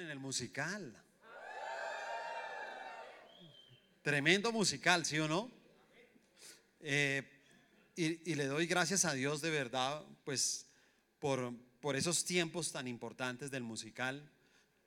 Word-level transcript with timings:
en 0.00 0.10
el 0.10 0.18
musical. 0.18 0.96
Tremendo 4.02 4.50
musical, 4.50 5.04
¿sí 5.04 5.18
o 5.18 5.28
no? 5.28 5.50
Eh, 6.80 7.22
y, 7.94 8.34
le 8.34 8.46
doy 8.46 8.66
gracias 8.66 9.04
a 9.04 9.12
Dios 9.12 9.42
de 9.42 9.50
verdad, 9.50 10.02
pues, 10.24 10.66
por, 11.18 11.52
por 11.80 11.94
esos 11.96 12.24
tiempos 12.24 12.72
tan 12.72 12.88
importantes 12.88 13.50
del 13.50 13.62
musical. 13.62 14.28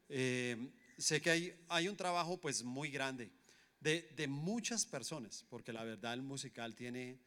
Eh, 0.10 0.72
sé 0.98 1.22
que 1.22 1.30
hay, 1.30 1.66
hay 1.70 1.88
un 1.88 1.96
trabajo, 1.96 2.38
pues, 2.40 2.64
muy 2.64 2.90
grande 2.90 3.32
de, 3.80 4.10
de 4.16 4.28
muchas 4.28 4.86
personas, 4.86 5.46
porque 5.50 5.72
la 5.72 5.84
verdad 5.84 6.14
el 6.14 6.24
musical 6.24 6.76
tiene 6.76 7.20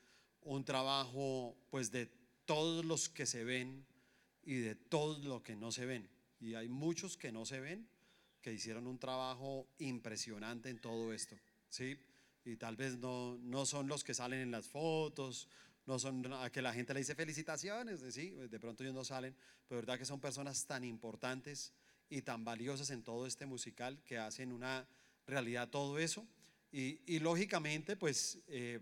un 0.42 0.64
trabajo, 0.64 1.56
pues, 1.70 1.92
de 1.92 2.10
todos 2.44 2.84
los 2.84 3.08
que 3.08 3.24
se 3.24 3.44
ven 3.44 3.86
y 4.42 4.56
de 4.56 4.74
todos 4.74 5.24
los 5.24 5.42
que 5.42 5.54
no 5.54 5.70
se 5.70 5.86
ven. 5.86 6.17
Y 6.40 6.54
hay 6.54 6.68
muchos 6.68 7.16
que 7.16 7.32
no 7.32 7.44
se 7.44 7.60
ven, 7.60 7.88
que 8.40 8.52
hicieron 8.52 8.86
un 8.86 8.98
trabajo 8.98 9.68
impresionante 9.78 10.70
en 10.70 10.80
todo 10.80 11.12
esto, 11.12 11.36
¿sí? 11.68 11.98
Y 12.44 12.56
tal 12.56 12.76
vez 12.76 12.98
no, 12.98 13.36
no 13.38 13.66
son 13.66 13.88
los 13.88 14.04
que 14.04 14.14
salen 14.14 14.40
en 14.40 14.50
las 14.50 14.68
fotos, 14.68 15.48
no 15.86 15.98
son 15.98 16.32
a 16.32 16.50
que 16.50 16.62
la 16.62 16.72
gente 16.72 16.94
le 16.94 17.00
dice 17.00 17.14
felicitaciones, 17.14 18.04
¿sí? 18.10 18.30
De 18.30 18.60
pronto 18.60 18.82
ellos 18.82 18.94
no 18.94 19.04
salen, 19.04 19.34
pero 19.66 19.80
verdad 19.80 19.98
que 19.98 20.04
son 20.04 20.20
personas 20.20 20.66
tan 20.66 20.84
importantes 20.84 21.72
y 22.10 22.22
tan 22.22 22.44
valiosas 22.44 22.90
en 22.90 23.02
todo 23.02 23.26
este 23.26 23.46
musical 23.46 24.02
que 24.04 24.18
hacen 24.18 24.52
una 24.52 24.86
realidad 25.26 25.68
todo 25.68 25.98
eso. 25.98 26.26
Y, 26.70 27.00
y 27.06 27.18
lógicamente, 27.20 27.96
pues, 27.96 28.38
eh, 28.48 28.80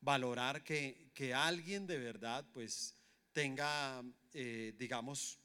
valorar 0.00 0.64
que, 0.64 1.10
que, 1.14 1.34
alguien 1.34 1.86
de 1.86 1.98
verdad, 1.98 2.44
pues, 2.52 2.94
tenga, 3.32 4.02
eh, 4.32 4.74
digamos, 4.78 5.38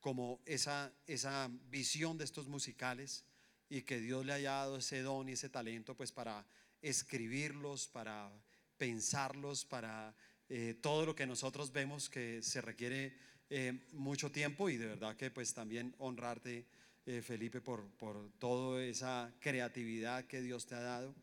como 0.00 0.40
esa, 0.46 0.92
esa 1.06 1.50
visión 1.70 2.18
de 2.18 2.24
estos 2.24 2.48
musicales 2.48 3.24
y 3.68 3.82
que 3.82 4.00
Dios 4.00 4.24
le 4.24 4.32
haya 4.32 4.52
dado 4.52 4.78
ese 4.78 5.02
don 5.02 5.28
y 5.28 5.32
ese 5.32 5.48
talento 5.48 5.94
pues 5.94 6.10
para 6.10 6.44
escribirlos, 6.82 7.86
para 7.86 8.30
pensarlos, 8.76 9.64
para 9.64 10.14
eh, 10.48 10.74
todo 10.80 11.06
lo 11.06 11.14
que 11.14 11.26
nosotros 11.26 11.72
vemos 11.72 12.08
que 12.08 12.42
se 12.42 12.60
requiere 12.60 13.16
eh, 13.50 13.86
mucho 13.92 14.32
tiempo 14.32 14.68
y 14.68 14.76
de 14.76 14.86
verdad 14.86 15.16
que 15.16 15.30
pues 15.30 15.52
también 15.54 15.94
honrarte 15.98 16.66
eh, 17.06 17.22
Felipe 17.22 17.60
por, 17.60 17.86
por 17.90 18.30
toda 18.38 18.82
esa 18.82 19.32
creatividad 19.40 20.24
que 20.24 20.40
Dios 20.40 20.66
te 20.66 20.74
ha 20.74 20.80
dado 20.80 21.14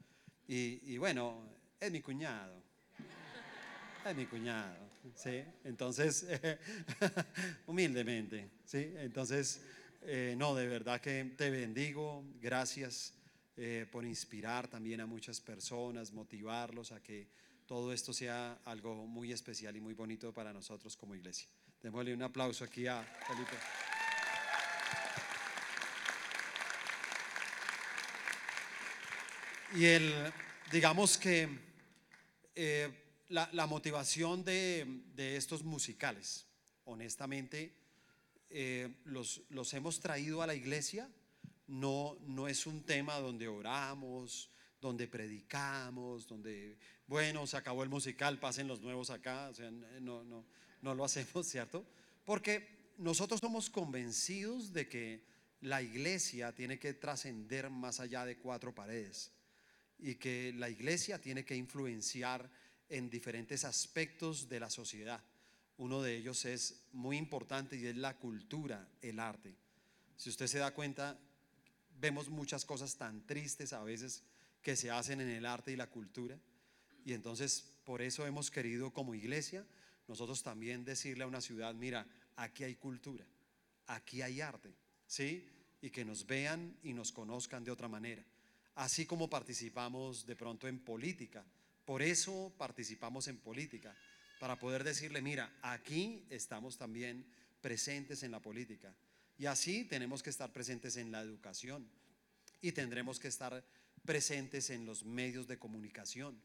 y, 0.48 0.80
y 0.84 0.98
bueno, 0.98 1.44
es 1.80 1.92
mi 1.92 2.02
cuñado, 2.02 2.62
es 4.06 4.16
mi 4.16 4.26
cuñado. 4.26 4.87
¿Sí? 5.16 5.44
Entonces, 5.64 6.26
humildemente, 7.68 8.50
¿sí? 8.66 8.94
Entonces, 8.98 9.62
eh, 10.02 10.36
no, 10.38 10.56
de 10.56 10.68
verdad 10.68 11.02
que 11.02 11.34
te 11.38 11.50
bendigo, 11.50 12.24
gracias 12.40 13.14
eh, 13.58 13.86
por 13.92 14.06
inspirar 14.06 14.68
también 14.68 15.02
a 15.02 15.06
muchas 15.06 15.42
personas, 15.42 16.12
motivarlos 16.14 16.92
a 16.92 17.02
que 17.02 17.28
todo 17.66 17.92
esto 17.92 18.14
sea 18.14 18.60
algo 18.66 18.96
muy 19.08 19.32
especial 19.32 19.76
y 19.76 19.82
muy 19.82 19.94
bonito 19.94 20.34
para 20.34 20.54
nosotros 20.54 20.96
como 20.96 21.16
iglesia. 21.16 21.50
Démosle 21.82 22.14
un 22.14 22.24
aplauso 22.24 22.64
aquí 22.64 22.88
a 22.88 23.04
Felipe. 23.28 23.58
Y 29.76 29.86
el, 29.86 30.34
digamos 30.72 31.18
que 31.18 31.50
la, 33.30 33.68
motivación 33.68 34.44
de, 34.44 35.04
estos 35.18 35.64
musicales, 35.64 36.46
honestamente, 36.86 37.74
eh, 38.50 38.96
los, 39.06 39.42
los, 39.50 39.74
hemos 39.74 40.00
traído 40.00 40.42
a 40.42 40.48
la 40.48 40.56
iglesia, 40.56 41.10
no, 41.68 42.18
no 42.22 42.48
es 42.48 42.66
un 42.66 42.84
tema 42.84 43.20
donde 43.20 43.48
oramos, 43.48 44.50
donde 44.80 45.08
predicamos, 45.08 46.28
donde, 46.28 46.78
bueno, 47.08 47.46
se 47.48 47.58
acabó 47.58 47.84
el 47.84 47.90
musical, 47.90 48.40
pasen 48.40 48.68
los 48.68 48.82
nuevos 48.82 49.10
acá, 49.10 49.52
no, 50.02 50.24
no, 50.24 50.46
no 50.82 50.96
lo 50.96 51.04
hacemos, 51.06 51.48
¿cierto? 51.48 51.86
Porque 52.24 52.94
nosotros 52.98 53.40
somos 53.40 53.70
convencidos 53.70 54.74
de 54.74 54.88
que 54.88 55.24
la 55.62 55.82
iglesia 55.82 56.54
tiene 56.54 56.80
que 56.80 56.94
trascender 56.94 57.70
más 57.70 58.00
allá 58.00 58.26
de 58.26 58.38
cuatro 58.38 58.74
paredes 58.74 59.32
y 60.00 60.16
que 60.16 60.54
la 60.56 60.70
iglesia 60.70 61.20
tiene 61.20 61.44
que 61.44 61.56
influenciar 61.56 62.50
en 62.90 63.10
diferentes 63.10 63.64
aspectos 63.66 64.50
de 64.50 64.60
la 64.60 64.70
sociedad. 64.70 65.24
Uno 65.78 66.02
de 66.02 66.16
ellos 66.16 66.46
es 66.46 66.84
muy 66.94 67.18
importante 67.18 67.78
y 67.78 67.86
es 67.86 67.96
la 67.96 68.18
cultura, 68.18 68.88
el 69.02 69.20
arte. 69.20 69.56
Si 70.16 70.30
usted 70.30 70.48
se 70.48 70.60
da 70.60 70.74
cuenta, 70.74 71.20
vemos 72.00 72.30
muchas 72.30 72.66
cosas 72.66 72.96
tan 72.98 73.26
tristes 73.26 73.74
a 73.74 73.84
veces 73.84 74.24
que 74.62 74.76
se 74.76 74.90
hacen 74.90 75.22
en 75.22 75.30
el 75.30 75.46
arte 75.46 75.72
y 75.72 75.76
la 75.76 75.90
cultura. 75.90 76.40
Y 77.06 77.14
entonces 77.14 77.74
por 77.84 78.02
eso 78.02 78.26
hemos 78.26 78.52
querido 78.52 78.92
como 78.92 79.16
iglesia 79.16 79.66
nosotros 80.08 80.42
también 80.42 80.86
decirle 80.86 81.24
a 81.24 81.28
una 81.28 81.42
ciudad, 81.42 81.74
mira, 81.74 82.08
aquí 82.38 82.64
hay 82.64 82.76
cultura, 82.76 83.26
aquí 83.88 84.22
hay 84.22 84.42
arte, 84.42 84.74
¿sí? 85.06 85.46
Y 85.82 85.90
que 85.90 86.06
nos 86.06 86.26
vean 86.26 86.78
y 86.82 86.94
nos 86.94 87.12
conozcan 87.12 87.64
de 87.64 87.72
otra 87.72 87.88
manera. 87.88 88.24
Así 88.76 89.06
como 89.06 89.30
participamos 89.30 90.26
de 90.26 90.36
pronto 90.36 90.68
en 90.68 90.80
política, 90.80 91.44
por 91.88 92.02
eso 92.02 92.54
participamos 92.58 93.30
en 93.30 93.38
política, 93.38 93.96
para 94.42 94.60
poder 94.60 94.84
decirle, 94.84 95.22
mira, 95.22 95.50
aquí 95.62 96.28
estamos 96.30 96.78
también 96.78 97.26
presentes 97.62 98.24
en 98.24 98.32
la 98.32 98.42
política. 98.42 98.94
Y 99.38 99.46
así 99.46 99.86
tenemos 99.86 100.22
que 100.22 100.30
estar 100.30 100.52
presentes 100.52 100.98
en 100.98 101.14
la 101.14 101.22
educación 101.22 101.90
y 102.60 102.74
tendremos 102.74 103.20
que 103.22 103.30
estar 103.30 103.64
presentes 104.04 104.70
en 104.70 104.86
los 104.86 105.06
medios 105.06 105.48
de 105.48 105.58
comunicación. 105.58 106.38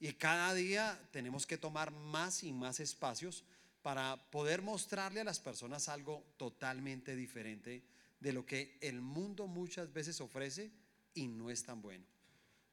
Y 0.00 0.12
cada 0.14 0.52
día 0.54 1.00
tenemos 1.12 1.46
que 1.46 1.56
tomar 1.56 1.92
más 1.92 2.42
y 2.42 2.52
más 2.52 2.80
espacios 2.80 3.44
para 3.82 4.16
poder 4.32 4.60
mostrarle 4.60 5.20
a 5.20 5.24
las 5.24 5.38
personas 5.38 5.88
algo 5.88 6.24
totalmente 6.36 7.14
diferente 7.14 7.84
de 8.18 8.32
lo 8.32 8.44
que 8.44 8.76
el 8.80 9.00
mundo 9.00 9.46
muchas 9.46 9.92
veces 9.92 10.20
ofrece 10.20 10.72
y 11.14 11.28
no 11.28 11.48
es 11.48 11.62
tan 11.62 11.80
bueno. 11.80 12.04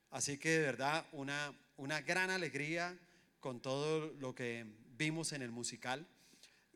Así 0.09 0.39
que 0.39 0.49
de 0.49 0.61
verdad 0.61 1.05
una 1.11 1.55
una 1.77 2.01
gran 2.01 2.29
alegría 2.29 2.97
con 3.39 3.61
todo 3.61 4.13
lo 4.19 4.33
que 4.33 4.65
vimos 4.97 5.31
en 5.31 5.41
el 5.41 5.51
musical. 5.51 6.05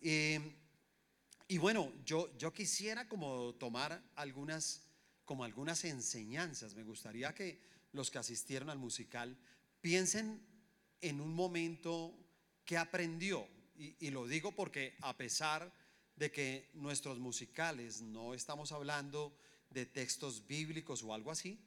y 0.01 1.57
bueno, 1.57 1.91
yo, 2.05 2.35
yo 2.37 2.53
quisiera 2.53 3.07
como 3.07 3.53
tomar 3.55 4.01
algunas, 4.15 4.83
como 5.25 5.43
algunas 5.43 5.83
enseñanzas. 5.83 6.75
Me 6.75 6.83
gustaría 6.83 7.33
que 7.33 7.59
los 7.91 8.09
que 8.09 8.19
asistieron 8.19 8.69
al 8.69 8.77
musical 8.77 9.37
piensen 9.81 10.41
en 11.01 11.19
un 11.19 11.33
momento 11.33 12.15
que 12.63 12.77
aprendió. 12.77 13.47
Y, 13.75 13.95
y 14.07 14.11
lo 14.11 14.27
digo 14.27 14.53
porque 14.53 14.95
a 15.01 15.17
pesar 15.17 15.73
de 16.15 16.31
que 16.31 16.69
nuestros 16.73 17.19
musicales 17.19 18.01
no 18.01 18.33
estamos 18.33 18.71
hablando 18.71 19.35
de 19.71 19.87
textos 19.87 20.45
bíblicos 20.45 21.01
o 21.03 21.13
algo 21.13 21.31
así, 21.31 21.59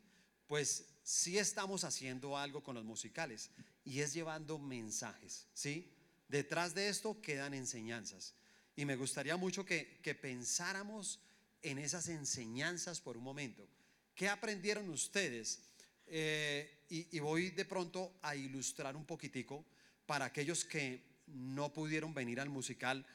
pues 0.47 0.94
sí 1.05 1.39
estamos 1.39 1.85
haciendo 1.85 2.37
algo 2.37 2.63
con 2.63 2.75
los 2.75 2.85
musicales 2.85 3.51
y 3.85 4.01
es 4.01 4.15
llevando 4.15 4.59
mensajes, 4.59 5.47
¿sí? 5.53 5.93
Detrás 6.29 6.75
de 6.75 6.89
esto 6.89 7.21
quedan 7.21 7.55
enseñanzas. 7.55 8.35
Y 8.75 8.87
me 8.87 8.97
gustaría 8.97 9.37
mucho 9.37 9.65
que, 9.65 10.01
pensáramos 10.21 11.21
en 11.63 11.79
esas 11.79 12.09
enseñanzas 12.09 13.01
por 13.01 13.17
un 13.17 13.23
momento. 13.23 13.69
¿Qué 14.15 14.29
aprendieron 14.29 14.89
ustedes? 14.89 15.61
Eh, 16.07 16.85
y, 16.89 17.17
y 17.17 17.21
voy 17.21 17.51
de 17.51 17.65
pronto 17.65 18.19
a 18.23 18.35
ilustrar 18.35 18.97
un 18.97 19.05
poquitico 19.05 19.65
para 20.07 20.25
aquellos 20.25 20.65
que 20.65 21.03
no 21.27 21.73
pudieron 21.73 22.15
venir 22.15 22.41
al 22.41 22.49
musical 22.49 23.07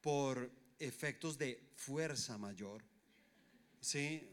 por 0.00 0.50
efectos 0.78 1.38
de 1.38 1.72
fuerza 1.76 2.36
mayor. 2.36 2.84
Sí, 3.80 4.28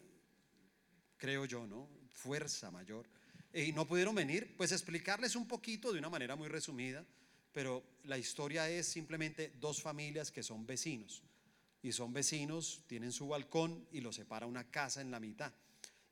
creo 1.18 1.46
yo, 1.46 1.66
¿no? 1.66 1.99
Fuerza 2.20 2.70
mayor. 2.70 3.08
Y 3.54 3.72
no 3.72 3.88
pudieron 3.88 4.14
venir, 4.14 4.56
pues 4.58 4.72
explicarles 4.72 5.36
un 5.36 5.48
poquito 5.48 5.92
de 5.92 6.00
una 6.00 6.10
manera 6.10 6.36
muy 6.36 6.48
resumida, 6.48 7.06
pero 7.52 7.84
la 8.04 8.18
historia 8.18 8.70
es 8.70 8.88
simplemente 8.88 9.54
dos 9.60 9.82
familias 9.82 10.32
que 10.32 10.44
son 10.44 10.68
vecinos. 10.68 11.24
Y 11.82 11.94
son 11.94 12.12
vecinos, 12.14 12.84
tienen 12.88 13.12
su 13.12 13.28
balcón 13.30 13.88
y 13.92 14.02
lo 14.02 14.12
separa 14.12 14.46
una 14.46 14.70
casa 14.70 15.02
en 15.02 15.12
la 15.12 15.20
mitad. 15.20 15.54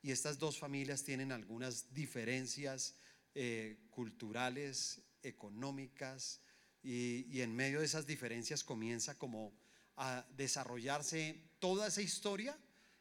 Y 0.01 0.12
estas 0.12 0.39
dos 0.39 0.57
familias 0.57 1.04
tienen 1.04 1.31
algunas 1.31 1.94
diferencias 1.94 2.95
eh, 3.36 3.77
culturales, 3.89 5.01
económicas, 5.24 6.39
y 6.81 7.42
en 7.42 7.54
medio 7.54 7.80
de 7.80 7.86
esas 7.86 8.07
diferencias 8.07 8.63
comienza 8.63 9.18
como 9.18 9.51
a 9.98 10.25
desarrollarse 10.38 11.44
toda 11.59 11.88
esa 11.88 12.01
historia 12.01 12.57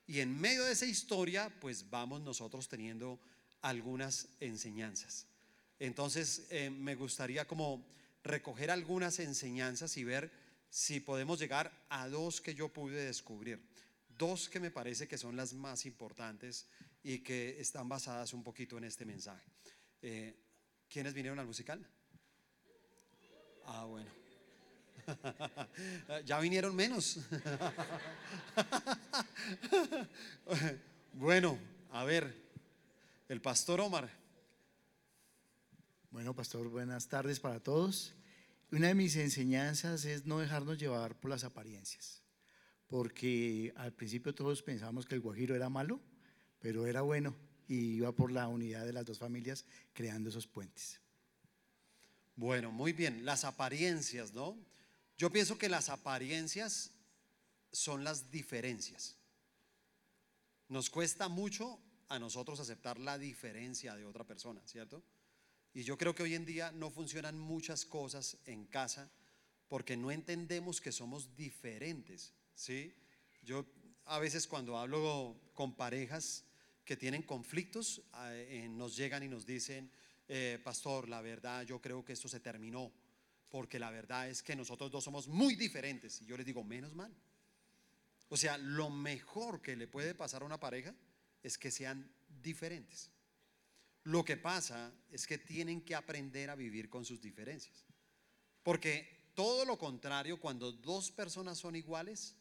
y 0.06 0.20
en 0.20 0.40
medio 0.40 0.64
de 0.64 0.72
esa 0.72 0.86
historia, 0.86 1.52
pues 1.60 1.90
vamos 1.90 2.20
nosotros 2.20 2.68
teniendo 2.68 3.20
algunas 3.62 4.28
enseñanzas. 4.40 5.26
Entonces, 5.78 6.46
eh, 6.50 6.70
me 6.70 6.94
gustaría 6.94 7.46
como 7.46 7.84
recoger 8.22 8.70
algunas 8.70 9.18
enseñanzas 9.18 9.96
y 9.96 10.04
ver 10.04 10.30
si 10.70 11.00
podemos 11.00 11.38
llegar 11.38 11.72
a 11.88 12.08
dos 12.08 12.40
que 12.40 12.54
yo 12.54 12.68
pude 12.68 13.04
descubrir. 13.04 13.60
dos 14.18 14.48
que 14.48 14.60
me 14.60 14.70
parece 14.70 15.06
que 15.06 15.18
son 15.18 15.36
las 15.36 15.52
más 15.52 15.84
importantes 15.84 16.66
y 17.02 17.18
que 17.18 17.60
están 17.60 17.86
basadas 17.86 18.32
un 18.32 18.42
poquito 18.42 18.78
en 18.78 18.84
este 18.84 19.04
mensaje. 19.04 19.50
Eh, 20.00 20.34
¿Quiénes 20.88 21.12
vinieron 21.12 21.38
al 21.38 21.46
musical? 21.46 21.86
Ah, 23.66 23.84
bueno. 23.84 24.25
ya 26.24 26.40
vinieron 26.40 26.74
menos. 26.74 27.18
bueno, 31.12 31.58
a 31.92 32.04
ver, 32.04 32.34
el 33.28 33.40
pastor 33.40 33.80
Omar. 33.80 34.10
Bueno, 36.10 36.34
pastor, 36.34 36.68
buenas 36.68 37.08
tardes 37.08 37.40
para 37.40 37.60
todos. 37.60 38.14
Una 38.72 38.88
de 38.88 38.94
mis 38.94 39.16
enseñanzas 39.16 40.04
es 40.04 40.26
no 40.26 40.38
dejarnos 40.38 40.78
llevar 40.78 41.18
por 41.18 41.30
las 41.30 41.44
apariencias, 41.44 42.22
porque 42.88 43.72
al 43.76 43.92
principio 43.92 44.34
todos 44.34 44.62
pensábamos 44.62 45.06
que 45.06 45.14
el 45.14 45.20
guajiro 45.20 45.54
era 45.54 45.68
malo, 45.68 46.00
pero 46.58 46.86
era 46.86 47.02
bueno 47.02 47.36
y 47.68 47.96
iba 47.96 48.12
por 48.12 48.32
la 48.32 48.48
unidad 48.48 48.84
de 48.84 48.92
las 48.92 49.04
dos 49.04 49.18
familias 49.18 49.64
creando 49.92 50.30
esos 50.30 50.46
puentes. 50.46 51.00
Bueno, 52.34 52.70
muy 52.70 52.92
bien, 52.92 53.24
las 53.24 53.44
apariencias, 53.44 54.34
¿no? 54.34 54.58
Yo 55.16 55.30
pienso 55.30 55.56
que 55.56 55.68
las 55.68 55.88
apariencias 55.88 56.90
son 57.72 58.04
las 58.04 58.30
diferencias. 58.30 59.16
Nos 60.68 60.90
cuesta 60.90 61.28
mucho 61.28 61.80
a 62.08 62.18
nosotros 62.18 62.60
aceptar 62.60 62.98
la 62.98 63.18
diferencia 63.18 63.94
de 63.94 64.04
otra 64.04 64.24
persona, 64.24 64.60
¿cierto? 64.66 65.02
Y 65.72 65.82
yo 65.84 65.96
creo 65.96 66.14
que 66.14 66.22
hoy 66.22 66.34
en 66.34 66.44
día 66.44 66.70
no 66.72 66.90
funcionan 66.90 67.38
muchas 67.38 67.84
cosas 67.84 68.38
en 68.46 68.66
casa 68.66 69.10
porque 69.68 69.96
no 69.96 70.10
entendemos 70.10 70.80
que 70.80 70.92
somos 70.92 71.34
diferentes, 71.36 72.32
¿sí? 72.54 72.94
Yo 73.42 73.66
a 74.04 74.18
veces 74.18 74.46
cuando 74.46 74.78
hablo 74.78 75.40
con 75.54 75.74
parejas 75.74 76.44
que 76.84 76.96
tienen 76.96 77.22
conflictos, 77.22 78.02
eh, 78.30 78.68
nos 78.70 78.96
llegan 78.96 79.22
y 79.22 79.28
nos 79.28 79.44
dicen, 79.44 79.90
eh, 80.28 80.60
pastor, 80.62 81.08
la 81.08 81.20
verdad 81.20 81.62
yo 81.62 81.80
creo 81.80 82.04
que 82.04 82.12
esto 82.12 82.28
se 82.28 82.40
terminó 82.40 82.92
porque 83.50 83.78
la 83.78 83.90
verdad 83.90 84.28
es 84.28 84.42
que 84.42 84.56
nosotros 84.56 84.90
dos 84.90 85.04
somos 85.04 85.28
muy 85.28 85.54
diferentes. 85.54 86.20
Y 86.22 86.26
yo 86.26 86.36
les 86.36 86.46
digo, 86.46 86.64
menos 86.64 86.94
mal. 86.94 87.14
O 88.28 88.36
sea, 88.36 88.58
lo 88.58 88.90
mejor 88.90 89.62
que 89.62 89.76
le 89.76 89.86
puede 89.86 90.14
pasar 90.14 90.42
a 90.42 90.46
una 90.46 90.58
pareja 90.58 90.94
es 91.42 91.56
que 91.56 91.70
sean 91.70 92.10
diferentes. 92.42 93.10
Lo 94.04 94.24
que 94.24 94.36
pasa 94.36 94.92
es 95.10 95.26
que 95.26 95.38
tienen 95.38 95.80
que 95.80 95.94
aprender 95.94 96.50
a 96.50 96.54
vivir 96.54 96.88
con 96.88 97.04
sus 97.04 97.20
diferencias. 97.20 97.84
Porque 98.62 99.30
todo 99.34 99.64
lo 99.64 99.78
contrario, 99.78 100.40
cuando 100.40 100.72
dos 100.72 101.10
personas 101.10 101.58
son 101.58 101.76
iguales, 101.76 102.36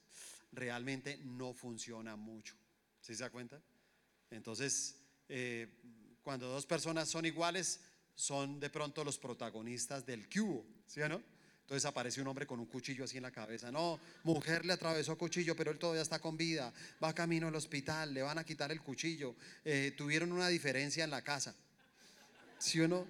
realmente 0.52 1.18
no 1.18 1.54
funciona 1.54 2.16
mucho. 2.16 2.56
¿Sí 3.02 3.14
se 3.16 3.24
da 3.24 3.30
cuenta? 3.30 3.62
Entonces, 4.32 4.98
eh, 5.30 5.68
cuando 6.24 6.48
dos 6.48 6.66
personas 6.66 7.10
son 7.10 7.26
iguales, 7.26 7.82
son 8.16 8.60
de 8.60 8.70
pronto 8.70 9.04
los 9.04 9.18
protagonistas 9.18 10.06
del 10.06 10.28
cubo, 10.30 10.66
¿sí 10.88 11.02
o 11.02 11.10
no? 11.10 11.22
Entonces 11.66 11.86
aparece 11.86 12.22
un 12.22 12.28
hombre 12.28 12.46
con 12.46 12.60
un 12.60 12.68
cuchillo 12.68 13.06
así 13.06 13.18
en 13.18 13.24
la 13.24 13.32
cabeza. 13.32 13.72
No, 13.72 14.00
mujer 14.24 14.66
le 14.66 14.74
atravesó 14.74 15.18
cuchillo, 15.18 15.56
pero 15.56 15.72
él 15.72 15.80
todavía 15.80 16.04
está 16.04 16.20
con 16.20 16.38
vida. 16.38 16.72
Va 17.04 17.12
camino 17.16 17.48
al 17.48 17.56
hospital, 17.56 18.14
le 18.14 18.22
van 18.22 18.38
a 18.38 18.44
quitar 18.44 18.72
el 18.72 18.82
cuchillo. 18.82 19.36
Eh, 19.64 19.92
tuvieron 19.98 20.32
una 20.32 20.48
diferencia 20.48 21.04
en 21.04 21.10
la 21.10 21.24
casa. 21.24 21.56
¿Sí 22.60 22.80
o 22.82 22.88
no? 22.88 23.08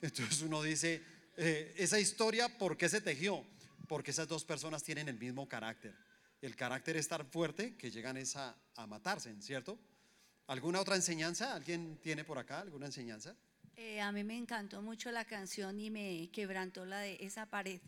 Entonces 0.00 0.40
uno 0.40 0.62
dice, 0.62 1.02
eh, 1.36 1.74
esa 1.76 2.00
historia, 2.00 2.48
¿por 2.56 2.78
qué 2.78 2.88
se 2.88 3.02
tejió? 3.02 3.44
Porque 3.86 4.12
esas 4.12 4.26
dos 4.26 4.46
personas 4.46 4.82
tienen 4.82 5.06
el 5.10 5.18
mismo 5.18 5.46
carácter. 5.46 5.94
El 6.40 6.56
carácter 6.56 6.96
es 6.96 7.06
tan 7.06 7.26
fuerte 7.30 7.76
que 7.76 7.90
llegan 7.90 8.16
a, 8.16 8.56
a 8.76 8.86
matarse, 8.86 9.34
¿cierto? 9.42 9.78
¿Alguna 10.46 10.80
otra 10.80 10.96
enseñanza? 10.96 11.54
¿Alguien 11.54 11.98
tiene 12.02 12.24
por 12.24 12.38
acá 12.38 12.60
alguna 12.60 12.86
enseñanza? 12.86 13.36
Eh, 13.82 13.98
a 14.02 14.12
mí 14.12 14.24
me 14.24 14.36
encantó 14.36 14.82
mucho 14.82 15.10
la 15.10 15.24
canción 15.24 15.80
y 15.80 15.88
me 15.88 16.28
quebrantó 16.34 16.84
la 16.84 16.98
de 16.98 17.16
esa 17.20 17.46
pared, 17.46 17.80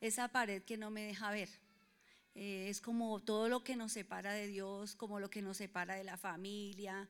esa 0.00 0.28
pared 0.28 0.62
que 0.62 0.78
no 0.78 0.90
me 0.90 1.02
deja 1.02 1.30
ver. 1.30 1.50
Eh, 2.34 2.70
es 2.70 2.80
como 2.80 3.20
todo 3.20 3.50
lo 3.50 3.62
que 3.62 3.76
nos 3.76 3.92
separa 3.92 4.32
de 4.32 4.46
Dios, 4.46 4.96
como 4.96 5.20
lo 5.20 5.28
que 5.28 5.42
nos 5.42 5.58
separa 5.58 5.96
de 5.96 6.04
la 6.04 6.16
familia, 6.16 7.06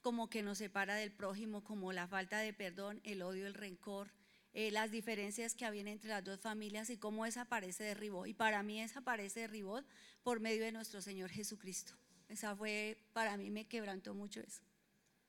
como 0.00 0.28
que 0.28 0.42
nos 0.42 0.58
separa 0.58 0.96
del 0.96 1.12
prójimo, 1.12 1.62
como 1.62 1.92
la 1.92 2.08
falta 2.08 2.38
de 2.38 2.52
perdón, 2.52 3.00
el 3.04 3.22
odio, 3.22 3.46
el 3.46 3.54
rencor, 3.54 4.10
eh, 4.52 4.72
las 4.72 4.90
diferencias 4.90 5.54
que 5.54 5.64
había 5.64 5.82
entre 5.82 6.10
las 6.10 6.24
dos 6.24 6.40
familias 6.40 6.90
y 6.90 6.96
cómo 6.96 7.26
esa 7.26 7.44
pared 7.44 7.70
se 7.70 7.84
derribó. 7.84 8.26
Y 8.26 8.34
para 8.34 8.64
mí 8.64 8.80
esa 8.80 9.02
pared 9.02 9.28
se 9.28 9.42
derribó 9.42 9.84
por 10.24 10.40
medio 10.40 10.64
de 10.64 10.72
nuestro 10.72 11.00
Señor 11.00 11.30
Jesucristo. 11.30 11.92
Esa 12.28 12.56
fue, 12.56 12.98
para 13.12 13.36
mí 13.36 13.50
me 13.50 13.68
quebrantó 13.68 14.14
mucho 14.14 14.40
eso. 14.40 14.62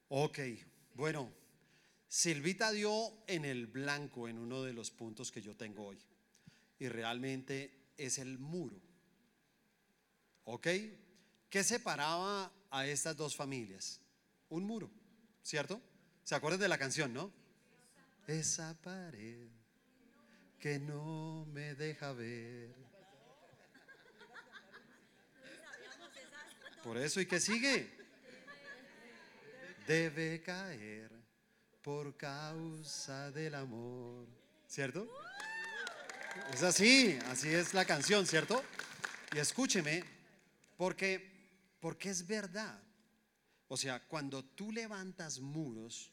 Ok, 0.07 0.39
bueno, 0.95 1.31
Silvita 2.12 2.74
dio 2.74 3.24
en 3.25 3.46
el 3.46 3.68
blanco 3.68 4.28
en 4.28 4.38
uno 4.38 4.63
de 4.63 4.74
los 4.74 4.92
puntos 4.92 5.31
que 5.31 5.42
yo 5.42 5.56
tengo 5.56 5.86
hoy. 5.86 5.98
Y 6.78 6.90
realmente 6.90 7.94
es 7.96 8.18
el 8.18 8.38
muro. 8.38 8.81
¿Ok? 10.44 10.68
¿Qué 11.50 11.63
separaba 11.63 12.52
a 12.69 12.86
estas 12.86 13.16
dos 13.16 13.34
familias? 13.34 14.02
Un 14.50 14.66
muro, 14.66 14.92
¿cierto? 15.42 15.81
¿Se 16.25 16.36
acuerdan 16.36 16.60
de 16.60 16.68
la 16.68 16.78
canción, 16.78 17.13
no? 17.13 17.31
Esa 18.28 18.78
pared 18.81 19.48
que 20.60 20.80
no 20.80 21.46
me 21.46 21.75
deja 21.75 22.12
ver. 22.12 22.75
Por 26.84 26.98
eso, 26.98 27.22
¿y 27.22 27.25
qué 27.25 27.40
sigue? 27.40 27.90
Debe 29.88 30.42
caer 30.42 31.21
por 31.81 32.16
causa 32.16 33.31
del 33.31 33.56
amor. 33.56 34.28
¿Cierto? 34.68 35.10
Es 36.54 36.63
así, 36.63 37.18
así 37.28 37.50
es 37.50 37.74
la 37.74 37.86
canción, 37.86 38.25
¿cierto? 38.25 38.63
Y 39.33 39.39
escúcheme, 39.39 40.04
porque, 40.78 41.75
porque 41.80 42.10
es 42.10 42.25
verdad. 42.25 42.80
O 43.68 43.78
sea, 43.78 44.00
cuando 44.07 44.44
tú 44.44 44.72
levantas 44.72 45.39
muros, 45.39 46.12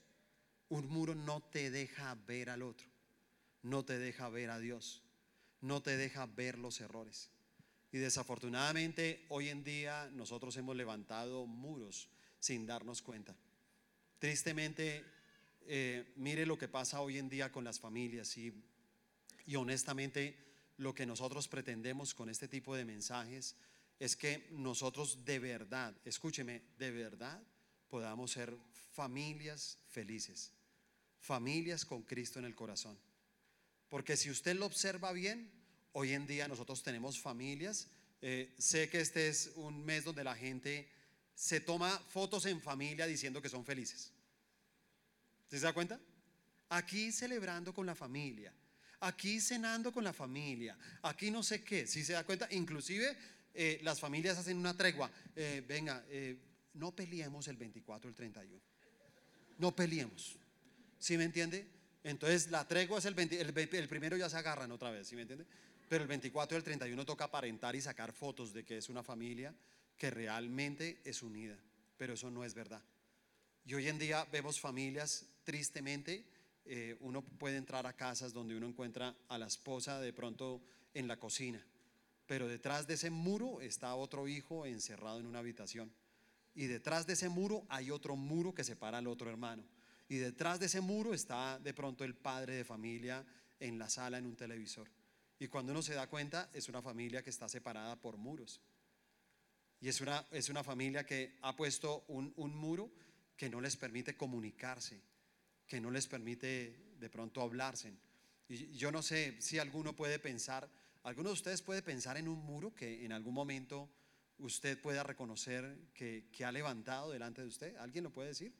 un 0.68 0.88
muro 0.88 1.14
no 1.14 1.40
te 1.40 1.70
deja 1.70 2.16
ver 2.26 2.50
al 2.50 2.62
otro, 2.62 2.86
no 3.62 3.84
te 3.84 3.98
deja 3.98 4.28
ver 4.28 4.50
a 4.50 4.58
Dios, 4.58 5.02
no 5.60 5.82
te 5.82 5.96
deja 5.96 6.26
ver 6.26 6.58
los 6.58 6.80
errores. 6.80 7.30
Y 7.90 7.98
desafortunadamente 7.98 9.24
hoy 9.28 9.48
en 9.48 9.64
día 9.64 10.10
nosotros 10.12 10.56
hemos 10.56 10.76
levantado 10.76 11.46
muros 11.46 12.08
sin 12.38 12.66
darnos 12.66 13.02
cuenta. 13.02 13.34
Tristemente 14.18 15.04
eh, 15.68 16.12
mire 16.16 16.46
lo 16.46 16.56
que 16.56 16.66
pasa 16.66 17.00
hoy 17.00 17.18
en 17.18 17.28
día 17.28 17.52
con 17.52 17.62
las 17.62 17.78
familias 17.78 18.36
y, 18.38 18.52
y 19.46 19.56
honestamente 19.56 20.36
lo 20.78 20.94
que 20.94 21.06
nosotros 21.06 21.46
pretendemos 21.46 22.14
con 22.14 22.30
este 22.30 22.48
tipo 22.48 22.74
de 22.74 22.84
mensajes 22.84 23.54
es 23.98 24.16
que 24.16 24.48
nosotros 24.52 25.24
de 25.24 25.38
verdad, 25.38 25.94
escúcheme, 26.04 26.62
de 26.78 26.90
verdad 26.90 27.42
podamos 27.88 28.30
ser 28.30 28.56
familias 28.94 29.78
felices, 29.88 30.52
familias 31.20 31.84
con 31.84 32.02
Cristo 32.02 32.38
en 32.38 32.44
el 32.44 32.54
corazón. 32.54 32.98
Porque 33.88 34.16
si 34.16 34.30
usted 34.30 34.56
lo 34.56 34.66
observa 34.66 35.12
bien, 35.12 35.50
hoy 35.92 36.12
en 36.12 36.26
día 36.26 36.48
nosotros 36.48 36.82
tenemos 36.82 37.20
familias. 37.20 37.88
Eh, 38.20 38.54
sé 38.58 38.88
que 38.88 39.00
este 39.00 39.28
es 39.28 39.52
un 39.56 39.84
mes 39.84 40.04
donde 40.04 40.24
la 40.24 40.34
gente 40.34 40.88
se 41.34 41.60
toma 41.60 41.98
fotos 42.08 42.46
en 42.46 42.60
familia 42.60 43.06
diciendo 43.06 43.40
que 43.42 43.48
son 43.48 43.64
felices. 43.64 44.12
¿Se 45.48 45.58
da 45.60 45.72
cuenta? 45.72 45.98
Aquí 46.68 47.10
celebrando 47.10 47.72
con 47.72 47.86
la 47.86 47.94
familia, 47.94 48.52
aquí 49.00 49.40
cenando 49.40 49.92
con 49.92 50.04
la 50.04 50.12
familia, 50.12 50.76
aquí 51.02 51.30
no 51.30 51.42
sé 51.42 51.62
qué, 51.62 51.86
si 51.86 52.04
se 52.04 52.12
da 52.12 52.24
cuenta, 52.24 52.46
inclusive 52.50 53.16
eh, 53.54 53.80
las 53.82 53.98
familias 53.98 54.36
hacen 54.36 54.58
una 54.58 54.76
tregua, 54.76 55.10
eh, 55.34 55.64
venga, 55.66 56.04
eh, 56.08 56.36
no 56.74 56.94
peleemos 56.94 57.48
el 57.48 57.56
24 57.56 58.10
el 58.10 58.14
31, 58.14 58.60
no 59.58 59.74
peleemos, 59.74 60.36
¿sí 60.98 61.16
me 61.16 61.24
entiende? 61.24 61.66
Entonces 62.04 62.50
la 62.50 62.68
tregua 62.68 62.98
es 62.98 63.06
el, 63.06 63.18
el, 63.18 63.88
primero 63.88 64.16
ya 64.18 64.28
se 64.28 64.36
agarran 64.36 64.70
otra 64.70 64.90
vez, 64.90 65.08
¿sí 65.08 65.16
me 65.16 65.22
entiende? 65.22 65.46
Pero 65.88 66.02
el 66.02 66.08
24 66.08 66.56
y 66.56 66.58
el 66.58 66.64
31 66.64 67.04
toca 67.06 67.24
aparentar 67.24 67.74
y 67.74 67.80
sacar 67.80 68.12
fotos 68.12 68.52
de 68.52 68.64
que 68.64 68.76
es 68.76 68.90
una 68.90 69.02
familia 69.02 69.54
que 69.96 70.10
realmente 70.10 71.00
es 71.04 71.22
unida, 71.22 71.56
pero 71.96 72.12
eso 72.12 72.30
no 72.30 72.44
es 72.44 72.52
verdad. 72.52 72.82
Y 73.68 73.74
hoy 73.74 73.86
en 73.86 73.98
día 73.98 74.26
vemos 74.32 74.58
familias, 74.58 75.26
tristemente, 75.44 76.24
eh, 76.64 76.96
uno 77.00 77.20
puede 77.20 77.58
entrar 77.58 77.86
a 77.86 77.92
casas 77.92 78.32
donde 78.32 78.56
uno 78.56 78.66
encuentra 78.66 79.14
a 79.28 79.36
la 79.36 79.46
esposa 79.46 80.00
de 80.00 80.14
pronto 80.14 80.62
en 80.94 81.06
la 81.06 81.18
cocina, 81.18 81.62
pero 82.26 82.48
detrás 82.48 82.86
de 82.86 82.94
ese 82.94 83.10
muro 83.10 83.60
está 83.60 83.94
otro 83.94 84.26
hijo 84.26 84.64
encerrado 84.64 85.20
en 85.20 85.26
una 85.26 85.40
habitación. 85.40 85.92
Y 86.54 86.64
detrás 86.64 87.06
de 87.06 87.12
ese 87.12 87.28
muro 87.28 87.66
hay 87.68 87.90
otro 87.90 88.16
muro 88.16 88.54
que 88.54 88.64
separa 88.64 88.96
al 88.96 89.06
otro 89.06 89.28
hermano. 89.28 89.62
Y 90.08 90.16
detrás 90.16 90.58
de 90.58 90.64
ese 90.64 90.80
muro 90.80 91.12
está 91.12 91.58
de 91.58 91.74
pronto 91.74 92.04
el 92.04 92.14
padre 92.14 92.54
de 92.54 92.64
familia 92.64 93.22
en 93.60 93.78
la 93.78 93.90
sala 93.90 94.16
en 94.16 94.24
un 94.24 94.34
televisor. 94.34 94.88
Y 95.38 95.48
cuando 95.48 95.72
uno 95.72 95.82
se 95.82 95.92
da 95.92 96.06
cuenta, 96.06 96.48
es 96.54 96.70
una 96.70 96.80
familia 96.80 97.22
que 97.22 97.28
está 97.28 97.50
separada 97.50 98.00
por 98.00 98.16
muros. 98.16 98.62
Y 99.78 99.90
es 99.90 100.00
una, 100.00 100.26
es 100.30 100.48
una 100.48 100.64
familia 100.64 101.04
que 101.04 101.36
ha 101.42 101.54
puesto 101.54 102.06
un, 102.08 102.32
un 102.36 102.56
muro 102.56 102.90
que 103.38 103.48
no 103.48 103.60
les 103.60 103.76
permite 103.76 104.16
comunicarse, 104.16 105.00
que 105.66 105.80
no 105.80 105.92
les 105.92 106.08
permite 106.08 106.96
de 106.98 107.08
pronto 107.08 107.40
hablarse. 107.40 107.94
Y 108.48 108.76
yo 108.76 108.90
no 108.90 109.00
sé 109.00 109.40
si 109.40 109.60
alguno 109.60 109.94
puede 109.94 110.18
pensar, 110.18 110.68
alguno 111.04 111.28
de 111.28 111.34
ustedes 111.34 111.62
puede 111.62 111.80
pensar 111.80 112.16
en 112.16 112.26
un 112.26 112.44
muro 112.44 112.74
que 112.74 113.04
en 113.04 113.12
algún 113.12 113.32
momento 113.32 113.88
usted 114.38 114.80
pueda 114.80 115.04
reconocer 115.04 115.78
que, 115.94 116.28
que 116.32 116.44
ha 116.44 116.50
levantado 116.50 117.12
delante 117.12 117.40
de 117.40 117.46
usted. 117.46 117.76
¿Alguien 117.76 118.02
lo 118.02 118.10
puede 118.10 118.28
decir? 118.28 118.52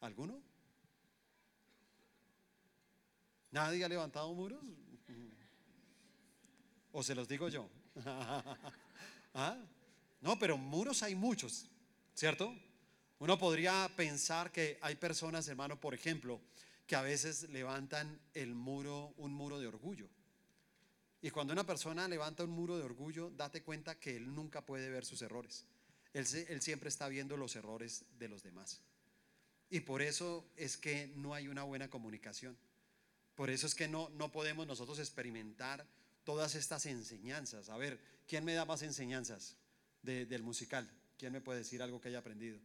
¿Alguno? 0.00 0.42
¿Nadie 3.52 3.84
ha 3.84 3.88
levantado 3.88 4.34
muros? 4.34 4.64
¿O 6.90 7.04
se 7.04 7.14
los 7.14 7.28
digo 7.28 7.48
yo? 7.48 7.70
¿Ah? 9.34 9.64
No, 10.20 10.38
pero 10.40 10.58
muros 10.58 11.04
hay 11.04 11.14
muchos, 11.14 11.70
¿cierto? 12.14 12.52
Uno 13.22 13.38
podría 13.38 13.88
pensar 13.94 14.50
que 14.50 14.78
hay 14.80 14.96
personas, 14.96 15.46
hermano, 15.46 15.78
por 15.78 15.94
ejemplo, 15.94 16.40
que 16.88 16.96
a 16.96 17.02
veces 17.02 17.48
levantan 17.50 18.20
el 18.34 18.52
muro, 18.52 19.14
un 19.16 19.32
muro 19.32 19.60
de 19.60 19.68
orgullo. 19.68 20.08
Y 21.20 21.30
cuando 21.30 21.52
una 21.52 21.64
persona 21.64 22.08
levanta 22.08 22.42
un 22.42 22.50
muro 22.50 22.76
de 22.76 22.82
orgullo, 22.82 23.30
date 23.30 23.62
cuenta 23.62 23.94
que 23.94 24.16
él 24.16 24.34
nunca 24.34 24.66
puede 24.66 24.90
ver 24.90 25.04
sus 25.04 25.22
errores. 25.22 25.64
Él, 26.12 26.26
siempre 26.26 26.88
está 26.88 27.06
viendo 27.06 27.36
los 27.36 27.54
errores 27.54 28.04
de 28.18 28.26
los 28.26 28.42
demás. 28.42 28.80
Y 29.70 29.78
por 29.78 30.02
eso 30.02 30.44
es 30.56 30.76
que 30.76 31.06
no 31.14 31.32
hay 31.32 31.46
una 31.46 31.62
buena 31.62 31.88
comunicación. 31.88 32.58
Por 33.36 33.50
eso 33.50 33.68
es 33.68 33.76
que 33.76 33.86
no, 33.86 34.08
no 34.08 34.32
podemos 34.32 34.66
nosotros 34.66 34.98
experimentar 34.98 35.86
todas 36.24 36.56
estas 36.56 36.86
enseñanzas. 36.86 37.68
A 37.68 37.76
ver, 37.76 38.00
¿quién 38.26 38.44
me 38.44 38.54
da 38.54 38.64
más 38.64 38.82
enseñanzas 38.82 39.54
del 40.02 40.42
musical? 40.42 40.90
¿Quién 41.18 41.32
me 41.32 41.40
puede 41.40 41.60
decir 41.60 41.84
algo 41.84 42.00
que 42.00 42.08
haya 42.08 42.18
aprendido? 42.18 42.58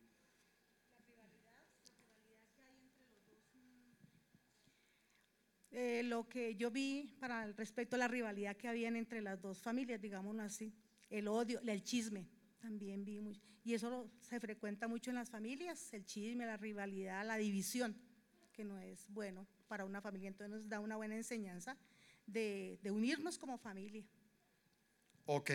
Eh, 5.80 6.02
lo 6.02 6.28
que 6.28 6.56
yo 6.56 6.72
vi 6.72 7.16
para 7.20 7.44
el 7.44 7.56
respecto 7.56 7.98
a 7.98 8.00
la 8.00 8.08
rivalidad 8.08 8.58
que 8.58 8.68
había 8.68 8.88
entre 8.88 9.22
las 9.22 9.40
dos 9.40 9.62
familias, 9.62 10.02
digámoslo 10.02 10.42
así, 10.42 10.74
el 11.08 11.28
odio, 11.28 11.62
el 11.62 11.84
chisme, 11.84 12.28
también 12.60 13.06
vi 13.06 13.20
mucho. 13.20 13.40
Y 13.64 13.76
eso 13.76 14.10
se 14.20 14.40
frecuenta 14.40 14.88
mucho 14.88 15.12
en 15.12 15.18
las 15.18 15.30
familias, 15.30 15.94
el 15.94 16.04
chisme, 16.04 16.48
la 16.48 16.58
rivalidad, 16.58 17.24
la 17.28 17.38
división, 17.38 17.96
que 18.54 18.64
no 18.64 18.80
es 18.80 19.06
bueno 19.10 19.46
para 19.68 19.86
una 19.86 20.02
familia. 20.02 20.30
Entonces 20.30 20.62
nos 20.62 20.68
da 20.68 20.80
una 20.80 20.96
buena 20.96 21.16
enseñanza 21.16 21.78
de, 22.26 22.80
de 22.82 22.90
unirnos 22.90 23.38
como 23.38 23.60
familia. 23.60 24.04
Ok, 25.28 25.52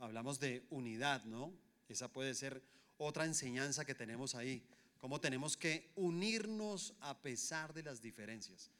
hablamos 0.00 0.38
de 0.38 0.66
unidad, 0.68 1.24
¿no? 1.24 1.50
Esa 1.88 2.12
puede 2.12 2.34
ser 2.34 2.62
otra 2.98 3.24
enseñanza 3.24 3.86
que 3.86 3.94
tenemos 3.94 4.34
ahí, 4.34 4.62
cómo 4.98 5.18
tenemos 5.18 5.56
que 5.56 5.90
unirnos 5.96 6.94
a 7.00 7.22
pesar 7.22 7.72
de 7.72 7.84
las 7.84 8.02
diferencias. 8.02 8.70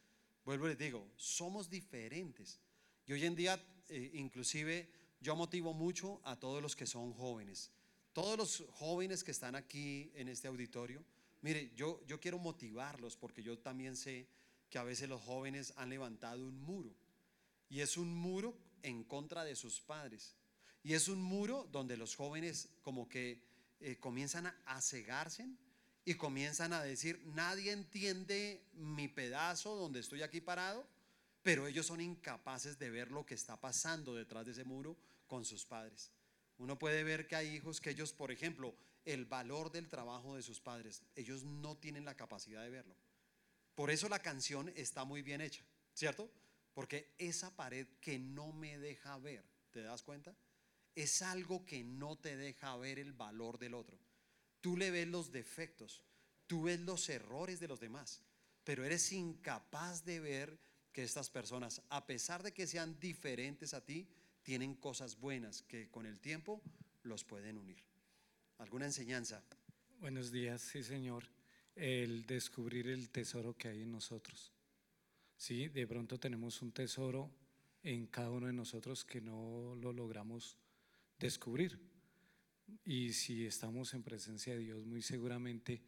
Vuelvo 0.45 0.67
y 0.67 0.71
les 0.71 0.79
digo, 0.79 1.09
somos 1.17 1.71
diferentes. 1.71 2.61
Y 3.07 3.13
hoy 3.13 3.25
en 3.25 3.37
día, 3.37 3.65
eh, 3.89 4.11
inclusive, 4.15 4.91
yo 5.21 5.37
motivo 5.37 5.73
mucho 5.73 6.21
a 6.25 6.39
todos 6.39 6.61
los 6.61 6.75
que 6.75 6.87
son 6.87 7.13
jóvenes. 7.13 7.71
Todos 8.13 8.37
los 8.37 8.65
jóvenes 8.73 9.23
que 9.23 9.31
están 9.31 9.55
aquí 9.55 10.11
en 10.15 10.29
este 10.29 10.49
auditorio, 10.49 11.05
mire, 11.43 11.73
yo, 11.77 12.05
yo 12.07 12.19
quiero 12.21 12.39
motivarlos 12.39 13.17
porque 13.17 13.43
yo 13.43 13.59
también 13.59 13.97
sé 13.97 14.27
que 14.69 14.79
a 14.79 14.85
veces 14.85 15.09
los 15.09 15.23
jóvenes 15.23 15.73
han 15.77 15.91
levantado 15.91 16.45
un 16.45 16.61
muro. 16.61 16.93
Y 17.69 17.81
es 17.81 17.97
un 17.97 18.15
muro 18.15 18.59
en 18.83 19.05
contra 19.05 19.45
de 19.45 19.55
sus 19.55 19.81
padres. 19.81 20.35
Y 20.83 20.95
es 20.95 21.07
un 21.09 21.23
muro 21.23 21.69
donde 21.71 21.97
los 21.97 22.17
jóvenes 22.17 22.69
como 22.83 23.09
que 23.09 23.41
eh, 23.81 23.97
comienzan 24.01 24.47
a, 24.47 24.57
a 24.67 24.81
cegarse 24.81 25.49
y 26.05 26.15
comienzan 26.15 26.73
a 26.73 26.83
decir, 26.83 27.21
nadie 27.27 27.73
entiende 27.73 28.65
mi 28.75 29.09
pedazo 29.09 29.77
donde 29.77 30.01
estoy 30.01 30.23
aquí 30.23 30.41
parado, 30.41 30.87
pero 31.43 31.67
ellos 31.67 31.87
son 31.87 32.01
incapaces 32.01 32.79
de 32.79 32.91
ver 32.91 33.11
lo 33.11 33.25
que 33.25 33.35
está 33.35 33.61
pasando 33.61 34.15
detrás 34.15 34.47
de 34.47 34.53
ese 34.53 34.65
muro 34.65 34.97
con 35.27 35.45
sus 35.45 35.65
padres. 35.65 36.11
Uno 36.59 36.79
puede 36.79 37.05
ver 37.05 37.27
que 37.27 37.37
hay 37.37 37.49
hijos 37.55 37.81
que 37.81 37.91
ellos, 37.91 38.13
por 38.13 38.31
ejemplo, 38.31 38.75
el 39.05 39.25
valor 39.25 39.73
del 39.73 39.89
trabajo 39.89 40.37
de 40.37 40.43
sus 40.43 40.61
padres, 40.61 41.03
ellos 41.17 41.43
no 41.45 41.77
tienen 41.77 42.05
la 42.05 42.17
capacidad 42.17 42.63
de 42.63 42.71
verlo. 42.71 42.97
Por 43.75 43.91
eso 43.91 44.09
la 44.09 44.21
canción 44.21 44.73
está 44.77 45.05
muy 45.05 45.23
bien 45.23 45.41
hecha, 45.41 45.65
¿cierto? 45.95 46.31
Porque 46.75 47.15
esa 47.19 47.55
pared 47.55 47.87
que 48.01 48.19
no 48.19 48.53
me 48.53 48.79
deja 48.79 49.19
ver, 49.19 49.45
¿te 49.71 49.83
das 49.83 50.03
cuenta? 50.03 50.37
Es 50.95 51.23
algo 51.23 51.65
que 51.65 51.83
no 51.83 52.17
te 52.17 52.37
deja 52.37 52.77
ver 52.77 52.99
el 52.99 53.13
valor 53.13 53.59
del 53.59 53.75
otro. 53.75 53.99
Tú 54.63 54.77
le 54.79 54.91
ves 54.91 55.09
los 55.09 55.33
defectos, 55.33 56.03
tú 56.47 56.63
ves 56.63 56.81
los 56.81 57.09
errores 57.11 57.61
de 57.61 57.69
los 57.69 57.81
demás, 57.81 58.23
pero 58.65 58.85
eres 58.85 59.13
incapaz 59.13 60.05
de 60.05 60.21
ver 60.21 60.59
que 60.93 61.03
estas 61.03 61.29
personas, 61.29 61.83
a 61.89 62.07
pesar 62.07 62.43
de 62.43 62.53
que 62.53 62.67
sean 62.67 62.99
diferentes 63.01 63.75
a 63.75 63.85
ti, 63.85 64.09
tienen 64.43 64.77
cosas 64.77 65.19
buenas 65.19 65.63
que 65.63 65.91
con 65.91 66.07
el 66.07 66.21
tiempo 66.21 66.63
los 67.03 67.25
pueden 67.25 67.59
unir. 67.59 67.83
¿Alguna 68.59 68.87
enseñanza? 68.87 69.43
Buenos 69.99 70.31
días, 70.31 70.63
sí 70.63 70.83
Señor. 70.85 71.25
El 71.75 72.25
descubrir 72.25 72.87
el 72.87 73.11
tesoro 73.11 73.57
que 73.57 73.69
hay 73.69 73.83
en 73.83 73.91
nosotros. 73.91 74.53
Sí, 75.37 75.69
de 75.69 75.89
pronto 75.89 76.21
tenemos 76.21 76.63
un 76.63 76.71
tesoro 76.71 77.31
en 77.83 78.07
cada 78.07 78.31
uno 78.31 78.47
de 78.47 78.53
nosotros 78.53 79.05
que 79.05 79.21
no 79.21 79.75
lo 79.75 79.93
logramos 79.93 80.57
descubrir. 81.19 81.92
Y 82.85 83.13
si 83.13 83.47
estamos 83.47 83.95
en 83.95 84.03
presencia 84.03 84.55
de 84.55 84.61
Dios, 84.61 84.85
muy 84.85 85.03
seguramente 85.03 85.83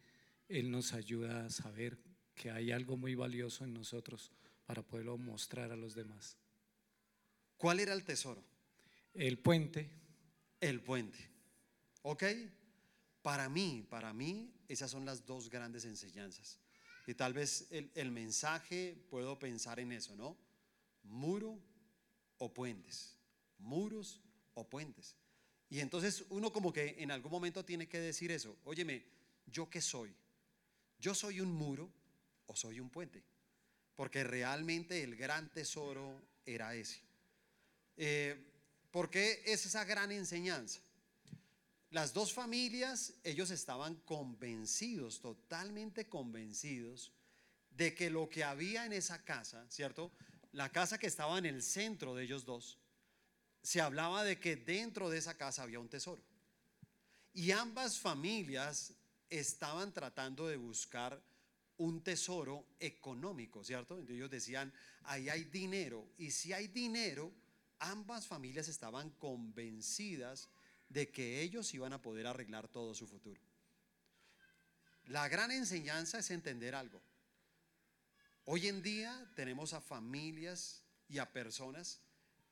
Él 0.47 0.71
nos 0.71 0.93
ayuda 0.93 1.45
a 1.45 1.49
saber 1.49 1.97
que 2.33 2.51
hay 2.51 2.71
algo 2.71 2.97
muy 2.97 3.15
valioso 3.15 3.63
en 3.63 3.73
nosotros 3.73 4.31
para 4.65 4.81
poderlo 4.81 5.17
mostrar 5.17 5.71
a 5.71 5.75
los 5.75 5.95
demás. 5.95 6.37
¿Cuál 7.57 7.79
era 7.79 7.93
el 7.93 8.03
tesoro? 8.03 8.43
El 9.13 9.39
puente. 9.39 9.89
El 10.59 10.81
puente. 10.81 11.19
¿Ok? 12.01 12.23
Para 13.21 13.49
mí, 13.49 13.85
para 13.89 14.13
mí, 14.13 14.53
esas 14.67 14.91
son 14.91 15.05
las 15.05 15.25
dos 15.25 15.49
grandes 15.49 15.85
enseñanzas. 15.85 16.59
Y 17.07 17.13
tal 17.13 17.33
vez 17.33 17.67
el, 17.71 17.91
el 17.95 18.11
mensaje, 18.11 18.97
puedo 19.09 19.39
pensar 19.39 19.79
en 19.79 19.91
eso, 19.91 20.15
¿no? 20.15 20.37
Muro 21.03 21.59
o 22.37 22.53
puentes. 22.53 23.17
Muros 23.57 24.21
o 24.53 24.67
puentes. 24.69 25.15
Y 25.69 25.79
entonces 25.79 26.23
uno 26.29 26.51
como 26.51 26.71
que 26.71 26.95
en 26.99 27.11
algún 27.11 27.31
momento 27.31 27.65
tiene 27.65 27.87
que 27.87 27.99
decir 27.99 28.31
eso, 28.31 28.57
óyeme, 28.65 29.03
¿yo 29.47 29.69
qué 29.69 29.81
soy? 29.81 30.15
¿Yo 30.99 31.13
soy 31.13 31.41
un 31.41 31.51
muro 31.51 31.91
o 32.47 32.55
soy 32.55 32.79
un 32.79 32.89
puente? 32.89 33.23
Porque 33.95 34.23
realmente 34.23 35.03
el 35.03 35.15
gran 35.15 35.51
tesoro 35.51 36.21
era 36.45 36.75
ese. 36.75 36.99
Eh, 37.97 38.35
¿Por 38.91 39.09
qué 39.09 39.41
es 39.45 39.65
esa 39.65 39.83
gran 39.85 40.11
enseñanza? 40.11 40.81
Las 41.91 42.13
dos 42.13 42.33
familias, 42.33 43.13
ellos 43.23 43.51
estaban 43.51 43.95
convencidos, 44.05 45.21
totalmente 45.21 46.07
convencidos, 46.07 47.11
de 47.71 47.93
que 47.93 48.09
lo 48.09 48.29
que 48.29 48.43
había 48.43 48.85
en 48.85 48.93
esa 48.93 49.23
casa, 49.23 49.65
¿cierto? 49.69 50.11
La 50.51 50.71
casa 50.71 50.97
que 50.97 51.07
estaba 51.07 51.37
en 51.37 51.45
el 51.45 51.61
centro 51.61 52.15
de 52.15 52.23
ellos 52.23 52.45
dos, 52.45 52.77
se 53.65 53.81
hablaba 53.81 54.23
de 54.23 54.39
que 54.39 54.55
dentro 54.55 55.09
de 55.09 55.17
esa 55.17 55.35
casa 55.35 55.63
había 55.63 55.79
un 55.79 55.89
tesoro. 55.89 56.21
Y 57.33 57.49
ambas 57.49 57.97
familias 57.97 58.93
estaban 59.27 59.91
tratando 59.91 60.47
de 60.47 60.55
buscar 60.55 61.19
un 61.77 62.03
tesoro 62.03 62.63
económico, 62.79 63.63
¿cierto? 63.63 63.95
Entonces 63.95 64.17
ellos 64.17 64.29
decían, 64.29 64.71
ahí 65.05 65.29
hay 65.29 65.45
dinero. 65.45 66.07
Y 66.19 66.29
si 66.29 66.53
hay 66.53 66.67
dinero, 66.67 67.33
ambas 67.79 68.27
familias 68.27 68.67
estaban 68.67 69.09
convencidas 69.09 70.47
de 70.87 71.09
que 71.09 71.41
ellos 71.41 71.73
iban 71.73 71.91
a 71.91 72.03
poder 72.03 72.27
arreglar 72.27 72.67
todo 72.67 72.93
su 72.93 73.07
futuro. 73.07 73.41
La 75.07 75.27
gran 75.27 75.49
enseñanza 75.49 76.19
es 76.19 76.29
entender 76.29 76.75
algo. 76.75 77.01
Hoy 78.45 78.67
en 78.67 78.83
día 78.83 79.27
tenemos 79.35 79.73
a 79.73 79.81
familias 79.81 80.83
y 81.09 81.17
a 81.17 81.33
personas 81.33 82.04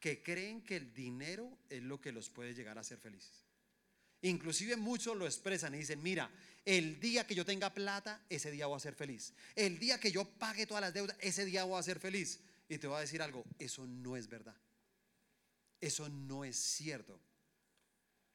que 0.04 0.22
creen 0.22 0.62
que 0.66 0.76
el 0.76 0.94
dinero 0.94 1.60
es 1.70 1.82
lo 1.82 2.02
que 2.02 2.12
los 2.12 2.30
puede 2.30 2.54
llegar 2.54 2.78
a 2.78 2.82
hacer 2.82 2.98
felices. 2.98 3.46
Inclusive 4.24 4.76
muchos 4.76 5.16
lo 5.16 5.26
expresan 5.26 5.74
y 5.76 5.78
dicen, 5.78 6.04
mira, 6.04 6.30
el 6.66 7.00
día 7.00 7.26
que 7.26 7.36
yo 7.36 7.46
tenga 7.46 7.74
plata, 7.74 8.22
ese 8.28 8.52
día 8.52 8.68
voy 8.68 8.76
a 8.76 8.82
ser 8.82 8.96
feliz. 8.96 9.34
El 9.56 9.80
día 9.80 10.02
que 10.02 10.12
yo 10.12 10.26
pague 10.26 10.68
todas 10.68 10.82
las 10.82 10.94
deudas, 10.94 11.16
ese 11.22 11.46
día 11.46 11.64
voy 11.64 11.80
a 11.80 11.84
ser 11.84 12.02
feliz. 12.02 12.42
Y 12.68 12.80
te 12.80 12.88
voy 12.88 12.98
a 12.98 13.00
decir 13.00 13.22
algo, 13.22 13.46
eso 13.58 13.88
no 13.88 14.18
es 14.18 14.28
verdad. 14.28 14.58
Eso 15.80 16.10
no 16.10 16.44
es 16.44 16.58
cierto. 16.58 17.18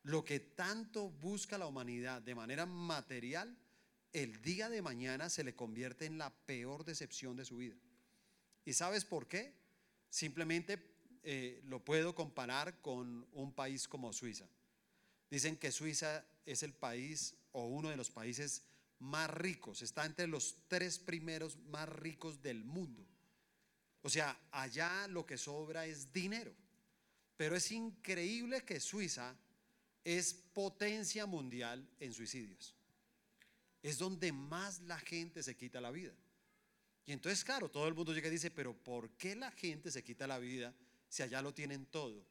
Lo 0.05 0.25
que 0.25 0.41
tanto 0.41 1.11
busca 1.11 1.59
la 1.59 1.67
humanidad 1.67 2.23
de 2.23 2.35
manera 2.35 2.65
material, 2.65 3.55
el 4.15 4.41
día 4.41 4.71
de 4.71 4.81
mañana 4.81 5.29
se 5.29 5.45
le 5.45 5.55
convierte 5.55 6.07
en 6.07 6.17
la 6.17 6.31
peor 6.47 6.87
decepción 6.87 7.37
de 7.37 7.45
su 7.45 7.59
vida. 7.59 7.77
¿Y 8.65 8.73
sabes 8.73 9.05
por 9.05 9.29
qué? 9.29 9.53
Simplemente 10.09 10.97
eh, 11.23 11.61
lo 11.65 11.85
puedo 11.85 12.15
comparar 12.15 12.81
con 12.81 13.27
un 13.33 13.53
país 13.53 13.87
como 13.89 14.13
Suiza. 14.13 14.49
Dicen 15.31 15.57
que 15.57 15.73
Suiza 15.73 16.25
es 16.47 16.63
el 16.63 16.73
país 16.73 17.35
o 17.53 17.67
uno 17.67 17.91
de 17.91 17.97
los 17.97 18.11
países 18.11 18.63
más 18.99 19.31
ricos, 19.31 19.83
está 19.83 20.05
entre 20.05 20.27
los 20.27 20.57
tres 20.69 20.99
primeros 20.99 21.57
más 21.57 21.89
ricos 21.89 22.43
del 22.43 22.65
mundo. 22.65 23.07
O 24.03 24.09
sea, 24.09 24.39
allá 24.51 25.07
lo 25.09 25.27
que 25.27 25.39
sobra 25.39 25.87
es 25.87 26.13
dinero. 26.13 26.55
Pero 27.37 27.57
es 27.57 27.71
increíble 27.71 28.65
que 28.65 28.81
Suiza 28.81 29.37
es 30.05 30.35
potencia 30.35 31.27
mundial 31.27 31.89
en 32.01 32.13
suicidios. 32.13 32.75
Es 33.83 33.99
donde 33.99 34.33
más 34.33 34.81
la 34.81 34.99
gente 34.99 35.43
se 35.43 35.57
quita 35.57 35.81
la 35.81 35.91
vida. 35.91 36.13
Y 37.07 37.13
entonces, 37.13 37.45
claro, 37.45 37.71
todo 37.71 37.87
el 37.87 37.95
mundo 37.95 38.13
llega 38.13 38.29
y 38.29 38.33
dice, 38.33 38.51
pero 38.51 38.75
¿por 38.77 39.11
qué 39.11 39.37
la 39.37 39.51
gente 39.53 39.91
se 39.91 40.03
quita 40.03 40.27
la 40.27 40.39
vida 40.39 40.75
si 41.09 41.23
allá 41.23 41.43
lo 41.43 41.55
tienen 41.55 41.87
todo? 41.87 42.25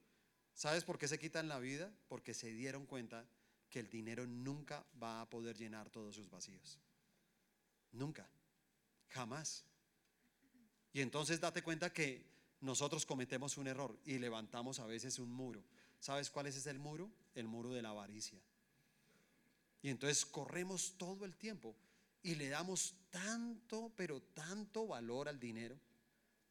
¿Sabes 0.54 0.84
por 0.84 0.98
qué 0.98 1.08
se 1.08 1.20
quitan 1.20 1.48
la 1.48 1.60
vida? 1.60 1.92
Porque 2.08 2.34
se 2.34 2.52
dieron 2.52 2.86
cuenta 2.86 3.26
que 3.70 3.80
el 3.80 3.90
dinero 3.90 4.26
nunca 4.26 4.86
va 5.02 5.22
a 5.22 5.30
poder 5.30 5.58
llenar 5.58 5.90
todos 5.90 6.16
sus 6.16 6.30
vacíos. 6.30 6.80
Nunca. 7.92 8.28
Jamás. 9.10 9.64
Y 10.94 11.02
entonces 11.02 11.40
date 11.40 11.62
cuenta 11.62 11.94
que 11.94 12.26
nosotros 12.62 13.06
cometemos 13.06 13.58
un 13.58 13.68
error 13.68 13.98
y 14.06 14.18
levantamos 14.18 14.80
a 14.80 14.86
veces 14.86 15.20
un 15.20 15.32
muro. 15.32 15.64
¿Sabes 16.00 16.30
cuál 16.30 16.48
es 16.48 16.56
ese 16.56 16.74
muro? 16.74 17.12
El 17.36 17.48
muro 17.48 17.72
de 17.72 17.82
la 17.82 17.90
avaricia. 17.90 18.40
Y 19.82 19.90
entonces 19.90 20.26
corremos 20.26 20.96
todo 20.98 21.26
el 21.26 21.36
tiempo 21.36 21.76
y 22.24 22.36
le 22.36 22.50
damos 22.50 22.96
tanto, 23.10 23.92
pero 23.96 24.22
tanto 24.22 24.88
valor 24.88 25.30
al 25.30 25.40
dinero, 25.40 25.80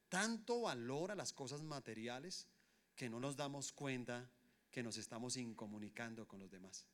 tanto 0.09 0.63
valor 0.63 1.11
a 1.11 1.15
las 1.15 1.33
cosas 1.33 1.63
materiales, 1.63 2.47
que 2.95 3.09
no 3.09 3.21
nos 3.21 3.37
damos 3.37 3.73
cuenta 3.73 4.29
que 4.71 4.83
nos 4.83 4.97
estamos 4.97 5.37
incomunicando 5.37 6.27
con 6.27 6.41
los 6.41 6.51
demás. 6.51 6.85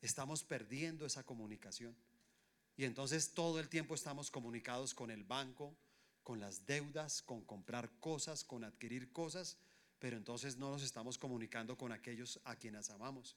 Estamos 0.00 0.42
perdiendo 0.42 1.06
esa 1.06 1.24
comunicación. 1.24 1.94
Y 2.76 2.84
entonces 2.84 3.34
todo 3.34 3.60
el 3.60 3.68
tiempo 3.68 3.94
estamos 3.94 4.30
comunicados 4.30 4.94
con 4.94 5.10
el 5.10 5.24
banco, 5.24 5.76
con 6.22 6.40
las 6.40 6.66
deudas, 6.66 7.22
con 7.22 7.44
comprar 7.44 7.90
cosas, 8.00 8.44
con 8.44 8.64
adquirir 8.64 9.12
cosas, 9.12 9.58
pero 9.98 10.16
entonces 10.16 10.56
no 10.56 10.70
nos 10.70 10.82
estamos 10.82 11.18
comunicando 11.18 11.76
con 11.76 11.92
aquellos 11.92 12.40
a 12.44 12.56
quienes 12.56 12.90
amamos. 12.90 13.36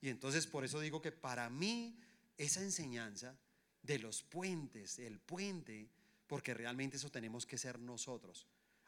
Y 0.00 0.08
entonces 0.08 0.46
por 0.46 0.64
eso 0.64 0.80
digo 0.80 1.02
que 1.02 1.12
para 1.12 1.50
mí 1.50 1.98
esa 2.38 2.62
enseñanza 2.62 3.36
de 3.82 3.98
los 3.98 4.22
puentes, 4.22 4.98
el 4.98 5.18
puente, 5.18 5.90
porque 6.26 6.54
realmente 6.54 6.96
eso 6.96 7.10
tenemos 7.10 7.46
que 7.46 7.58
ser 7.58 7.78
nosotros. 7.78 8.46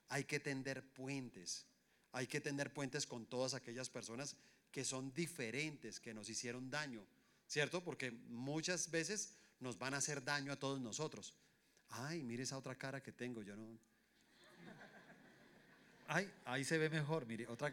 Hay 0.09 0.25
que 0.25 0.41
tender 0.41 0.83
puentes, 0.83 1.67
hay 2.13 2.27
que 2.27 2.41
tender 2.41 2.73
puentes 2.73 3.07
con 3.07 3.27
todas 3.27 3.55
aquellas 3.55 3.91
personas 3.91 4.37
que 4.71 4.85
son 4.85 5.13
diferentes, 5.15 6.01
que 6.01 6.15
nos 6.15 6.29
hicieron 6.29 6.71
daño, 6.71 7.05
¿cierto? 7.47 7.83
Porque 7.83 8.11
muchas 8.11 8.91
veces 8.91 9.35
nos 9.61 9.79
van 9.79 9.95
a 9.95 9.99
hacer 9.99 10.25
daño 10.25 10.53
a 10.53 10.57
todos 10.57 10.81
nosotros. 10.81 11.35
Ay, 11.91 12.23
mire 12.23 12.43
esa 12.43 12.59
otra 12.59 12.75
cara 12.75 13.03
que 13.03 13.13
tengo, 13.13 13.43
yo 13.43 13.57
no. 13.57 13.79
Ay, 16.07 16.31
ahí 16.47 16.65
se 16.65 16.79
ve 16.79 16.89
mejor, 16.89 17.27
mire, 17.27 17.47
otra. 17.49 17.73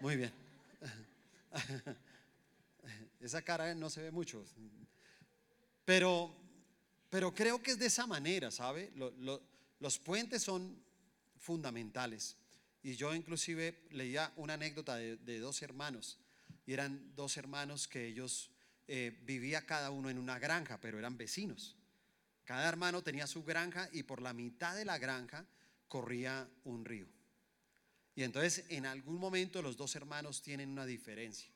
Muy 0.00 0.16
bien. 0.16 0.32
Esa 3.20 3.42
cara 3.42 3.74
no 3.74 3.90
se 3.90 4.02
ve 4.02 4.10
mucho. 4.12 4.44
Pero, 5.84 6.32
pero 7.10 7.34
creo 7.34 7.62
que 7.62 7.72
es 7.72 7.78
de 7.78 7.86
esa 7.86 8.06
manera, 8.06 8.50
¿sabe? 8.50 8.92
los 9.78 9.98
puentes 9.98 10.42
son 10.42 10.82
fundamentales. 11.38 12.36
Y 12.82 12.94
yo 12.94 13.14
inclusive 13.14 13.86
leía 13.90 14.32
una 14.36 14.54
anécdota 14.54 14.96
de, 14.96 15.38
dos 15.38 15.62
hermanos. 15.62 16.18
Y 16.66 16.72
eran 16.72 17.14
dos 17.14 17.36
hermanos 17.36 17.88
que 17.88 18.06
ellos 18.06 18.50
eh, 18.86 19.18
vivía 19.24 19.66
cada 19.66 19.90
uno 19.90 20.10
en 20.10 20.18
una 20.18 20.38
granja, 20.38 20.80
pero 20.80 20.98
eran 20.98 21.16
vecinos. 21.16 21.76
Cada 22.44 22.68
hermano 22.68 23.02
tenía 23.02 23.26
su 23.26 23.44
granja 23.44 23.88
y 23.92 24.04
por 24.04 24.22
la 24.22 24.32
mitad 24.32 24.76
de 24.76 24.84
la 24.84 24.98
granja 24.98 25.46
corría 25.88 26.48
un 26.64 26.84
río. 26.84 27.06
Y 28.14 28.22
entonces 28.22 28.64
en 28.68 28.86
algún 28.86 29.16
momento 29.16 29.62
los 29.62 29.76
dos 29.76 29.94
hermanos 29.96 30.42
tienen 30.42 30.70
una 30.70 30.86
diferencia. 30.86 31.50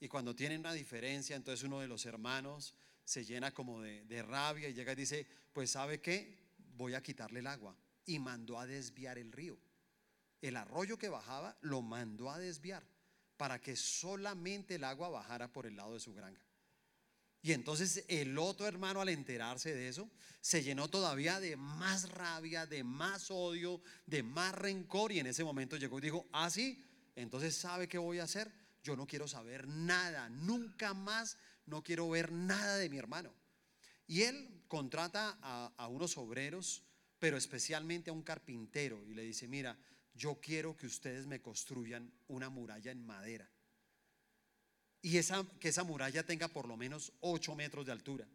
Y 0.00 0.08
cuando 0.08 0.34
tienen 0.34 0.60
una 0.60 0.72
diferencia, 0.72 1.36
entonces 1.36 1.64
uno 1.64 1.80
de 1.80 1.88
los 1.88 2.06
hermanos 2.06 2.74
se 3.08 3.24
llena 3.24 3.54
como 3.54 3.80
de, 3.80 4.04
de 4.04 4.22
rabia 4.22 4.68
y 4.68 4.74
llega 4.74 4.92
y 4.92 4.96
dice, 4.96 5.26
pues 5.54 5.70
sabe 5.70 5.98
qué, 5.98 6.36
voy 6.76 6.92
a 6.92 7.02
quitarle 7.02 7.40
el 7.40 7.46
agua. 7.46 7.74
Y 8.04 8.18
mandó 8.18 8.60
a 8.60 8.66
desviar 8.66 9.16
el 9.16 9.32
río. 9.32 9.56
El 10.42 10.58
arroyo 10.58 10.98
que 10.98 11.08
bajaba 11.08 11.56
lo 11.62 11.80
mandó 11.80 12.30
a 12.30 12.38
desviar 12.38 12.84
para 13.38 13.62
que 13.62 13.76
solamente 13.76 14.74
el 14.74 14.84
agua 14.84 15.08
bajara 15.08 15.50
por 15.50 15.64
el 15.64 15.76
lado 15.76 15.94
de 15.94 16.00
su 16.00 16.12
granja. 16.12 16.42
Y 17.40 17.52
entonces 17.52 18.04
el 18.08 18.36
otro 18.36 18.66
hermano 18.66 19.00
al 19.00 19.08
enterarse 19.08 19.74
de 19.74 19.88
eso, 19.88 20.10
se 20.42 20.62
llenó 20.62 20.88
todavía 20.88 21.40
de 21.40 21.56
más 21.56 22.10
rabia, 22.10 22.66
de 22.66 22.84
más 22.84 23.30
odio, 23.30 23.80
de 24.04 24.22
más 24.22 24.54
rencor 24.54 25.12
y 25.12 25.20
en 25.20 25.28
ese 25.28 25.44
momento 25.44 25.78
llegó 25.78 25.96
y 25.96 26.02
dijo, 26.02 26.26
ah, 26.34 26.50
entonces 27.16 27.56
¿sabe 27.56 27.88
qué 27.88 27.96
voy 27.96 28.18
a 28.18 28.24
hacer? 28.24 28.52
Yo 28.82 28.96
no 28.96 29.06
quiero 29.06 29.26
saber 29.26 29.66
nada, 29.66 30.28
nunca 30.28 30.92
más 30.92 31.38
no 31.68 31.82
quiero 31.82 32.08
ver 32.08 32.32
nada 32.32 32.76
de 32.76 32.88
mi 32.88 32.98
hermano. 32.98 33.32
Y 34.06 34.22
él 34.22 34.62
contrata 34.68 35.38
a, 35.42 35.88
unos 35.88 36.16
obreros, 36.16 36.82
pero 37.18 37.36
especialmente 37.36 38.10
a 38.10 38.12
un 38.12 38.22
carpintero 38.22 39.04
y 39.06 39.14
le 39.14 39.22
dice, 39.22 39.46
mira, 39.48 39.78
yo 40.14 40.40
quiero 40.40 40.76
que 40.76 40.86
ustedes 40.86 41.26
me 41.26 41.40
construyan 41.40 42.12
una 42.26 42.48
muralla 42.48 42.90
en 42.90 43.04
madera 43.04 43.48
y 45.00 45.12
que 45.12 45.68
esa 45.68 45.84
muralla 45.84 46.24
tenga 46.24 46.48
por 46.48 46.66
lo 46.66 46.76
menos 46.76 47.12
8 47.20 47.54
metros 47.54 47.86
de 47.86 47.92
altura. 47.92 48.26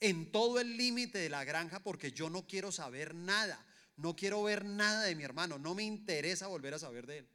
En 0.00 0.30
todo 0.30 0.60
el 0.60 0.76
límite 0.76 1.18
de 1.18 1.28
la 1.28 1.44
granja 1.44 1.80
porque 1.80 2.12
yo 2.12 2.30
no 2.30 2.46
quiero 2.46 2.70
saber 2.70 3.14
nada, 3.14 3.64
no 3.96 4.14
quiero 4.14 4.42
ver 4.42 4.64
nada 4.64 5.02
de 5.04 5.14
mi 5.14 5.24
hermano, 5.24 5.58
no 5.58 5.74
me 5.74 5.82
interesa 5.82 6.46
volver 6.46 6.74
a 6.74 6.78
saber 6.78 7.06
de 7.06 7.18
él. 7.18 7.28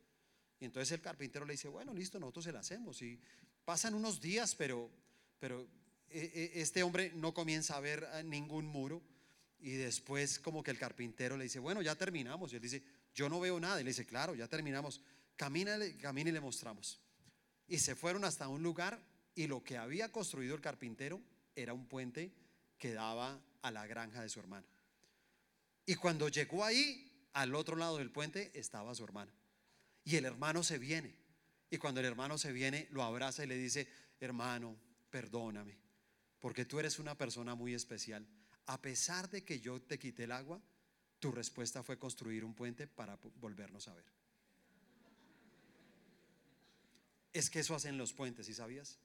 Y 0.59 0.65
entonces 0.65 0.91
el 0.93 1.01
carpintero 1.01 1.45
le 1.45 1.53
dice, 1.53 1.67
bueno, 1.67 1.93
listo, 1.93 2.19
nosotros 2.19 2.45
se 2.45 2.53
la 2.53 2.59
hacemos. 2.59 3.01
Y 3.01 3.19
pasan 3.65 3.95
unos 3.95 4.21
días, 4.21 4.55
pero, 4.55 4.89
pero 5.43 5.67
e, 6.10 6.51
e, 6.56 6.62
este 6.62 6.84
hombre 6.84 7.12
no 7.15 7.34
comienza 7.34 7.75
a 7.75 7.82
ver 7.82 8.08
ningún 8.23 8.65
muro. 8.65 9.01
Y 9.60 9.71
después 9.71 10.39
como 10.39 10.63
que 10.63 10.71
el 10.71 10.77
carpintero 10.77 11.36
le 11.36 11.43
dice, 11.43 11.60
bueno, 11.60 11.82
ya 11.82 11.95
terminamos. 11.95 12.53
Y 12.53 12.56
él 12.56 12.62
dice, 12.62 12.82
yo 13.13 13.27
no 13.27 13.41
veo 13.41 13.60
nada. 13.60 13.82
Y 13.82 13.84
le 13.84 13.89
dice, 13.89 14.06
claro, 14.06 14.36
ya 14.36 14.47
terminamos. 14.47 15.01
Camina, 15.36 15.77
camina 16.01 16.29
y 16.29 16.34
le 16.34 16.39
mostramos. 16.39 17.01
Y 17.67 17.79
se 17.79 17.93
fueron 17.93 18.23
hasta 18.23 18.47
un 18.47 18.63
lugar 18.63 19.03
y 19.36 19.47
lo 19.47 19.62
que 19.65 19.75
había 19.75 20.13
construido 20.13 20.56
el 20.56 20.62
carpintero 20.62 21.19
era 21.58 21.73
un 21.73 21.88
puente 21.88 22.32
que 22.77 22.93
daba 22.93 23.38
a 23.63 23.69
la 23.69 23.86
granja 23.86 24.21
de 24.21 24.29
su 24.29 24.39
hermano. 24.39 24.65
Y 25.86 25.95
cuando 25.95 26.29
llegó 26.29 26.63
ahí, 26.63 27.27
al 27.34 27.53
otro 27.53 27.75
lado 27.75 27.97
del 27.97 28.12
puente 28.12 28.49
estaba 28.53 28.95
su 28.95 29.03
hermano. 29.03 29.34
Y 30.06 30.15
el 30.15 30.23
hermano 30.23 30.63
se 30.63 30.77
viene. 30.77 31.13
Y 31.69 31.79
cuando 31.79 31.99
el 31.99 32.06
hermano 32.06 32.38
se 32.38 32.53
viene, 32.53 32.88
lo 32.91 33.03
abraza 33.03 33.43
y 33.43 33.47
le 33.47 33.58
dice, 33.58 33.89
hermano, 34.21 34.77
perdóname, 35.13 35.78
porque 36.39 36.65
tú 36.65 36.80
eres 36.80 36.97
una 36.97 37.15
persona 37.15 37.54
muy 37.54 37.76
especial. 37.76 38.26
A 38.65 38.82
pesar 38.82 39.30
de 39.30 39.43
que 39.43 39.60
yo 39.60 39.80
te 39.80 39.99
quité 39.99 40.23
el 40.23 40.32
agua, 40.32 40.60
tu 41.19 41.32
respuesta 41.32 41.84
fue 41.84 41.99
construir 41.99 42.43
un 42.43 42.56
puente 42.56 42.88
para 42.88 43.19
volvernos 43.39 43.88
a 43.88 43.93
ver. 43.93 44.06
Es 47.32 47.52
que 47.52 47.60
eso 47.60 47.76
hacen 47.76 47.95
los 47.95 48.12
puentes, 48.12 48.47
¿sí 48.47 48.56
sabías? 48.56 48.97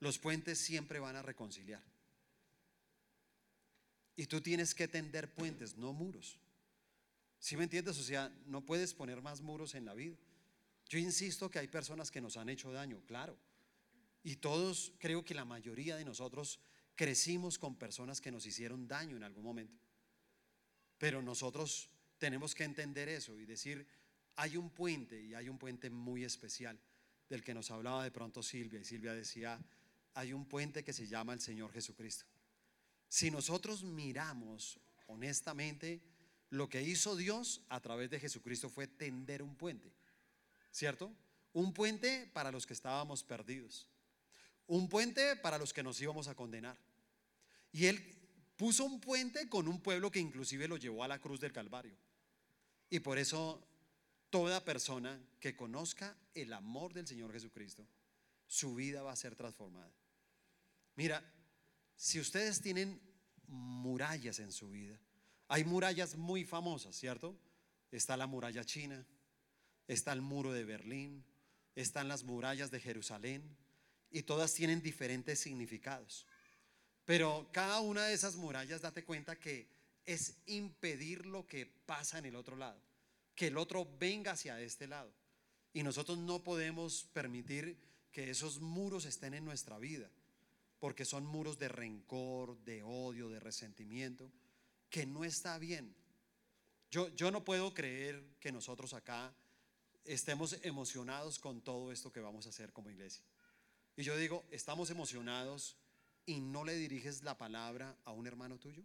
Los 0.00 0.18
puentes 0.18 0.58
siempre 0.58 0.98
van 0.98 1.14
a 1.14 1.22
reconciliar. 1.22 1.82
Y 4.16 4.26
tú 4.26 4.40
tienes 4.40 4.74
que 4.74 4.88
tender 4.88 5.32
puentes, 5.32 5.76
no 5.76 5.92
muros. 5.92 6.38
¿Sí 7.38 7.56
me 7.56 7.64
entiendes? 7.64 7.96
O 8.00 8.02
sea, 8.02 8.32
no 8.46 8.62
puedes 8.66 8.94
poner 8.94 9.22
más 9.22 9.42
muros 9.42 9.76
en 9.76 9.84
la 9.84 9.94
vida. 9.94 10.16
Yo 10.88 10.98
insisto 10.98 11.48
que 11.52 11.60
hay 11.60 11.68
personas 11.68 12.10
que 12.10 12.20
nos 12.20 12.36
han 12.36 12.48
hecho 12.48 12.72
daño, 12.72 13.00
claro. 13.06 13.38
Y 14.22 14.36
todos, 14.36 14.92
creo 14.98 15.24
que 15.24 15.34
la 15.34 15.44
mayoría 15.44 15.96
de 15.96 16.04
nosotros 16.04 16.60
crecimos 16.94 17.58
con 17.58 17.76
personas 17.76 18.20
que 18.20 18.30
nos 18.30 18.46
hicieron 18.46 18.86
daño 18.86 19.16
en 19.16 19.24
algún 19.24 19.44
momento. 19.44 19.78
Pero 20.98 21.22
nosotros 21.22 21.88
tenemos 22.18 22.54
que 22.54 22.64
entender 22.64 23.08
eso 23.08 23.38
y 23.38 23.46
decir, 23.46 23.86
hay 24.36 24.56
un 24.56 24.70
puente 24.70 25.20
y 25.20 25.34
hay 25.34 25.48
un 25.48 25.58
puente 25.58 25.90
muy 25.90 26.24
especial 26.24 26.78
del 27.28 27.42
que 27.42 27.54
nos 27.54 27.70
hablaba 27.70 28.04
de 28.04 28.10
pronto 28.10 28.42
Silvia. 28.42 28.80
Y 28.80 28.84
Silvia 28.84 29.12
decía, 29.12 29.60
hay 30.14 30.32
un 30.32 30.46
puente 30.46 30.84
que 30.84 30.92
se 30.92 31.06
llama 31.06 31.32
el 31.32 31.40
Señor 31.40 31.72
Jesucristo. 31.72 32.24
Si 33.08 33.30
nosotros 33.30 33.82
miramos 33.82 34.78
honestamente, 35.06 36.00
lo 36.50 36.68
que 36.68 36.82
hizo 36.82 37.16
Dios 37.16 37.62
a 37.68 37.80
través 37.80 38.10
de 38.10 38.20
Jesucristo 38.20 38.68
fue 38.68 38.86
tender 38.86 39.42
un 39.42 39.56
puente, 39.56 39.92
¿cierto? 40.70 41.12
Un 41.52 41.72
puente 41.72 42.30
para 42.32 42.52
los 42.52 42.66
que 42.66 42.74
estábamos 42.74 43.24
perdidos. 43.24 43.88
Un 44.66 44.88
puente 44.88 45.36
para 45.36 45.58
los 45.58 45.72
que 45.72 45.82
nos 45.82 46.00
íbamos 46.00 46.28
a 46.28 46.34
condenar. 46.34 46.76
Y 47.72 47.86
Él 47.86 48.00
puso 48.56 48.84
un 48.84 49.00
puente 49.00 49.48
con 49.48 49.66
un 49.68 49.80
pueblo 49.80 50.10
que 50.10 50.20
inclusive 50.20 50.68
lo 50.68 50.76
llevó 50.76 51.02
a 51.04 51.08
la 51.08 51.20
cruz 51.20 51.40
del 51.40 51.52
Calvario. 51.52 51.96
Y 52.90 53.00
por 53.00 53.18
eso 53.18 53.66
toda 54.30 54.64
persona 54.64 55.20
que 55.40 55.56
conozca 55.56 56.16
el 56.34 56.52
amor 56.52 56.92
del 56.92 57.06
Señor 57.06 57.32
Jesucristo, 57.32 57.86
su 58.46 58.74
vida 58.74 59.02
va 59.02 59.12
a 59.12 59.16
ser 59.16 59.34
transformada. 59.34 59.92
Mira, 60.94 61.22
si 61.96 62.20
ustedes 62.20 62.60
tienen 62.60 63.00
murallas 63.46 64.38
en 64.38 64.52
su 64.52 64.70
vida, 64.70 64.98
hay 65.48 65.64
murallas 65.64 66.16
muy 66.16 66.44
famosas, 66.44 66.96
¿cierto? 66.96 67.38
Está 67.90 68.16
la 68.16 68.26
muralla 68.26 68.64
china, 68.64 69.06
está 69.86 70.12
el 70.12 70.22
muro 70.22 70.52
de 70.52 70.64
Berlín, 70.64 71.24
están 71.74 72.08
las 72.08 72.24
murallas 72.24 72.70
de 72.70 72.80
Jerusalén 72.80 73.56
y 74.12 74.22
todas 74.22 74.54
tienen 74.54 74.82
diferentes 74.82 75.40
significados. 75.40 76.26
Pero 77.04 77.48
cada 77.52 77.80
una 77.80 78.04
de 78.06 78.14
esas 78.14 78.36
murallas, 78.36 78.80
date 78.80 79.04
cuenta 79.04 79.38
que 79.38 79.68
es 80.04 80.36
impedir 80.46 81.26
lo 81.26 81.46
que 81.46 81.66
pasa 81.66 82.18
en 82.18 82.26
el 82.26 82.36
otro 82.36 82.56
lado, 82.56 82.80
que 83.34 83.48
el 83.48 83.56
otro 83.56 83.88
venga 83.98 84.32
hacia 84.32 84.60
este 84.60 84.86
lado. 84.86 85.12
Y 85.72 85.82
nosotros 85.82 86.18
no 86.18 86.44
podemos 86.44 87.04
permitir 87.12 87.76
que 88.12 88.30
esos 88.30 88.60
muros 88.60 89.06
estén 89.06 89.34
en 89.34 89.44
nuestra 89.44 89.78
vida, 89.78 90.10
porque 90.78 91.04
son 91.04 91.24
muros 91.24 91.58
de 91.58 91.68
rencor, 91.68 92.58
de 92.64 92.82
odio, 92.82 93.28
de 93.30 93.40
resentimiento, 93.40 94.30
que 94.90 95.06
no 95.06 95.24
está 95.24 95.58
bien. 95.58 95.94
Yo, 96.90 97.08
yo 97.14 97.30
no 97.30 97.42
puedo 97.42 97.72
creer 97.72 98.22
que 98.38 98.52
nosotros 98.52 98.92
acá 98.92 99.34
estemos 100.04 100.58
emocionados 100.62 101.38
con 101.38 101.62
todo 101.62 101.90
esto 101.90 102.12
que 102.12 102.20
vamos 102.20 102.46
a 102.46 102.50
hacer 102.50 102.72
como 102.72 102.90
iglesia. 102.90 103.24
Y 103.96 104.02
yo 104.02 104.16
digo, 104.16 104.44
¿estamos 104.50 104.90
emocionados 104.90 105.76
y 106.24 106.40
no 106.40 106.64
le 106.64 106.74
diriges 106.74 107.22
la 107.22 107.36
palabra 107.36 107.96
a 108.04 108.12
un 108.12 108.26
hermano 108.26 108.58
tuyo? 108.58 108.84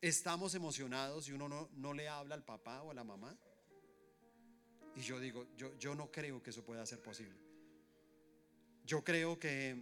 ¿Estamos 0.00 0.54
emocionados 0.54 1.28
y 1.28 1.32
uno 1.32 1.48
no, 1.48 1.68
no 1.72 1.92
le 1.92 2.08
habla 2.08 2.34
al 2.34 2.44
papá 2.44 2.82
o 2.82 2.90
a 2.90 2.94
la 2.94 3.04
mamá? 3.04 3.36
Y 4.94 5.00
yo 5.02 5.20
digo, 5.20 5.46
yo, 5.56 5.76
yo 5.76 5.94
no 5.94 6.10
creo 6.10 6.42
que 6.42 6.50
eso 6.50 6.64
pueda 6.64 6.86
ser 6.86 7.02
posible. 7.02 7.38
Yo 8.84 9.04
creo 9.04 9.38
que 9.38 9.76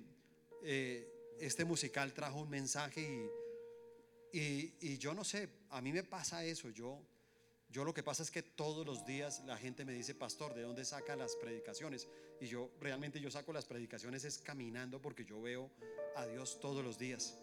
eh, 0.63 1.37
este 1.39 1.65
musical 1.65 2.13
trajo 2.13 2.41
un 2.41 2.49
mensaje 2.49 3.31
y, 4.33 4.39
y, 4.39 4.75
y 4.81 4.99
yo 4.99 5.15
no 5.15 5.23
sé, 5.23 5.49
a 5.71 5.81
mí 5.81 5.93
me 5.93 6.03
pasa 6.03 6.45
eso. 6.45 6.71
Yo, 6.71 7.01
yo 7.69 7.85
lo 7.85 7.93
que 7.93 8.03
pasa 8.03 8.23
es 8.23 8.31
que 8.31 8.43
todos 8.43 8.87
los 8.87 9.05
días 9.05 9.43
la 9.45 9.57
gente 9.57 9.85
me 9.85 9.93
dice, 9.93 10.15
pastor, 10.15 10.55
¿de 10.55 10.63
dónde 10.63 10.85
saca 10.85 11.17
las 11.17 11.37
predicaciones? 11.37 12.09
Y 12.41 12.47
yo 12.47 12.71
realmente 12.81 13.21
yo 13.21 13.31
saco 13.31 13.53
las 13.53 13.65
predicaciones 13.65 14.25
es 14.25 14.39
caminando 14.39 15.01
porque 15.01 15.25
yo 15.25 15.41
veo 15.43 15.71
a 16.15 16.27
Dios 16.27 16.61
todos 16.61 16.85
los 16.85 16.99
días. 16.99 17.39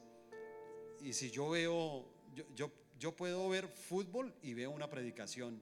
Y 1.01 1.13
si 1.13 1.29
yo 1.29 1.49
veo, 1.49 2.05
yo, 2.33 2.45
yo, 2.55 2.71
yo 2.99 3.15
puedo 3.15 3.49
ver 3.49 3.67
fútbol 3.67 4.33
y 4.41 4.53
veo 4.53 4.71
una 4.71 4.89
predicación. 4.89 5.61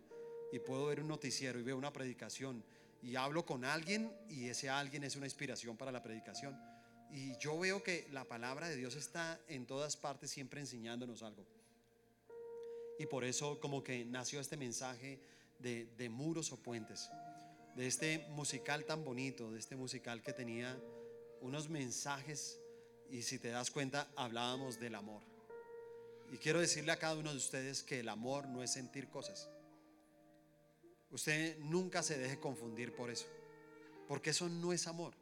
Y 0.52 0.60
puedo 0.60 0.88
ver 0.88 1.02
un 1.02 1.08
noticiero 1.08 1.60
y 1.60 1.64
veo 1.64 1.78
una 1.78 1.94
predicación. 1.94 2.64
Y 3.02 3.16
hablo 3.16 3.46
con 3.46 3.66
alguien 3.66 4.14
y 4.30 4.50
ese 4.50 4.70
alguien 4.70 5.04
es 5.04 5.16
una 5.16 5.26
inspiración 5.26 5.76
para 5.76 5.92
la 5.92 6.04
predicación. 6.04 6.60
Y 7.10 7.36
yo 7.40 7.58
veo 7.60 7.84
que 7.84 8.08
la 8.12 8.26
palabra 8.26 8.70
de 8.70 8.76
Dios 8.76 8.96
está 8.96 9.40
en 9.48 9.66
todas 9.66 9.98
partes 9.98 10.30
siempre 10.30 10.62
enseñándonos 10.62 11.24
algo. 11.24 11.46
Y 13.02 13.08
por 13.08 13.24
eso 13.24 13.60
como 13.60 13.84
que 13.84 14.06
nació 14.06 14.40
este 14.40 14.58
mensaje 14.58 15.20
de, 15.58 15.86
de, 15.98 16.08
muros 16.08 16.52
o 16.52 16.58
puentes, 16.58 17.10
de 17.76 17.88
este 17.88 18.20
musical 18.30 18.86
tan 18.86 19.04
bonito, 19.04 19.52
de 19.52 19.58
este 19.58 19.76
musical 19.76 20.22
que 20.22 20.34
tenía 20.34 20.80
unos 21.42 21.68
mensajes 21.68 22.60
y 23.10 23.24
si 23.24 23.40
te 23.40 23.50
das 23.50 23.72
cuenta 23.72 24.08
hablábamos 24.16 24.80
del 24.80 24.94
amor. 24.94 25.24
Y 26.32 26.38
quiero 26.38 26.60
decirle 26.60 26.92
a 26.92 27.00
cada 27.00 27.16
uno 27.16 27.32
de 27.32 27.38
ustedes 27.38 27.82
que 27.82 28.02
el 28.02 28.08
amor 28.08 28.48
no 28.48 28.62
es 28.62 28.72
sentir 28.72 29.10
cosas. 29.10 29.50
Usted 31.10 31.58
nunca 31.58 32.04
se 32.04 32.20
deje 32.20 32.40
confundir 32.40 32.94
por 32.94 33.10
eso, 33.10 33.26
porque 34.08 34.30
eso 34.30 34.48
no 34.48 34.74
es 34.74 34.86
amor. 34.86 35.16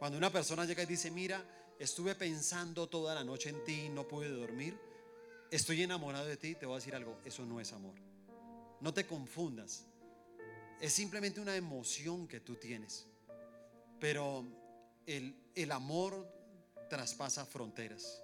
Cuando 0.00 0.18
una 0.18 0.32
persona 0.32 0.64
llega 0.64 0.82
y 0.82 0.86
dice, 0.86 1.12
mira, 1.12 1.44
estuve 1.78 2.16
pensando 2.16 2.88
toda 2.88 3.14
la 3.14 3.22
noche 3.22 3.50
en 3.50 3.62
ti 3.62 3.82
y 3.82 3.88
no 3.88 4.08
pude 4.08 4.28
dormir, 4.28 4.87
estoy 5.50 5.82
enamorado 5.82 6.26
de 6.26 6.36
ti, 6.36 6.54
te 6.54 6.66
voy 6.66 6.74
a 6.74 6.78
decir 6.78 6.94
algo, 6.94 7.18
eso 7.24 7.44
no 7.44 7.60
es 7.60 7.72
amor. 7.72 7.94
No 8.80 8.92
te 8.94 9.06
confundas. 9.06 9.84
Es 10.80 10.92
simplemente 10.92 11.40
una 11.40 11.56
emoción 11.56 12.28
que 12.28 12.40
tú 12.40 12.56
tienes. 12.56 13.06
Pero 13.98 14.44
el, 15.06 15.34
el 15.54 15.72
amor 15.72 16.28
traspasa 16.88 17.44
fronteras. 17.44 18.22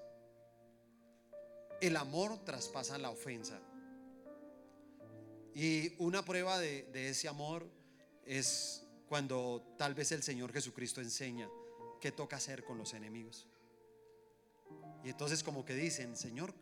El 1.81 1.97
amor 1.97 2.45
traspasa 2.45 2.99
la 2.99 3.11
ofensa. 3.11 3.61
Y 5.55 5.95
una 5.99 6.25
prueba 6.25 6.59
de, 6.59 6.85
de, 6.93 7.09
ese 7.09 7.29
amor 7.29 7.69
es 8.25 8.87
cuando 9.09 9.75
tal 9.77 9.95
vez 9.95 10.13
el 10.13 10.23
Señor 10.23 10.53
Jesucristo 10.53 11.01
enseña 11.01 11.49
qué 12.01 12.13
toca 12.13 12.37
hacer 12.37 12.65
con 12.65 12.79
los 12.79 12.95
enemigos. 12.95 13.47
Y 15.05 15.11
entonces 15.11 15.43
como 15.43 15.65
que 15.65 15.75
dicen, 15.75 16.17
Señor, 16.17 16.55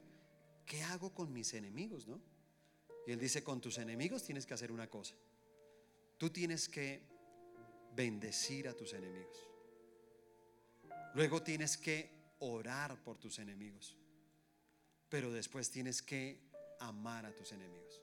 ¿qué 0.73 0.83
hago 0.85 1.13
con 1.13 1.31
mis 1.31 1.53
enemigos? 1.53 2.07
¿no? 2.09 2.19
Y 3.07 3.13
él 3.13 3.21
dice, 3.21 3.45
con 3.45 3.61
tus 3.61 3.77
enemigos 3.77 4.23
tienes 4.23 4.47
que 4.47 4.55
hacer 4.55 4.73
una 4.73 4.89
cosa. 4.89 5.15
Tú 6.17 6.31
tienes 6.31 6.67
que 6.67 7.03
bendecir 7.95 8.67
a 8.69 8.73
tus 8.73 8.95
enemigos. 8.95 9.37
Luego 11.15 11.43
tienes 11.43 11.77
que 11.77 12.11
orar 12.39 12.97
por 13.05 13.19
tus 13.19 13.39
enemigos. 13.39 13.99
Pero 15.11 15.31
después 15.31 15.71
tienes 15.71 16.01
que 16.01 16.41
amar 16.81 17.27
a 17.27 17.37
tus 17.37 17.53
enemigos. 17.53 18.01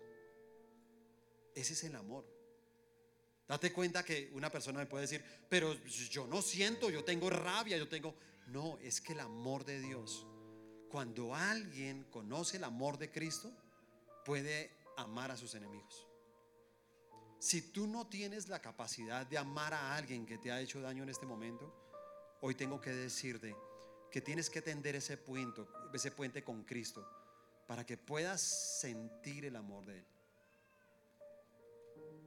Ese 1.56 1.74
es 1.74 1.84
el 1.86 1.96
amor. 1.96 2.24
Date 3.48 3.74
cuenta 3.74 4.06
que 4.06 4.30
una 4.34 4.52
persona 4.52 4.78
me 4.78 4.86
puede 4.86 5.08
decir, 5.08 5.26
pero 5.50 5.74
yo 6.12 6.28
no 6.28 6.44
siento, 6.44 6.92
yo 6.92 7.04
tengo 7.04 7.32
rabia, 7.32 7.78
yo 7.78 7.90
tengo... 7.90 8.14
No, 8.46 8.78
es 8.78 9.02
que 9.02 9.14
el 9.14 9.22
amor 9.22 9.66
de 9.66 9.80
Dios 9.80 10.28
cuando 10.90 11.36
alguien 11.36 12.04
conoce 12.06 12.58
el 12.58 12.64
amor 12.64 12.98
de 12.98 13.12
Cristo, 13.12 13.52
puede 14.26 14.72
amar 14.98 15.32
a 15.32 15.38
sus 15.38 15.54
enemigos. 15.56 16.08
Si 17.40 17.72
tú 17.72 17.88
no 17.88 18.08
tienes 18.08 18.50
la 18.50 18.60
capacidad 18.60 19.26
de 19.26 19.38
amar 19.38 19.74
a 19.74 19.96
alguien 19.96 20.26
que 20.26 20.38
te 20.38 20.52
ha 20.52 20.60
hecho 20.60 20.82
daño 20.82 21.04
en 21.04 21.10
este 21.10 21.26
momento, 21.26 21.74
hoy 22.42 22.56
tengo 22.56 22.82
que 22.82 22.92
decirte 22.92 23.56
que 24.12 24.20
tienes 24.20 24.50
que 24.50 24.62
tender 24.62 24.96
ese 24.96 25.18
puente, 25.18 25.66
ese 25.94 26.12
puente 26.12 26.44
con 26.44 26.64
Cristo 26.64 27.08
para 27.68 27.86
que 27.86 27.98
puedas 27.98 28.42
sentir 28.42 29.46
el 29.46 29.56
amor 29.56 29.86
de 29.86 30.00
Él. 30.00 30.06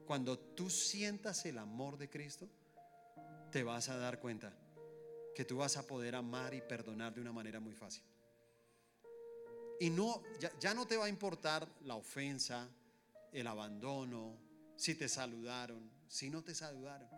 Cuando 0.07 0.39
tú 0.39 0.71
sientas 0.71 1.45
el 1.45 1.59
amor 1.59 1.99
de 1.99 2.09
Cristo, 2.09 2.49
te 3.51 3.65
vas 3.65 3.89
a 3.89 3.97
dar 3.97 4.21
cuenta 4.21 4.57
que 5.35 5.45
tú 5.45 5.59
vas 5.59 5.77
a 5.77 5.87
poder 5.87 6.15
amar 6.15 6.55
y 6.55 6.61
perdonar 6.61 7.13
de 7.13 7.21
una 7.21 7.33
manera 7.33 7.61
muy 7.61 7.75
fácil. 7.75 8.03
Y 9.81 9.91
no, 9.91 10.23
ya, 10.39 10.53
ya, 10.61 10.75
no 10.75 10.87
te 10.87 10.97
va 10.97 11.07
a 11.07 11.09
importar 11.09 11.67
la 11.85 11.97
ofensa, 11.97 12.69
el 13.33 13.47
abandono, 13.47 14.37
si 14.77 14.95
te 14.95 15.09
saludaron, 15.09 15.91
si 16.09 16.31
no 16.31 16.43
te 16.43 16.55
saludaron. 16.55 17.09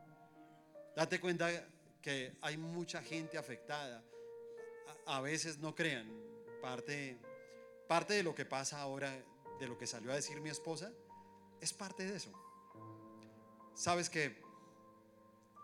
Date 0.95 1.21
cuenta 1.21 1.51
que 2.01 2.37
hay 2.41 2.57
mucha 2.57 3.03
gente 3.03 3.37
afectada. 3.37 4.05
A, 5.07 5.21
veces 5.21 5.59
no 5.59 5.75
crean, 5.75 6.07
parte, 6.61 7.19
parte 7.89 8.15
de 8.15 8.23
lo 8.23 8.35
que 8.35 8.45
pasa 8.45 8.81
ahora, 8.81 9.11
de 9.59 9.67
lo 9.67 9.77
que 9.77 9.87
salió 9.87 10.13
a 10.13 10.15
decir 10.15 10.41
mi 10.41 10.51
esposa, 10.51 10.93
es 11.61 11.73
parte 11.73 12.05
de 12.07 12.17
eso. 12.17 12.31
Sabes 13.75 14.09
que 14.09 14.37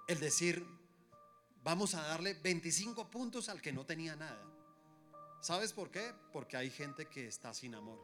el 0.09 0.19
decir, 0.19 0.67
vamos 1.63 1.95
a 1.95 2.03
darle 2.03 2.35
25 2.35 3.11
puntos 3.11 3.49
al 3.49 3.61
que 3.61 3.73
no 3.73 3.87
tenía 3.87 4.17
nada. 4.17 4.50
¿Sabes 5.41 5.73
por 5.73 5.91
qué? 5.91 6.13
Porque 6.33 6.57
hay 6.57 6.71
gente 6.71 7.07
que 7.07 7.27
está 7.27 7.55
sin 7.55 7.75
amor. 7.75 7.99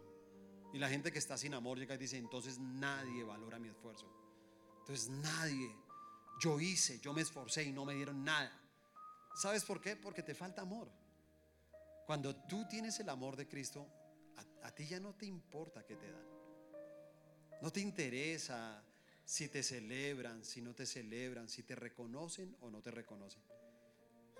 Y 0.73 0.79
la 0.79 0.89
gente 0.89 1.13
que 1.13 1.19
está 1.19 1.37
sin 1.37 1.53
amor 1.55 1.79
llega 1.79 1.95
y 1.95 1.99
dice, 1.99 2.17
entonces 2.17 2.59
nadie 2.59 3.25
valora 3.25 3.59
mi 3.59 3.69
esfuerzo. 3.69 4.11
Entonces 4.81 5.09
nadie. 5.09 5.75
Yo 6.41 6.61
hice, 6.61 6.99
yo 7.01 7.13
me 7.13 7.23
esforcé 7.23 7.65
y 7.65 7.73
no 7.73 7.85
me 7.85 7.95
dieron 7.95 8.25
nada. 8.25 8.53
¿Sabes 9.35 9.65
por 9.65 9.81
qué? 9.81 9.97
Porque 9.97 10.23
te 10.23 10.35
falta 10.35 10.63
amor. 10.63 10.91
Cuando 12.07 12.35
tú 12.35 12.67
tienes 12.69 12.99
el 13.01 13.09
amor 13.09 13.37
de 13.37 13.47
Cristo, 13.47 13.87
a, 14.37 14.67
a 14.67 14.75
ti 14.75 14.87
ya 14.87 15.01
no 15.01 15.15
te 15.15 15.27
importa 15.27 15.85
qué 15.85 15.97
te 15.97 16.11
dan. 16.11 16.27
No 17.61 17.71
te 17.71 17.81
interesa 17.81 18.83
si 19.25 19.49
te 19.49 19.63
celebran, 19.63 20.45
si 20.45 20.63
no 20.63 20.75
te 20.75 20.87
celebran, 20.87 21.49
si 21.49 21.63
te 21.63 21.75
reconocen 21.75 22.57
o 22.61 22.71
no 22.71 22.81
te 22.81 22.91
reconocen. 22.91 23.43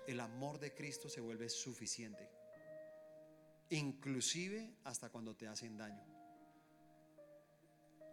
El 0.07 0.19
amor 0.19 0.59
de 0.59 0.73
Cristo 0.73 1.09
se 1.09 1.19
vuelve 1.19 1.49
suficiente 1.49 2.36
inclusive 3.69 4.75
hasta 4.83 5.09
cuando 5.09 5.35
te 5.35 5.47
hacen 5.47 5.77
daño. 5.77 6.03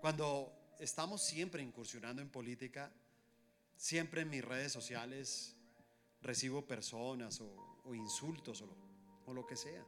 Cuando 0.01 0.53
estamos 0.79 1.23
siempre 1.23 1.63
incursionando 1.63 2.21
en 2.21 2.29
política, 2.29 2.93
siempre 3.77 4.23
en 4.23 4.31
mis 4.31 4.45
redes 4.45 4.73
sociales 4.73 5.57
recibo 6.21 6.67
personas 6.67 7.41
o, 7.41 7.95
insultos 7.95 8.63
o 8.63 8.67
lo, 8.67 8.77
o 9.27 9.35
lo, 9.35 9.47
que 9.47 9.57
sea. 9.57 9.85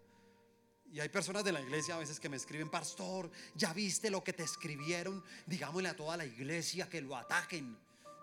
Y 0.92 1.00
hay 1.00 1.08
personas 1.08 1.44
de 1.44 1.52
la 1.52 1.60
iglesia 1.60 1.96
a 1.96 1.98
veces 1.98 2.20
que 2.20 2.28
me 2.28 2.36
escriben, 2.36 2.70
pastor, 2.70 3.30
ya 3.54 3.72
viste 3.72 4.10
lo 4.10 4.22
que 4.22 4.32
te 4.32 4.44
escribieron, 4.44 5.22
digámosle 5.46 5.88
a 5.88 5.96
toda 5.96 6.16
la 6.16 6.24
iglesia 6.24 6.88
que 6.88 7.00
lo 7.00 7.16
ataquen, 7.16 7.76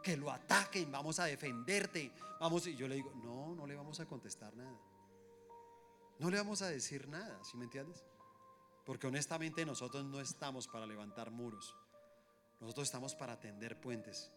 que 0.03 0.17
lo 0.17 0.31
ataquen, 0.31 0.91
vamos 0.91 1.19
a 1.19 1.25
defenderte, 1.25 2.11
vamos. 2.39 2.67
Y 2.67 2.75
yo 2.75 2.87
le 2.87 2.95
digo, 2.95 3.11
no, 3.23 3.55
no 3.55 3.65
le 3.65 3.75
vamos 3.75 3.99
a 3.99 4.05
contestar 4.05 4.55
nada. 4.55 4.79
No 6.19 6.29
le 6.29 6.37
vamos 6.37 6.61
a 6.61 6.69
decir 6.69 7.07
nada, 7.07 7.43
¿sí 7.43 7.57
me 7.57 7.65
entiendes? 7.65 8.03
Porque 8.85 9.07
honestamente 9.07 9.65
nosotros 9.65 10.05
no 10.05 10.19
estamos 10.19 10.67
para 10.67 10.85
levantar 10.85 11.31
muros, 11.31 11.75
nosotros 12.59 12.87
estamos 12.87 13.15
para 13.15 13.39
tender 13.39 13.79
puentes. 13.79 14.31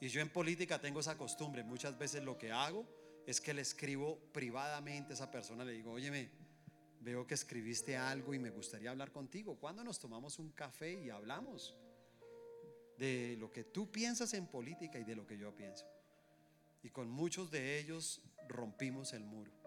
Y 0.00 0.08
yo 0.08 0.20
en 0.20 0.30
política 0.30 0.80
tengo 0.80 1.00
esa 1.00 1.16
costumbre, 1.16 1.62
muchas 1.62 1.96
veces 1.98 2.22
lo 2.24 2.36
que 2.36 2.52
hago 2.52 2.86
es 3.26 3.40
que 3.40 3.54
le 3.54 3.62
escribo 3.62 4.18
privadamente 4.32 5.12
a 5.12 5.14
esa 5.14 5.30
persona, 5.30 5.64
le 5.64 5.72
digo, 5.72 5.92
óyeme, 5.92 6.30
veo 7.00 7.26
que 7.26 7.34
escribiste 7.34 7.96
algo 7.96 8.34
y 8.34 8.38
me 8.38 8.50
gustaría 8.50 8.90
hablar 8.90 9.12
contigo. 9.12 9.58
¿Cuándo 9.58 9.84
nos 9.84 9.98
tomamos 9.98 10.38
un 10.38 10.50
café 10.50 10.92
y 11.02 11.10
hablamos 11.10 11.76
de 12.98 13.36
lo 13.38 13.52
que 13.52 13.64
tú 13.64 13.90
piensas 13.90 14.34
en 14.34 14.46
política 14.46 14.98
y 14.98 15.04
de 15.04 15.14
lo 15.14 15.26
que 15.26 15.38
yo 15.38 15.54
pienso? 15.54 15.86
Y 16.82 16.90
con 16.90 17.08
muchos 17.08 17.50
de 17.50 17.78
ellos 17.78 18.22
rompimos 18.48 19.12
el 19.12 19.24
muro. 19.24 19.63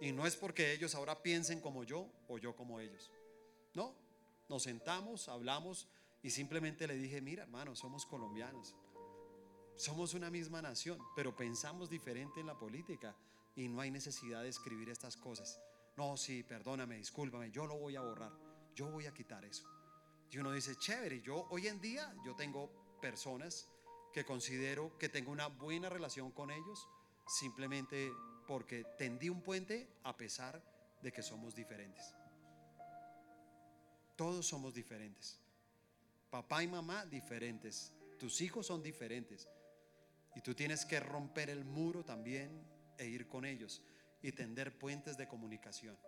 Y 0.00 0.12
no 0.12 0.26
es 0.26 0.36
porque 0.36 0.72
ellos 0.72 0.94
ahora 0.94 1.22
piensen 1.22 1.60
como 1.60 1.84
yo 1.84 2.08
o 2.28 2.38
yo 2.38 2.54
como 2.54 2.80
ellos. 2.80 3.10
No, 3.74 3.94
nos 4.48 4.62
sentamos, 4.62 5.28
hablamos 5.28 5.88
y 6.22 6.30
simplemente 6.30 6.86
le 6.86 6.94
dije, 6.94 7.20
mira 7.20 7.42
hermano, 7.42 7.74
somos 7.74 8.06
colombianos. 8.06 8.74
Somos 9.76 10.14
una 10.14 10.30
misma 10.30 10.60
nación, 10.60 10.98
pero 11.14 11.36
pensamos 11.36 11.88
diferente 11.88 12.40
en 12.40 12.46
la 12.46 12.58
política 12.58 13.16
y 13.54 13.68
no 13.68 13.80
hay 13.80 13.90
necesidad 13.90 14.42
de 14.42 14.48
escribir 14.48 14.88
estas 14.88 15.16
cosas. 15.16 15.60
No, 15.96 16.16
sí, 16.16 16.42
perdóname, 16.42 16.96
discúlpame, 16.96 17.50
yo 17.50 17.66
lo 17.66 17.76
voy 17.76 17.96
a 17.96 18.00
borrar, 18.00 18.32
yo 18.74 18.90
voy 18.90 19.06
a 19.06 19.14
quitar 19.14 19.44
eso. 19.44 19.64
Y 20.30 20.38
uno 20.38 20.52
dice, 20.52 20.76
chévere, 20.76 21.20
yo 21.22 21.46
hoy 21.50 21.66
en 21.66 21.80
día 21.80 22.14
yo 22.24 22.34
tengo 22.36 22.70
personas 23.00 23.68
que 24.12 24.24
considero 24.24 24.96
que 24.98 25.08
tengo 25.08 25.32
una 25.32 25.46
buena 25.46 25.88
relación 25.88 26.30
con 26.30 26.50
ellos 26.50 26.88
simplemente 27.28 28.12
porque 28.48 28.82
tendí 28.96 29.28
un 29.28 29.42
puente 29.42 29.86
a 30.04 30.16
pesar 30.16 30.62
de 31.02 31.12
que 31.12 31.22
somos 31.22 31.54
diferentes. 31.54 32.14
Todos 34.16 34.46
somos 34.46 34.72
diferentes. 34.72 35.38
Papá 36.30 36.62
y 36.62 36.66
mamá 36.66 37.04
diferentes. 37.04 37.92
Tus 38.18 38.40
hijos 38.40 38.66
son 38.66 38.82
diferentes. 38.82 39.46
Y 40.34 40.40
tú 40.40 40.54
tienes 40.54 40.86
que 40.86 40.98
romper 40.98 41.50
el 41.50 41.66
muro 41.66 42.06
también 42.06 42.64
e 42.96 43.06
ir 43.06 43.28
con 43.28 43.44
ellos 43.44 43.82
y 44.22 44.32
tender 44.32 44.78
puentes 44.78 45.18
de 45.18 45.28
comunicación 45.28 45.98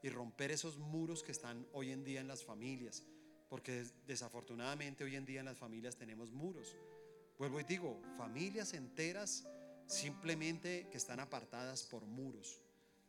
y 0.00 0.10
romper 0.10 0.52
esos 0.52 0.78
muros 0.78 1.24
que 1.24 1.32
están 1.32 1.66
hoy 1.72 1.90
en 1.90 2.04
día 2.04 2.20
en 2.20 2.28
las 2.28 2.44
familias, 2.44 3.02
porque 3.48 3.84
desafortunadamente 4.06 5.02
hoy 5.02 5.16
en 5.16 5.26
día 5.26 5.40
en 5.40 5.46
las 5.46 5.58
familias 5.58 5.96
tenemos 5.96 6.30
muros. 6.30 6.76
Vuelvo 7.36 7.58
y 7.58 7.64
digo, 7.64 8.00
familias 8.16 8.74
enteras 8.74 9.44
simplemente 9.90 10.86
que 10.90 10.96
están 10.96 11.18
apartadas 11.18 11.82
por 11.82 12.06
muros, 12.06 12.62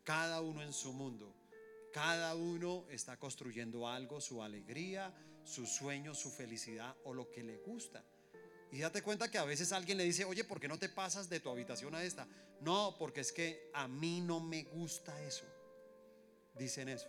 cada 0.04 0.42
uno 0.42 0.64
en 0.64 0.74
su 0.74 0.92
mundo, 0.94 1.32
cada 1.94 2.36
uno 2.36 2.86
está 2.90 3.18
construyendo 3.18 3.88
algo, 3.88 4.20
su 4.20 4.42
alegría, 4.42 5.14
su 5.44 5.68
sueño, 5.68 6.16
su 6.16 6.32
felicidad 6.32 6.96
o 7.04 7.14
lo 7.14 7.30
que 7.30 7.44
le 7.44 7.58
gusta. 7.58 8.04
Y 8.72 8.80
date 8.80 9.04
cuenta 9.04 9.30
que 9.30 9.38
a 9.38 9.44
veces 9.44 9.72
alguien 9.74 9.98
le 9.98 10.06
dice, 10.06 10.26
oye, 10.26 10.44
¿por 10.44 10.60
qué 10.60 10.68
no 10.68 10.80
te 10.80 10.90
pasas 10.90 11.30
de 11.30 11.40
tu 11.40 11.50
habitación 11.50 11.94
a 11.94 12.04
esta? 12.04 12.28
No, 12.62 12.96
porque 12.98 13.22
es 13.22 13.32
que 13.32 13.70
a 13.74 13.88
mí 13.88 14.22
no 14.22 14.40
me 14.40 14.64
gusta 14.64 15.22
eso. 15.24 15.46
Dicen 16.58 16.90
eso. 16.90 17.08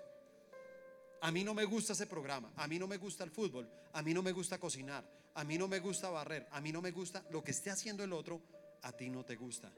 A 1.22 1.30
mí 1.30 1.44
no 1.44 1.54
me 1.54 1.64
gusta 1.64 1.92
ese 1.92 2.06
programa, 2.06 2.52
a 2.56 2.66
mí 2.66 2.78
no 2.78 2.88
me 2.88 2.96
gusta 2.96 3.22
el 3.22 3.30
fútbol, 3.30 3.70
a 3.92 4.02
mí 4.02 4.12
no 4.12 4.22
me 4.22 4.32
gusta 4.32 4.58
cocinar, 4.58 5.08
a 5.34 5.44
mí 5.44 5.56
no 5.56 5.68
me 5.68 5.78
gusta 5.78 6.10
barrer, 6.10 6.48
a 6.50 6.60
mí 6.60 6.72
no 6.72 6.82
me 6.82 6.90
gusta 6.90 7.24
lo 7.30 7.44
que 7.44 7.52
esté 7.52 7.70
haciendo 7.70 8.02
el 8.02 8.12
otro, 8.12 8.42
a 8.82 8.92
ti 8.92 9.10
no 9.10 9.24
te 9.24 9.36
gusta. 9.36 9.72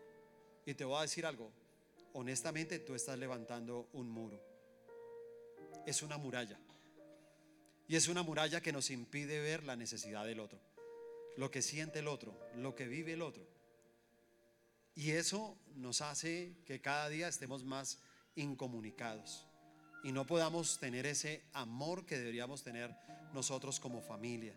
Y 0.67 0.75
te 0.75 0.85
voy 0.85 0.99
a 0.99 1.03
decir 1.03 1.27
algo, 1.27 1.51
honestamente 2.15 2.79
tú 2.79 2.95
estás 2.95 3.19
levantando 3.19 3.89
un 3.93 4.11
muro. 4.11 4.41
Es 5.87 6.03
una 6.03 6.19
muralla. 6.19 6.59
Y 7.87 7.97
es 7.97 8.09
una 8.09 8.23
muralla 8.23 8.61
que 8.61 8.73
nos 8.73 8.91
impide 8.91 9.41
ver 9.41 9.63
la 9.65 9.77
necesidad 9.77 10.25
del 10.25 10.41
otro 10.41 10.59
lo 11.37 11.51
que 11.51 11.63
siente 11.63 11.99
el 11.99 12.09
otro, 12.09 12.35
lo 12.57 12.75
que 12.75 12.87
vive 12.87 13.13
el 13.13 13.23
otro. 13.23 13.47
Y 14.95 15.11
eso 15.13 15.59
nos 15.75 16.01
hace 16.01 16.55
que 16.65 16.81
cada 16.81 17.09
día 17.09 17.29
estemos 17.29 17.65
más 17.65 18.01
incomunicados 18.37 19.47
y 20.05 20.13
no 20.13 20.27
podamos 20.27 20.79
tener 20.79 21.07
ese 21.07 21.43
amor 21.53 22.07
que 22.07 22.19
deberíamos 22.19 22.63
tener 22.63 22.95
nosotros 23.33 23.81
como 23.81 24.01
familia. 24.01 24.55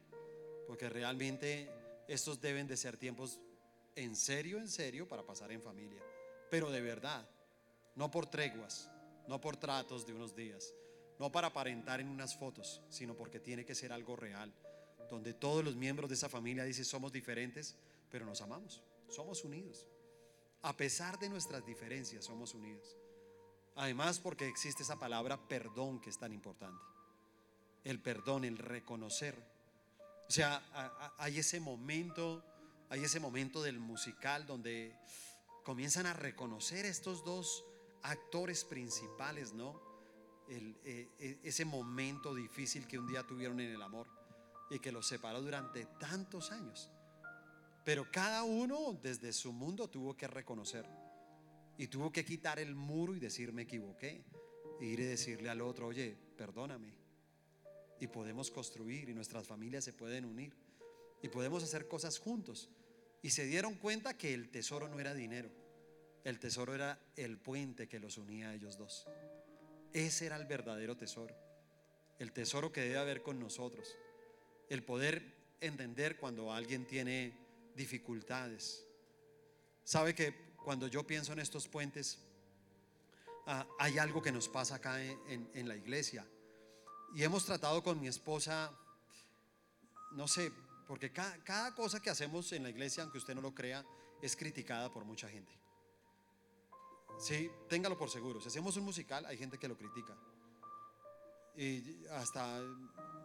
Porque 0.68 0.90
realmente 0.90 1.70
estos 2.08 2.42
deben 2.42 2.68
de 2.68 2.78
ser 2.78 2.98
tiempos 2.98 3.40
en 3.98 4.16
serio, 4.16 4.58
en 4.60 4.70
serio, 4.70 5.08
para 5.08 5.26
pasar 5.26 5.52
en 5.52 5.62
familia. 5.62 6.02
Pero 6.50 6.72
de 6.72 6.82
verdad, 6.82 7.28
no 7.96 8.10
por 8.10 8.28
treguas, 8.28 8.90
no 9.28 9.42
por 9.42 9.58
tratos 9.58 10.06
de 10.06 10.14
unos 10.14 10.36
días, 10.36 10.74
no 11.20 11.32
para 11.32 11.48
aparentar 11.48 12.00
en 12.00 12.08
unas 12.08 12.36
fotos, 12.36 12.82
sino 12.90 13.16
porque 13.16 13.40
tiene 13.40 13.66
que 13.66 13.76
ser 13.76 13.92
algo 13.92 14.16
real 14.16 14.54
donde 15.10 15.34
todos 15.34 15.64
los 15.64 15.76
miembros 15.76 16.10
de 16.10 16.16
esa 16.16 16.30
familia 16.30 16.64
dicen 16.64 16.86
somos 16.86 17.12
diferentes, 17.12 17.76
pero 18.10 18.26
nos 18.26 18.42
amamos, 18.42 18.84
somos 19.10 19.44
unidos. 19.44 19.88
A 20.62 20.76
pesar 20.76 21.18
de 21.20 21.30
nuestras 21.30 21.66
diferencias, 21.66 22.26
somos 22.26 22.54
unidos. 22.54 22.98
Además, 23.76 24.20
porque 24.20 24.48
existe 24.48 24.84
esa 24.84 24.98
palabra 24.98 25.48
perdón 25.48 26.00
que 26.02 26.10
es 26.10 26.18
tan 26.18 26.34
importante. 26.34 26.82
El 27.84 28.02
perdón, 28.02 28.44
el 28.44 28.58
reconocer. 28.58 29.36
O 30.28 30.32
sea, 30.32 31.14
hay 31.18 31.40
ese 31.40 31.60
momento, 31.60 32.44
hay 32.90 33.04
ese 33.04 33.20
momento 33.20 33.62
del 33.62 33.80
musical 33.80 34.46
donde 34.46 34.96
comienzan 35.64 36.06
a 36.06 36.14
reconocer 36.14 36.86
estos 36.86 37.24
dos 37.26 37.66
actores 38.04 38.64
principales, 38.64 39.54
¿no? 39.54 39.82
E, 40.48 41.10
e, 41.20 41.40
ese 41.44 41.66
momento 41.66 42.34
difícil 42.34 42.88
que 42.88 42.98
un 42.98 43.08
día 43.08 43.24
tuvieron 43.24 43.60
en 43.60 43.72
el 43.72 43.82
amor 43.82 44.08
y 44.70 44.80
que 44.80 44.94
los 44.94 45.06
separó 45.06 45.42
durante 45.42 45.86
tantos 46.00 46.52
años. 46.52 46.90
Pero 47.84 48.10
cada 48.12 48.44
uno 48.44 48.98
desde 49.02 49.34
su 49.34 49.52
mundo 49.52 49.90
tuvo 49.90 50.16
que 50.16 50.28
reconocer 50.28 50.86
y 51.78 51.88
tuvo 51.88 52.12
que 52.12 52.24
quitar 52.24 52.60
el 52.60 52.76
muro 52.76 53.14
y 53.16 53.20
decir 53.20 53.52
me 53.52 53.64
equivoqué. 53.64 54.24
E 54.80 54.86
ir 54.86 55.00
y 55.00 55.04
decirle 55.04 55.50
al 55.50 55.62
otro, 55.62 55.88
oye, 55.88 56.16
perdóname. 56.38 56.94
Y 58.00 58.08
podemos 58.08 58.52
construir 58.52 59.10
y 59.10 59.14
nuestras 59.14 59.48
familias 59.48 59.84
se 59.84 59.92
pueden 59.92 60.24
unir 60.24 60.56
y 61.22 61.30
podemos 61.30 61.64
hacer 61.64 61.88
cosas 61.88 62.20
juntos. 62.20 62.70
Y 63.22 63.32
se 63.32 63.46
dieron 63.46 63.76
cuenta 63.76 64.18
que 64.18 64.34
el 64.34 64.50
tesoro 64.50 64.88
no 64.88 65.00
era 65.00 65.14
dinero, 65.14 65.50
el 66.24 66.40
tesoro 66.40 66.76
era 66.76 67.00
el 67.16 67.38
puente 67.38 67.88
que 67.88 68.00
los 68.00 68.18
unía 68.18 68.50
a 68.50 68.54
ellos 68.54 68.78
dos. 68.78 69.08
Ese 69.94 70.26
era 70.26 70.38
el 70.38 70.46
verdadero 70.46 70.96
tesoro, 70.96 71.36
el 72.20 72.32
tesoro 72.32 72.72
que 72.72 72.82
debe 72.82 72.98
haber 72.98 73.24
con 73.24 73.40
nosotros 73.40 73.98
el 74.70 74.84
poder 74.84 75.36
entender 75.62 76.18
cuando 76.18 76.52
alguien 76.52 76.86
tiene 76.86 77.34
dificultades. 77.76 78.86
Sabe 79.84 80.14
que 80.14 80.34
cuando 80.64 80.88
yo 80.88 81.06
pienso 81.06 81.34
en 81.34 81.40
estos 81.40 81.68
puentes, 81.68 82.20
ah, 83.46 83.66
hay 83.80 83.98
algo 83.98 84.22
que 84.22 84.32
nos 84.32 84.50
pasa 84.50 84.76
acá 84.76 85.02
en, 85.02 85.68
la 85.68 85.76
iglesia. 85.76 86.26
Y 87.16 87.24
hemos 87.24 87.46
tratado 87.46 87.82
con 87.82 88.00
mi 88.00 88.08
esposa, 88.08 88.72
no 90.12 90.28
sé, 90.28 90.52
porque 90.88 91.12
cada, 91.12 91.76
cosa 91.76 92.02
que 92.02 92.10
hacemos 92.10 92.52
en 92.54 92.64
la 92.64 92.70
iglesia, 92.70 93.04
aunque 93.04 93.18
usted 93.18 93.36
no 93.36 93.42
lo 93.42 93.54
crea, 93.54 93.86
es 94.22 94.36
criticada 94.36 94.92
por 94.92 95.04
mucha 95.04 95.28
gente. 95.30 95.52
Sí, 97.20 97.50
téngalo 97.68 97.98
por 97.98 98.10
seguro. 98.10 98.40
Si 98.40 98.48
hacemos 98.48 98.78
un 98.78 98.86
musical, 98.86 99.26
hay 99.26 99.38
gente 99.38 99.58
que 99.58 99.68
lo 99.68 99.78
critica. 99.78 100.16
Y 101.58 102.06
hasta 102.12 102.62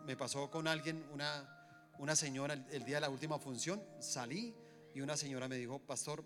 me 0.04 0.16
pasó 0.16 0.50
con 0.50 0.66
alguien, 0.66 1.06
una, 1.12 1.92
una 1.98 2.16
señora, 2.16 2.54
el, 2.54 2.84
día 2.84 2.96
de 2.96 3.02
la 3.02 3.10
última 3.10 3.38
función, 3.38 3.82
salí 4.00 4.54
y 4.94 5.00
una 5.00 5.16
señora 5.16 5.46
me 5.46 5.56
dijo, 5.56 5.78
pastor, 5.78 6.24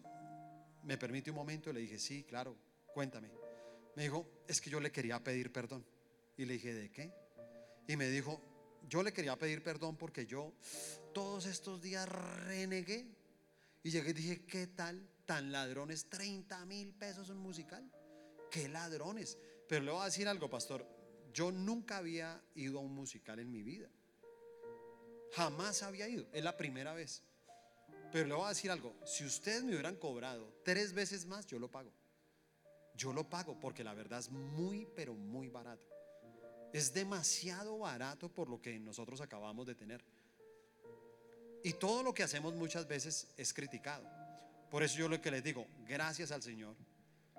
¿me 0.85 0.97
permite 0.97 1.31
un 1.31 1.37
momento? 1.37 1.73
Le 1.73 1.81
dije, 1.81 1.99
sí, 1.99 2.23
claro, 2.23 2.57
cuéntame. 2.95 3.31
Me 3.95 4.05
dijo, 4.05 4.27
es 4.49 4.61
que 4.61 4.71
yo 4.71 4.81
le 4.81 4.91
quería 4.91 5.23
pedir 5.23 5.53
perdón. 5.53 5.85
Y 6.39 6.45
le 6.45 6.55
dije, 6.55 6.73
¿de 6.73 6.91
qué? 6.91 7.13
Y 7.89 7.97
me 7.97 8.09
dijo, 8.09 8.41
yo 8.89 9.03
le 9.03 9.13
quería 9.13 9.37
pedir 9.37 9.63
perdón 9.63 9.97
porque 9.97 10.27
yo 10.27 10.53
todos 11.17 11.47
estos 11.47 11.81
días 11.81 12.07
renegué. 12.47 13.07
Y 13.83 13.91
llegué 13.91 14.11
y 14.11 14.13
dije, 14.13 14.45
¿qué 14.45 14.67
tal? 14.67 15.09
Tan 15.25 15.51
ladrones, 15.51 16.11
30 16.11 16.67
mil 16.67 16.93
pesos 16.93 17.31
un 17.31 17.39
musical. 17.39 17.91
¿Qué 18.51 18.69
ladrones? 18.69 19.39
Pero 19.67 19.83
le 19.83 19.93
voy 19.93 20.03
a 20.03 20.05
decir 20.05 20.29
algo, 20.29 20.51
pastor. 20.51 20.87
Yo 21.33 21.51
nunca 21.51 21.97
había 21.97 22.45
ido 22.55 22.81
a 22.81 22.83
un 22.83 22.95
musical 22.95 23.39
en 23.39 23.51
mi 23.51 23.63
vida. 23.63 23.89
Jamás 25.33 25.83
había 25.83 26.07
ido. 26.07 26.27
Es 26.35 26.45
la 26.45 26.55
primera 26.55 26.93
vez. 26.93 27.23
Pero 28.13 28.29
le 28.29 28.35
voy 28.35 28.45
a 28.45 28.51
decir 28.51 28.71
algo. 28.71 28.95
Si 29.07 29.25
ustedes 29.25 29.65
me 29.65 29.73
hubieran 29.73 29.97
cobrado 29.97 30.53
tres 30.67 30.93
veces 30.93 31.25
más, 31.25 31.47
yo 31.47 31.59
lo 31.59 31.71
pago. 31.71 31.95
Yo 32.95 33.15
lo 33.15 33.27
pago 33.27 33.59
porque 33.59 33.83
la 33.83 33.95
verdad 33.95 34.19
es 34.19 34.31
muy, 34.31 34.87
pero 34.95 35.15
muy 35.15 35.49
barato. 35.49 35.89
Es 36.75 36.93
demasiado 36.93 37.79
barato 37.79 38.29
por 38.29 38.51
lo 38.51 38.61
que 38.61 38.79
nosotros 38.79 39.23
acabamos 39.23 39.67
de 39.67 39.75
tener. 39.75 40.05
Y 41.67 41.73
todo 41.73 42.05
lo 42.05 42.15
que 42.15 42.23
hacemos 42.23 42.55
muchas 42.55 42.87
veces 42.87 43.27
es 43.37 43.53
criticado. 43.53 44.09
Por 44.71 44.85
eso 44.85 44.99
yo 44.99 45.09
lo 45.09 45.21
que 45.21 45.33
les 45.33 45.43
digo, 45.43 45.67
gracias 45.85 46.31
al 46.31 46.41
Señor, 46.41 46.77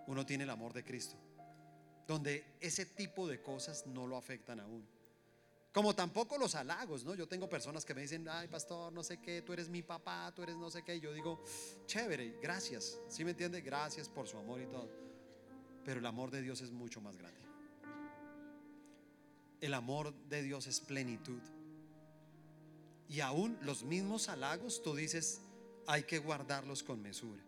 uno 0.05 0.25
tiene 0.25 0.43
el 0.43 0.49
amor 0.49 0.73
de 0.73 0.83
Cristo, 0.83 1.15
donde 2.05 2.57
ese 2.59 2.85
tipo 2.85 3.25
de 3.25 3.41
cosas 3.41 3.87
no 3.87 4.05
lo 4.05 4.17
afectan 4.17 4.59
a 4.59 4.65
uno. 4.65 4.85
Como 5.71 5.95
tampoco 5.95 6.37
los 6.37 6.55
halagos, 6.55 7.05
¿no? 7.05 7.15
Yo 7.15 7.25
tengo 7.25 7.47
personas 7.47 7.85
que 7.85 7.93
me 7.93 8.01
dicen, 8.01 8.27
ay, 8.27 8.49
pastor, 8.49 8.91
no 8.91 9.01
sé 9.01 9.21
qué, 9.21 9.43
tú 9.43 9.53
eres 9.53 9.69
mi 9.69 9.81
papá, 9.81 10.29
tú 10.35 10.43
eres 10.43 10.57
no 10.57 10.69
sé 10.69 10.83
qué. 10.83 10.97
Y 10.97 10.99
yo 10.99 11.13
digo, 11.13 11.41
chévere, 11.85 12.37
gracias. 12.41 12.99
¿Sí 13.07 13.23
me 13.23 13.31
entiende? 13.31 13.61
Gracias 13.61 14.09
por 14.09 14.27
su 14.27 14.37
amor 14.37 14.59
y 14.59 14.65
todo. 14.65 14.89
Pero 15.85 16.01
el 16.01 16.05
amor 16.05 16.31
de 16.31 16.41
Dios 16.41 16.59
es 16.59 16.71
mucho 16.71 16.99
más 16.99 17.15
grande. 17.15 17.39
El 19.61 19.73
amor 19.73 20.13
de 20.27 20.41
Dios 20.41 20.67
es 20.67 20.81
plenitud. 20.81 21.39
Y 23.09 23.21
aún 23.21 23.57
los 23.61 23.83
mismos 23.83 24.29
halagos, 24.29 24.81
tú 24.81 24.95
dices, 24.95 25.41
hay 25.85 26.03
que 26.03 26.19
guardarlos 26.19 26.83
con 26.83 27.01
mesura. 27.01 27.41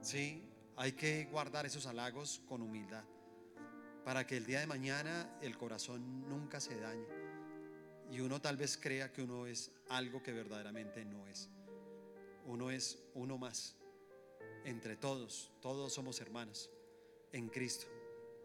¿Sí? 0.00 0.42
Hay 0.76 0.92
que 0.92 1.26
guardar 1.30 1.66
esos 1.66 1.86
halagos 1.86 2.42
con 2.46 2.62
humildad. 2.62 3.04
Para 4.04 4.26
que 4.26 4.36
el 4.36 4.46
día 4.46 4.60
de 4.60 4.66
mañana 4.66 5.38
el 5.40 5.56
corazón 5.56 6.28
nunca 6.28 6.60
se 6.60 6.78
dañe. 6.80 7.06
Y 8.10 8.20
uno 8.20 8.40
tal 8.40 8.56
vez 8.56 8.76
crea 8.76 9.12
que 9.12 9.22
uno 9.22 9.46
es 9.46 9.70
algo 9.88 10.22
que 10.22 10.32
verdaderamente 10.32 11.04
no 11.04 11.26
es. 11.28 11.48
Uno 12.46 12.70
es 12.70 12.98
uno 13.14 13.38
más. 13.38 13.76
Entre 14.64 14.96
todos, 14.96 15.52
todos 15.60 15.92
somos 15.92 16.20
hermanos 16.20 16.68
en 17.32 17.48
Cristo. 17.48 17.86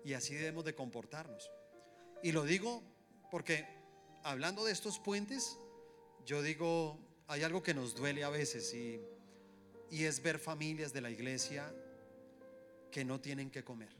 Y 0.03 0.13
así 0.13 0.35
debemos 0.35 0.63
de 0.65 0.75
comportarnos. 0.75 1.49
Y 2.23 2.31
lo 2.31 2.43
digo 2.43 2.83
porque 3.31 3.67
hablando 4.23 4.63
de 4.63 4.71
estos 4.71 4.99
puentes, 4.99 5.57
yo 6.27 6.41
digo, 6.41 6.99
hay 7.27 7.43
algo 7.43 7.63
que 7.63 7.73
nos 7.73 7.95
duele 7.95 8.25
a 8.25 8.29
veces 8.29 8.73
y, 8.73 8.99
y 9.89 10.03
es 10.03 10.21
ver 10.21 10.39
familias 10.39 10.91
de 10.91 10.99
la 10.99 11.09
iglesia 11.09 11.73
que 12.91 13.05
no 13.05 13.21
tienen 13.21 13.49
que 13.49 13.63
comer. 13.63 13.95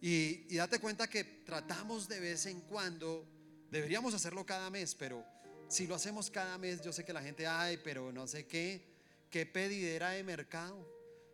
Y, 0.00 0.46
y, 0.48 0.56
date 0.56 0.78
cuenta 0.78 1.08
que 1.08 1.24
tratamos 1.24 2.06
de 2.06 2.20
vez 2.20 2.46
en 2.46 2.60
cuando, 2.60 3.26
deberíamos 3.72 4.14
hacerlo 4.14 4.46
cada 4.46 4.70
mes, 4.70 4.94
pero 4.94 5.26
si 5.66 5.88
lo 5.88 5.96
hacemos 5.96 6.30
cada 6.30 6.56
mes, 6.58 6.80
yo 6.80 6.92
sé 6.92 7.04
que 7.04 7.12
la 7.12 7.20
gente, 7.20 7.48
ay, 7.48 7.80
pero 7.82 8.12
no 8.12 8.28
sé 8.28 8.46
qué, 8.46 8.84
qué 9.30 9.46
pedidera 9.46 10.10
de 10.10 10.22
mercado, 10.22 10.88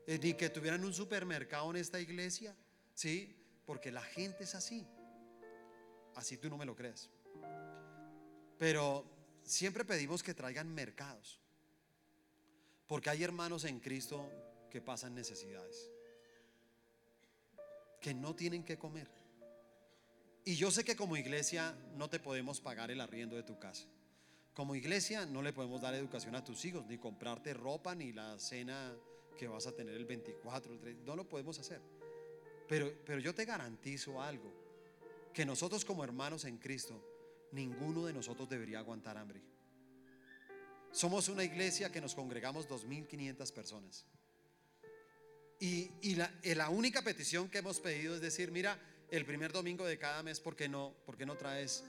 eh, 0.07 0.19
ni 0.23 0.33
que 0.33 0.49
tuvieran 0.49 0.83
un 0.87 0.95
supermercado 0.95 1.71
en 1.71 1.77
esta 1.77 2.01
iglesia, 2.01 2.57
¿sí? 2.95 3.37
Porque 3.67 3.93
la 3.93 4.03
gente 4.03 4.45
es 4.45 4.55
así. 4.55 4.87
Así 6.15 6.39
tú 6.39 6.49
no 6.49 6.57
me 6.57 6.65
lo 6.65 6.75
crees. 6.75 7.11
Pero 8.59 9.05
siempre 9.43 9.85
pedimos 9.85 10.23
que 10.23 10.35
traigan 10.35 10.73
mercados. 10.73 11.41
Porque 12.87 13.11
hay 13.11 13.23
hermanos 13.23 13.65
en 13.65 13.81
Cristo 13.81 14.31
que 14.71 14.81
pasan 14.81 15.15
necesidades. 15.15 15.91
Que 18.01 18.15
no 18.15 18.35
tienen 18.35 18.65
que 18.65 18.79
comer. 18.79 19.09
Y 20.45 20.57
yo 20.57 20.71
sé 20.71 20.85
que 20.85 20.97
como 20.97 21.17
iglesia 21.17 21.75
no 21.97 22.11
te 22.11 22.21
podemos 22.21 22.61
pagar 22.61 22.91
el 22.91 23.01
arriendo 23.01 23.37
de 23.37 23.43
tu 23.43 23.59
casa. 23.59 23.87
Como 24.53 24.75
iglesia 24.75 25.27
no 25.27 25.43
le 25.43 25.53
podemos 25.53 25.81
dar 25.81 25.95
educación 25.95 26.37
a 26.37 26.45
tus 26.45 26.65
hijos, 26.65 26.87
ni 26.87 26.99
comprarte 26.99 27.55
ropa, 27.55 27.95
ni 27.95 28.13
la 28.13 28.39
cena 28.39 28.95
que 29.39 29.49
vas 29.49 29.67
a 29.67 29.73
tener 29.73 29.95
el 29.95 30.05
24, 30.05 30.73
el 30.73 30.81
30. 30.81 31.05
No 31.05 31.17
lo 31.17 31.29
podemos 31.29 31.59
hacer. 31.59 31.81
Pero, 32.69 32.93
pero 33.05 33.21
yo 33.21 33.35
te 33.35 33.45
garantizo 33.45 34.23
algo, 34.23 34.53
que 35.33 35.45
nosotros 35.45 35.85
como 35.85 36.05
hermanos 36.05 36.45
en 36.45 36.59
Cristo, 36.59 37.14
ninguno 37.55 38.05
de 38.07 38.13
nosotros 38.13 38.49
debería 38.49 38.81
aguantar 38.81 39.17
hambre. 39.17 39.41
Somos 40.91 41.29
una 41.29 41.43
iglesia 41.43 41.91
que 41.91 42.01
nos 42.01 42.15
congregamos 42.15 42.69
2.500 42.69 43.53
personas. 43.53 44.07
Y, 45.61 46.15
la, 46.17 46.31
la, 46.43 46.69
única 46.69 47.01
petición 47.03 47.49
que 47.49 47.59
hemos 47.59 47.81
pedido 47.81 48.15
es 48.15 48.21
decir, 48.21 48.51
mira, 48.51 48.79
el 49.11 49.25
primer 49.25 49.51
domingo 49.51 49.87
de 49.87 49.99
cada 49.99 50.23
mes, 50.23 50.41
¿por 50.41 50.57
qué 50.57 50.69
no, 50.69 50.95
por 51.07 51.17
qué 51.17 51.25
no 51.25 51.37
traes 51.37 51.85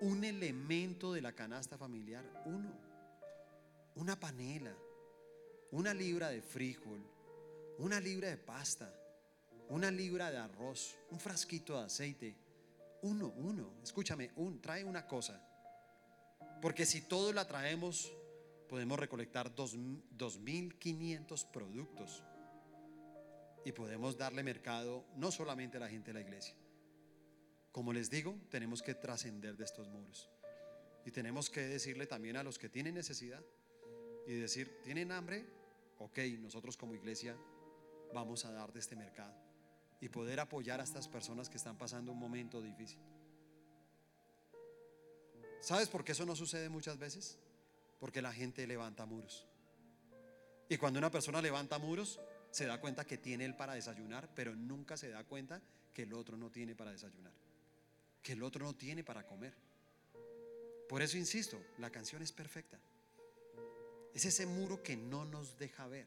un 0.00 0.24
elemento 0.24 1.12
de 1.12 1.20
la 1.20 1.34
canasta 1.34 1.76
familiar? 1.76 2.24
Uno, 2.46 2.72
una 3.96 4.18
panela, 4.18 4.74
una 5.72 5.92
libra 5.92 6.30
de 6.30 6.40
frijol, 6.40 7.04
una 7.78 8.00
libra 8.00 8.28
de 8.28 8.38
pasta, 8.38 8.92
una 9.68 9.90
libra 9.90 10.30
de 10.30 10.38
arroz, 10.38 10.96
un 11.10 11.20
frasquito 11.20 11.78
de 11.78 11.84
aceite. 11.84 12.36
Uno, 13.06 13.32
uno, 13.36 13.74
escúchame, 13.84 14.32
un, 14.34 14.60
trae 14.60 14.82
una 14.82 15.06
cosa. 15.06 15.40
Porque 16.60 16.84
si 16.84 17.02
todos 17.02 17.32
la 17.32 17.46
traemos, 17.46 18.12
podemos 18.68 18.98
recolectar 18.98 19.54
2.500 19.54 21.46
productos 21.52 22.24
y 23.64 23.70
podemos 23.70 24.16
darle 24.18 24.42
mercado 24.42 25.06
no 25.14 25.30
solamente 25.30 25.76
a 25.76 25.80
la 25.80 25.88
gente 25.88 26.12
de 26.12 26.14
la 26.14 26.20
iglesia. 26.20 26.56
Como 27.70 27.92
les 27.92 28.10
digo, 28.10 28.40
tenemos 28.50 28.82
que 28.82 28.96
trascender 28.96 29.56
de 29.56 29.62
estos 29.62 29.88
muros. 29.88 30.28
Y 31.04 31.12
tenemos 31.12 31.48
que 31.48 31.60
decirle 31.60 32.08
también 32.08 32.36
a 32.36 32.42
los 32.42 32.58
que 32.58 32.68
tienen 32.68 32.94
necesidad 32.94 33.44
y 34.26 34.32
decir, 34.32 34.80
¿tienen 34.82 35.12
hambre? 35.12 35.46
Ok, 35.98 36.18
nosotros 36.40 36.76
como 36.76 36.96
iglesia 36.96 37.36
vamos 38.12 38.44
a 38.44 38.50
dar 38.50 38.72
de 38.72 38.80
este 38.80 38.96
mercado 38.96 39.45
y 40.00 40.08
poder 40.08 40.40
apoyar 40.40 40.80
a 40.80 40.84
estas 40.84 41.08
personas 41.08 41.48
que 41.48 41.56
están 41.56 41.76
pasando 41.76 42.12
un 42.12 42.18
momento 42.18 42.60
difícil. 42.60 42.98
¿Sabes 45.60 45.88
por 45.88 46.04
qué 46.04 46.12
eso 46.12 46.26
no 46.26 46.36
sucede 46.36 46.68
muchas 46.68 46.98
veces? 46.98 47.38
Porque 47.98 48.22
la 48.22 48.32
gente 48.32 48.66
levanta 48.66 49.06
muros. 49.06 49.46
Y 50.68 50.76
cuando 50.76 50.98
una 50.98 51.10
persona 51.10 51.40
levanta 51.40 51.78
muros, 51.78 52.20
se 52.50 52.66
da 52.66 52.80
cuenta 52.80 53.04
que 53.04 53.18
tiene 53.18 53.44
él 53.44 53.54
para 53.54 53.74
desayunar, 53.74 54.28
pero 54.34 54.54
nunca 54.54 54.96
se 54.96 55.08
da 55.08 55.24
cuenta 55.24 55.62
que 55.94 56.02
el 56.02 56.12
otro 56.12 56.36
no 56.36 56.50
tiene 56.50 56.74
para 56.74 56.92
desayunar, 56.92 57.32
que 58.22 58.32
el 58.32 58.42
otro 58.42 58.64
no 58.64 58.74
tiene 58.74 59.02
para 59.02 59.26
comer. 59.26 59.54
Por 60.88 61.02
eso 61.02 61.16
insisto, 61.16 61.60
la 61.78 61.90
canción 61.90 62.22
es 62.22 62.32
perfecta. 62.32 62.78
Es 64.14 64.24
ese 64.24 64.46
muro 64.46 64.82
que 64.82 64.96
no 64.96 65.24
nos 65.24 65.58
deja 65.58 65.86
ver. 65.88 66.06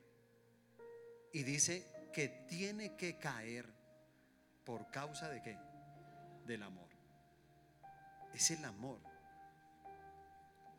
Y 1.31 1.43
dice 1.43 1.85
que 2.13 2.27
tiene 2.47 2.95
que 2.95 3.17
caer 3.17 3.78
por 4.69 4.91
causa 4.91 5.27
de 5.29 5.41
qué? 5.41 5.57
Del 6.45 6.61
amor. 6.61 6.87
Es 8.35 8.51
el 8.51 8.63
amor. 8.63 8.99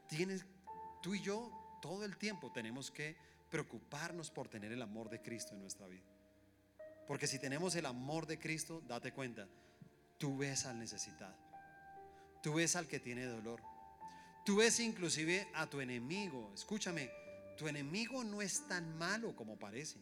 Tienes, 0.07 0.47
tú 1.03 1.17
y 1.17 1.21
yo 1.21 1.51
todo 1.83 2.05
el 2.05 2.17
tiempo 2.17 2.53
tenemos 2.53 2.93
que 2.93 3.17
preocuparnos 3.51 4.31
por 4.31 4.47
tener 4.47 4.71
el 4.71 4.81
amor 4.81 5.11
de 5.11 5.21
Cristo 5.21 5.55
en 5.55 5.63
nuestra 5.63 5.89
vida. 5.89 6.05
Porque 7.09 7.27
si 7.27 7.41
tenemos 7.41 7.75
el 7.75 7.85
amor 7.85 8.27
de 8.29 8.39
Cristo, 8.39 8.81
date 8.87 9.11
cuenta, 9.11 9.49
tú 10.19 10.39
ves 10.39 10.67
al 10.67 10.79
necesitado. 10.79 11.35
Tú 12.45 12.55
ves 12.55 12.77
al 12.77 12.87
que 12.87 13.01
tiene 13.01 13.25
dolor. 13.25 13.61
Tú 14.45 14.59
ves 14.59 14.79
inclusive 14.79 15.49
a 15.53 15.67
tu 15.67 15.81
enemigo. 15.81 16.53
Escúchame, 16.55 17.11
tu 17.59 17.67
enemigo 17.67 18.23
no 18.23 18.41
es 18.41 18.69
tan 18.69 18.97
malo 18.97 19.35
como 19.35 19.59
parece. 19.59 19.99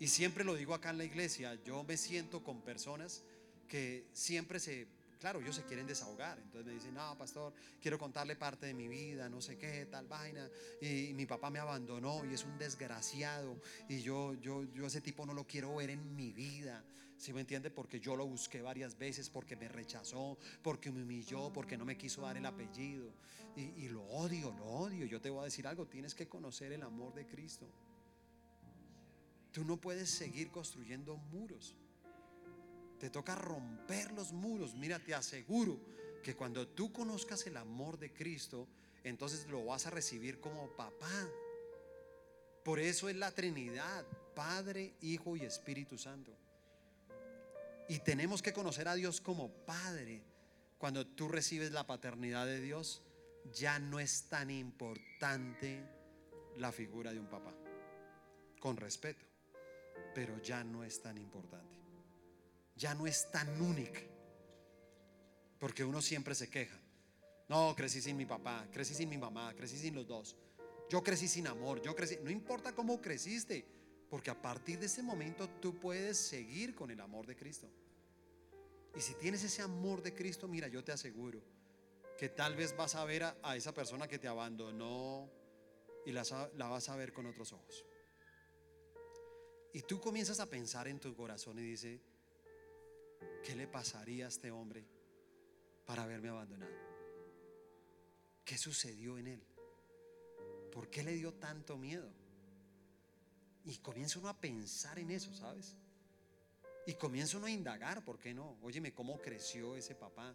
Y 0.00 0.08
siempre 0.08 0.44
lo 0.44 0.54
digo 0.54 0.72
acá 0.72 0.90
en 0.90 0.98
la 0.98 1.04
iglesia, 1.04 1.62
yo 1.62 1.84
me 1.84 1.98
siento 1.98 2.42
con 2.42 2.62
personas 2.62 3.22
que 3.68 4.06
siempre 4.14 4.58
se, 4.58 4.88
claro, 5.20 5.42
ellos 5.42 5.54
se 5.54 5.62
quieren 5.64 5.86
desahogar. 5.86 6.38
Entonces 6.38 6.66
me 6.66 6.72
dicen, 6.72 6.94
no, 6.94 7.16
pastor, 7.18 7.52
quiero 7.82 7.98
contarle 7.98 8.34
parte 8.34 8.64
de 8.64 8.72
mi 8.72 8.88
vida, 8.88 9.28
no 9.28 9.42
sé 9.42 9.58
qué, 9.58 9.84
tal 9.84 10.06
vaina. 10.06 10.48
Y, 10.80 11.12
mi 11.12 11.26
papá 11.26 11.50
me 11.50 11.58
abandonó 11.58 12.24
y 12.24 12.32
es 12.32 12.44
un 12.44 12.56
desgraciado. 12.56 13.60
Y 13.90 14.00
yo, 14.00 14.32
yo, 14.40 14.64
yo 14.72 14.86
ese 14.86 15.02
tipo 15.02 15.26
no 15.26 15.34
lo 15.34 15.46
quiero 15.46 15.76
ver 15.76 15.90
en 15.90 16.16
mi 16.16 16.32
vida. 16.32 16.82
¿Sí 17.18 17.34
me 17.34 17.42
entiende? 17.42 17.70
Porque 17.70 18.00
yo 18.00 18.16
lo 18.16 18.26
busqué 18.26 18.62
varias 18.62 18.96
veces, 18.96 19.28
porque 19.28 19.54
me 19.54 19.68
rechazó, 19.68 20.38
porque 20.62 20.90
me 20.90 21.02
humilló, 21.02 21.52
porque 21.52 21.76
no 21.76 21.84
me 21.84 21.98
quiso 21.98 22.22
dar 22.22 22.38
el 22.38 22.46
apellido. 22.46 23.12
Y, 23.54 23.84
y 23.84 23.88
lo 23.90 24.02
odio, 24.04 24.50
lo 24.52 24.64
odio. 24.64 25.04
Yo 25.04 25.20
te 25.20 25.28
voy 25.28 25.42
a 25.42 25.44
decir 25.44 25.66
algo, 25.66 25.86
tienes 25.86 26.14
que 26.14 26.26
conocer 26.26 26.72
el 26.72 26.82
amor 26.82 27.12
de 27.12 27.26
Cristo. 27.26 27.66
Tú 29.52 29.64
no 29.64 29.76
puedes 29.76 30.10
seguir 30.10 30.50
construyendo 30.50 31.16
muros. 31.16 31.74
Te 32.98 33.10
toca 33.10 33.34
romper 33.34 34.12
los 34.12 34.32
muros. 34.32 34.74
Mira, 34.74 34.98
te 34.98 35.14
aseguro 35.14 35.80
que 36.22 36.36
cuando 36.36 36.68
tú 36.68 36.92
conozcas 36.92 37.46
el 37.46 37.56
amor 37.56 37.98
de 37.98 38.12
Cristo, 38.12 38.68
entonces 39.04 39.46
lo 39.48 39.64
vas 39.64 39.86
a 39.86 39.90
recibir 39.90 40.40
como 40.40 40.68
papá. 40.76 41.28
Por 42.64 42.78
eso 42.78 43.08
es 43.08 43.16
la 43.16 43.32
Trinidad, 43.32 44.04
Padre, 44.34 44.94
Hijo 45.00 45.36
y 45.36 45.40
Espíritu 45.40 45.96
Santo. 45.96 46.36
Y 47.88 47.98
tenemos 48.00 48.42
que 48.42 48.52
conocer 48.52 48.86
a 48.86 48.94
Dios 48.94 49.20
como 49.20 49.48
Padre. 49.48 50.22
Cuando 50.78 51.06
tú 51.06 51.28
recibes 51.28 51.72
la 51.72 51.86
paternidad 51.86 52.46
de 52.46 52.60
Dios, 52.60 53.02
ya 53.52 53.78
no 53.78 53.98
es 53.98 54.28
tan 54.28 54.50
importante 54.50 55.82
la 56.56 56.70
figura 56.70 57.12
de 57.12 57.18
un 57.18 57.26
papá. 57.26 57.52
Con 58.60 58.76
respeto. 58.76 59.29
Pero 60.14 60.40
ya 60.42 60.64
no 60.64 60.84
es 60.84 61.00
tan 61.02 61.18
importante. 61.18 61.68
Ya 62.76 62.94
no 62.94 63.06
es 63.06 63.30
tan 63.30 63.60
única. 63.60 64.00
Porque 65.58 65.84
uno 65.84 66.00
siempre 66.00 66.34
se 66.34 66.48
queja. 66.48 66.78
No, 67.48 67.74
crecí 67.76 68.00
sin 68.00 68.16
mi 68.16 68.26
papá, 68.26 68.66
crecí 68.72 68.94
sin 68.94 69.08
mi 69.08 69.18
mamá, 69.18 69.52
crecí 69.54 69.76
sin 69.76 69.94
los 69.94 70.06
dos. 70.06 70.36
Yo 70.88 71.02
crecí 71.02 71.28
sin 71.28 71.46
amor, 71.46 71.82
yo 71.82 71.94
crecí, 71.94 72.18
no 72.22 72.30
importa 72.30 72.72
cómo 72.72 73.00
creciste, 73.00 73.66
porque 74.08 74.30
a 74.30 74.40
partir 74.40 74.78
de 74.78 74.86
ese 74.86 75.02
momento 75.02 75.48
tú 75.60 75.78
puedes 75.78 76.16
seguir 76.16 76.74
con 76.74 76.90
el 76.90 77.00
amor 77.00 77.26
de 77.26 77.36
Cristo. 77.36 77.68
Y 78.96 79.00
si 79.00 79.14
tienes 79.14 79.42
ese 79.44 79.62
amor 79.62 80.02
de 80.02 80.14
Cristo, 80.14 80.48
mira, 80.48 80.68
yo 80.68 80.82
te 80.82 80.92
aseguro 80.92 81.40
que 82.18 82.28
tal 82.28 82.54
vez 82.54 82.76
vas 82.76 82.94
a 82.96 83.04
ver 83.04 83.22
a, 83.22 83.56
esa 83.56 83.72
persona 83.72 84.08
que 84.08 84.18
te 84.18 84.28
abandonó 84.28 85.30
y 86.04 86.12
la, 86.12 86.24
la 86.56 86.68
vas 86.68 86.88
a 86.88 86.96
ver 86.96 87.12
con 87.12 87.26
otros 87.26 87.52
ojos. 87.52 87.84
Y 89.72 89.82
tú 89.82 90.00
comienzas 90.00 90.40
a 90.40 90.46
pensar 90.46 90.88
en 90.88 90.98
tu 90.98 91.14
corazón 91.14 91.58
y 91.58 91.62
dices, 91.62 92.00
¿qué 93.44 93.54
le 93.54 93.68
pasaría 93.68 94.26
a 94.26 94.28
este 94.28 94.50
hombre 94.50 94.84
para 95.86 96.02
haberme 96.02 96.28
abandonado? 96.28 96.72
¿Qué 98.44 98.58
sucedió 98.58 99.16
en 99.18 99.28
él? 99.28 99.42
¿Por 100.72 100.90
qué 100.90 101.02
le 101.02 101.12
dio 101.12 101.34
tanto 101.34 101.76
miedo? 101.76 102.10
Y 103.64 103.78
comienza 103.78 104.18
uno 104.18 104.28
a 104.28 104.40
pensar 104.40 104.98
en 104.98 105.10
eso, 105.10 105.32
¿sabes? 105.34 105.76
Y 106.86 106.94
comienza 106.94 107.36
uno 107.36 107.46
a 107.46 107.50
indagar, 107.50 108.04
¿por 108.04 108.18
qué 108.18 108.34
no? 108.34 108.58
Óyeme, 108.62 108.92
¿cómo 108.92 109.20
creció 109.20 109.76
ese 109.76 109.94
papá? 109.94 110.34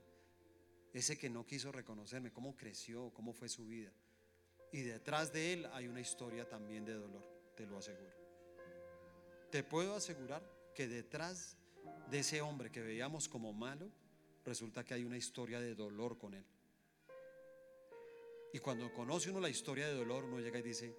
Ese 0.93 1.17
que 1.17 1.29
no 1.29 1.45
quiso 1.45 1.71
reconocerme, 1.73 2.31
¿cómo 2.31 2.55
creció? 2.55 3.11
¿Cómo 3.13 3.33
fue 3.33 3.49
su 3.49 3.67
vida? 3.67 3.91
Y 4.71 4.81
detrás 4.81 5.33
de 5.33 5.53
él 5.53 5.65
hay 5.73 5.87
una 5.87 5.99
historia 5.99 6.47
también 6.47 6.85
de 6.85 6.93
dolor, 6.93 7.25
te 7.55 7.65
lo 7.65 7.77
aseguro. 7.77 8.24
Te 9.55 9.63
puedo 9.63 9.95
asegurar 9.95 10.43
que 10.73 10.85
detrás 10.85 11.55
de 12.11 12.19
ese 12.19 12.41
hombre 12.41 12.69
que 12.69 12.81
veíamos 12.81 13.29
como 13.29 13.53
malo, 13.53 13.89
resulta 14.43 14.83
que 14.83 14.93
hay 14.93 15.05
una 15.05 15.15
historia 15.15 15.61
de 15.61 15.73
dolor 15.73 16.17
con 16.17 16.33
él. 16.33 16.43
Y 18.51 18.59
cuando 18.59 18.91
conoce 18.91 19.29
uno 19.29 19.39
la 19.39 19.47
historia 19.47 19.87
de 19.87 19.93
dolor, 19.93 20.25
uno 20.25 20.41
llega 20.41 20.59
y 20.59 20.61
dice, 20.61 20.97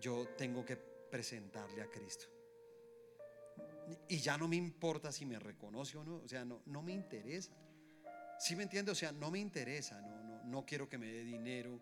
yo 0.00 0.28
tengo 0.28 0.64
que 0.64 0.76
presentarle 0.76 1.82
a 1.82 1.90
Cristo. 1.90 2.24
Y 4.08 4.16
ya 4.16 4.38
no 4.38 4.48
me 4.48 4.56
importa 4.56 5.12
si 5.12 5.26
me 5.26 5.38
reconoce 5.38 5.98
o 5.98 6.04
no, 6.04 6.22
o 6.24 6.26
sea, 6.26 6.42
no, 6.42 6.62
no 6.64 6.80
me 6.80 6.94
interesa. 6.94 7.52
¿Sí 8.38 8.56
me 8.56 8.62
entiende? 8.62 8.92
O 8.92 8.94
sea, 8.94 9.12
no 9.12 9.30
me 9.30 9.40
interesa, 9.40 10.00
no, 10.00 10.22
no, 10.22 10.42
no 10.42 10.64
quiero 10.64 10.88
que 10.88 10.96
me 10.96 11.12
dé 11.12 11.22
dinero, 11.22 11.78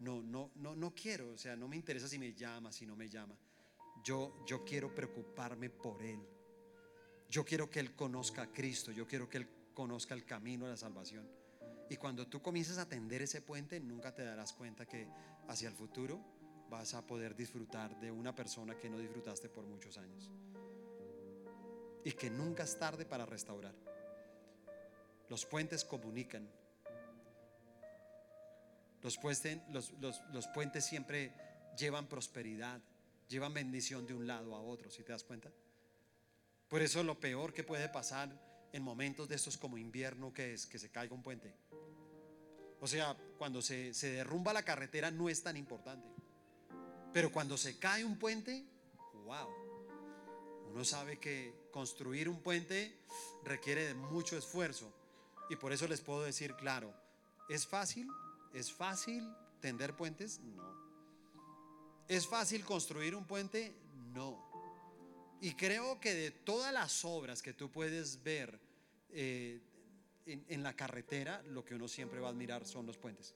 no, 0.00 0.20
no, 0.20 0.50
no, 0.56 0.76
no 0.76 0.94
quiero, 0.94 1.30
o 1.30 1.38
sea, 1.38 1.56
no 1.56 1.66
me 1.66 1.76
interesa 1.76 2.08
si 2.08 2.18
me 2.18 2.34
llama, 2.34 2.70
si 2.72 2.84
no 2.84 2.94
me 2.94 3.08
llama. 3.08 3.38
Yo, 4.02 4.44
yo 4.46 4.64
quiero 4.64 4.94
preocuparme 4.94 5.70
por 5.70 6.02
Él. 6.02 6.20
Yo 7.28 7.44
quiero 7.44 7.68
que 7.68 7.80
Él 7.80 7.94
conozca 7.94 8.42
a 8.42 8.52
Cristo, 8.52 8.92
yo 8.92 9.06
quiero 9.06 9.28
que 9.28 9.38
Él 9.38 9.48
conozca 9.74 10.14
el 10.14 10.24
camino 10.24 10.66
a 10.66 10.70
la 10.70 10.76
salvación. 10.76 11.28
Y 11.88 11.96
cuando 11.96 12.26
tú 12.26 12.42
comienzas 12.42 12.78
a 12.78 12.88
tender 12.88 13.22
ese 13.22 13.42
puente, 13.42 13.78
nunca 13.80 14.14
te 14.14 14.24
darás 14.24 14.52
cuenta 14.52 14.86
que 14.86 15.08
hacia 15.48 15.68
el 15.68 15.74
futuro 15.74 16.20
vas 16.68 16.94
a 16.94 17.06
poder 17.06 17.36
disfrutar 17.36 17.98
de 18.00 18.10
una 18.10 18.34
persona 18.34 18.76
que 18.76 18.90
no 18.90 18.98
disfrutaste 18.98 19.48
por 19.48 19.64
muchos 19.66 19.98
años. 19.98 20.30
Y 22.04 22.12
que 22.12 22.30
nunca 22.30 22.64
es 22.64 22.78
tarde 22.78 23.04
para 23.04 23.26
restaurar. 23.26 23.74
Los 25.28 25.44
puentes 25.44 25.84
comunican. 25.84 26.48
Los, 29.02 30.48
puentes 30.52 30.84
siempre 30.84 31.32
llevan 31.78 32.08
prosperidad, 32.08 32.80
llevan 33.28 33.54
bendición 33.54 34.06
de 34.06 34.14
un 34.14 34.26
lado 34.26 34.54
a 34.54 34.60
otro, 34.60 34.90
si 34.90 35.02
te 35.02 35.12
das 35.12 35.24
cuenta. 35.24 35.50
Por 36.68 36.82
eso 36.82 37.02
lo 37.02 37.18
peor 37.18 37.52
que 37.52 37.64
puede 37.64 37.88
pasar 37.88 38.30
en 38.72 38.82
momentos 38.82 39.28
de 39.28 39.36
estos 39.36 39.56
como 39.56 39.78
invierno 39.78 40.32
que 40.32 40.54
es 40.54 40.66
que 40.66 40.78
se 40.78 40.90
caiga 40.90 41.14
un 41.14 41.22
puente. 41.22 41.54
O 42.80 42.86
sea, 42.86 43.16
cuando 43.38 43.62
se, 43.62 43.94
se 43.94 44.10
derrumba 44.10 44.52
la 44.52 44.64
carretera 44.64 45.10
no 45.10 45.28
es 45.28 45.42
tan 45.42 45.56
importante. 45.56 46.08
Pero 47.12 47.32
cuando 47.32 47.56
se 47.56 47.78
cae 47.78 48.04
un 48.04 48.18
puente, 48.18 48.64
wow. 49.24 49.48
Uno 50.70 50.84
sabe 50.84 51.18
que 51.18 51.68
construir 51.70 52.28
un 52.28 52.40
puente 52.42 52.98
requiere 53.44 53.86
de 53.86 53.94
mucho 53.94 54.36
esfuerzo. 54.36 54.92
Y 55.48 55.56
por 55.56 55.72
eso 55.72 55.88
les 55.88 56.00
puedo 56.00 56.22
decir, 56.22 56.54
claro, 56.56 56.92
¿es 57.48 57.66
fácil? 57.66 58.08
¿Es 58.52 58.72
fácil 58.72 59.24
tender 59.60 59.96
puentes? 59.96 60.40
No. 60.40 60.85
¿Es 62.08 62.26
fácil 62.26 62.64
construir 62.64 63.14
un 63.14 63.24
puente? 63.24 63.74
No. 64.12 64.46
Y 65.40 65.54
creo 65.54 66.00
que 66.00 66.14
de 66.14 66.30
todas 66.30 66.72
las 66.72 67.04
obras 67.04 67.42
que 67.42 67.52
tú 67.52 67.70
puedes 67.70 68.22
ver 68.22 68.58
eh, 69.10 69.60
en, 70.24 70.44
en 70.48 70.62
la 70.62 70.74
carretera, 70.74 71.42
lo 71.42 71.64
que 71.64 71.74
uno 71.74 71.88
siempre 71.88 72.20
va 72.20 72.28
a 72.28 72.30
admirar 72.30 72.64
son 72.64 72.86
los 72.86 72.96
puentes. 72.96 73.34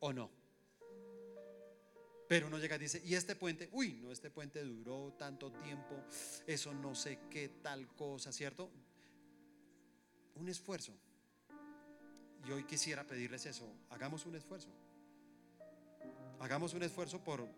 ¿O 0.00 0.12
no? 0.12 0.30
Pero 2.28 2.46
uno 2.46 2.58
llega 2.58 2.76
y 2.76 2.80
dice, 2.80 3.02
¿y 3.04 3.14
este 3.14 3.36
puente? 3.36 3.68
Uy, 3.72 3.94
no, 3.94 4.10
este 4.10 4.30
puente 4.30 4.62
duró 4.62 5.12
tanto 5.18 5.52
tiempo, 5.52 6.04
eso 6.46 6.72
no 6.72 6.94
sé 6.94 7.18
qué 7.30 7.48
tal 7.62 7.86
cosa, 7.94 8.32
¿cierto? 8.32 8.70
Un 10.36 10.48
esfuerzo. 10.48 10.92
Y 12.46 12.50
hoy 12.50 12.64
quisiera 12.64 13.06
pedirles 13.06 13.46
eso, 13.46 13.70
hagamos 13.90 14.24
un 14.26 14.36
esfuerzo. 14.36 14.68
Hagamos 16.44 16.74
un 16.74 16.82
esfuerzo 16.82 17.24
por, 17.24 17.48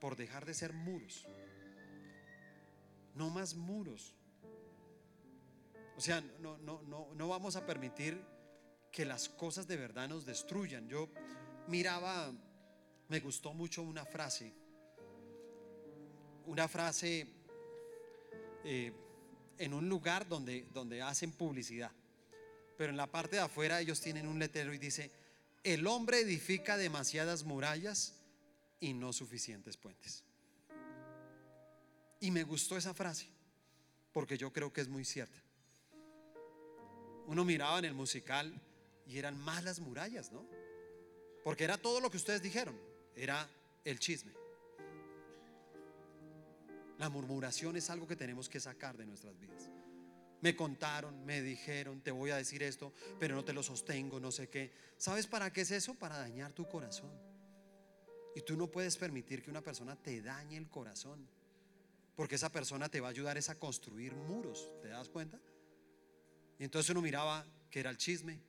por 0.00 0.14
dejar 0.14 0.46
de 0.46 0.54
ser 0.54 0.72
muros. 0.72 1.26
No 3.16 3.30
más 3.30 3.56
muros. 3.56 4.14
O 5.96 6.00
sea, 6.00 6.20
no, 6.38 6.56
no, 6.58 6.82
no, 6.82 7.08
no 7.16 7.28
vamos 7.28 7.56
a 7.56 7.66
permitir 7.66 8.24
que 8.92 9.04
las 9.04 9.28
cosas 9.28 9.66
de 9.66 9.76
verdad 9.76 10.08
nos 10.08 10.24
destruyan. 10.24 10.88
Yo 10.88 11.08
miraba 11.66 12.32
me 13.08 13.18
gustó 13.18 13.52
mucho 13.54 13.82
una 13.82 14.06
frase, 14.06 14.54
una 16.46 16.68
frase 16.68 17.26
eh, 18.64 18.92
en 19.58 19.74
un 19.74 19.88
lugar 19.88 20.28
donde, 20.28 20.68
donde 20.72 21.02
hacen 21.02 21.32
publicidad, 21.32 21.90
pero 22.78 22.90
en 22.90 22.96
la 22.96 23.10
parte 23.10 23.34
de 23.34 23.42
afuera 23.42 23.80
ellos 23.80 24.00
tienen 24.00 24.28
un 24.28 24.38
letrero 24.38 24.72
y 24.72 24.78
dice, 24.78 25.10
el 25.64 25.86
hombre 25.86 26.20
edifica 26.20 26.76
demasiadas 26.76 27.44
murallas 27.44 28.14
y 28.80 28.94
no 28.94 29.12
suficientes 29.12 29.76
puentes. 29.76 30.24
Y 32.20 32.30
me 32.30 32.42
gustó 32.42 32.76
esa 32.76 32.94
frase, 32.94 33.28
porque 34.12 34.38
yo 34.38 34.52
creo 34.52 34.72
que 34.72 34.80
es 34.80 34.88
muy 34.88 35.04
cierta. 35.04 35.40
Uno 37.26 37.44
miraba 37.44 37.78
en 37.78 37.84
el 37.84 37.94
musical 37.94 38.60
y 39.06 39.18
eran 39.18 39.38
más 39.38 39.64
las 39.64 39.80
murallas, 39.80 40.32
¿no? 40.32 40.46
Porque 41.44 41.64
era 41.64 41.78
todo 41.78 42.00
lo 42.00 42.10
que 42.10 42.16
ustedes 42.16 42.42
dijeron 42.42 42.78
era 43.14 43.48
el 43.84 43.98
chisme. 43.98 44.32
La 46.98 47.08
murmuración 47.08 47.76
es 47.76 47.90
algo 47.90 48.06
que 48.06 48.16
tenemos 48.16 48.48
que 48.48 48.60
sacar 48.60 48.96
de 48.96 49.06
nuestras 49.06 49.38
vidas. 49.38 49.70
Me 50.42 50.54
contaron, 50.54 51.24
me 51.24 51.40
dijeron, 51.40 52.00
te 52.02 52.10
voy 52.10 52.30
a 52.30 52.36
decir 52.36 52.62
esto, 52.62 52.92
pero 53.18 53.34
no 53.34 53.44
te 53.44 53.52
lo 53.52 53.62
sostengo, 53.62 54.20
no 54.20 54.30
sé 54.30 54.48
qué. 54.48 54.72
¿Sabes 54.98 55.26
para 55.26 55.52
qué 55.52 55.62
es 55.62 55.70
eso? 55.70 55.94
Para 55.94 56.18
dañar 56.18 56.52
tu 56.52 56.68
corazón. 56.68 57.10
Y 58.34 58.42
tú 58.42 58.56
no 58.56 58.70
puedes 58.70 58.96
permitir 58.96 59.42
que 59.42 59.50
una 59.50 59.62
persona 59.62 59.96
te 59.96 60.20
dañe 60.20 60.56
el 60.56 60.68
corazón. 60.68 61.28
Porque 62.16 62.34
esa 62.34 62.50
persona 62.50 62.88
te 62.88 63.00
va 63.00 63.08
a 63.08 63.10
ayudar 63.10 63.38
a 63.38 63.54
construir 63.54 64.14
muros. 64.14 64.68
¿Te 64.82 64.88
das 64.88 65.08
cuenta? 65.08 65.40
Y 66.58 66.64
entonces 66.64 66.90
uno 66.90 67.02
miraba 67.02 67.46
que 67.70 67.80
era 67.80 67.90
el 67.90 67.96
chisme, 67.96 68.40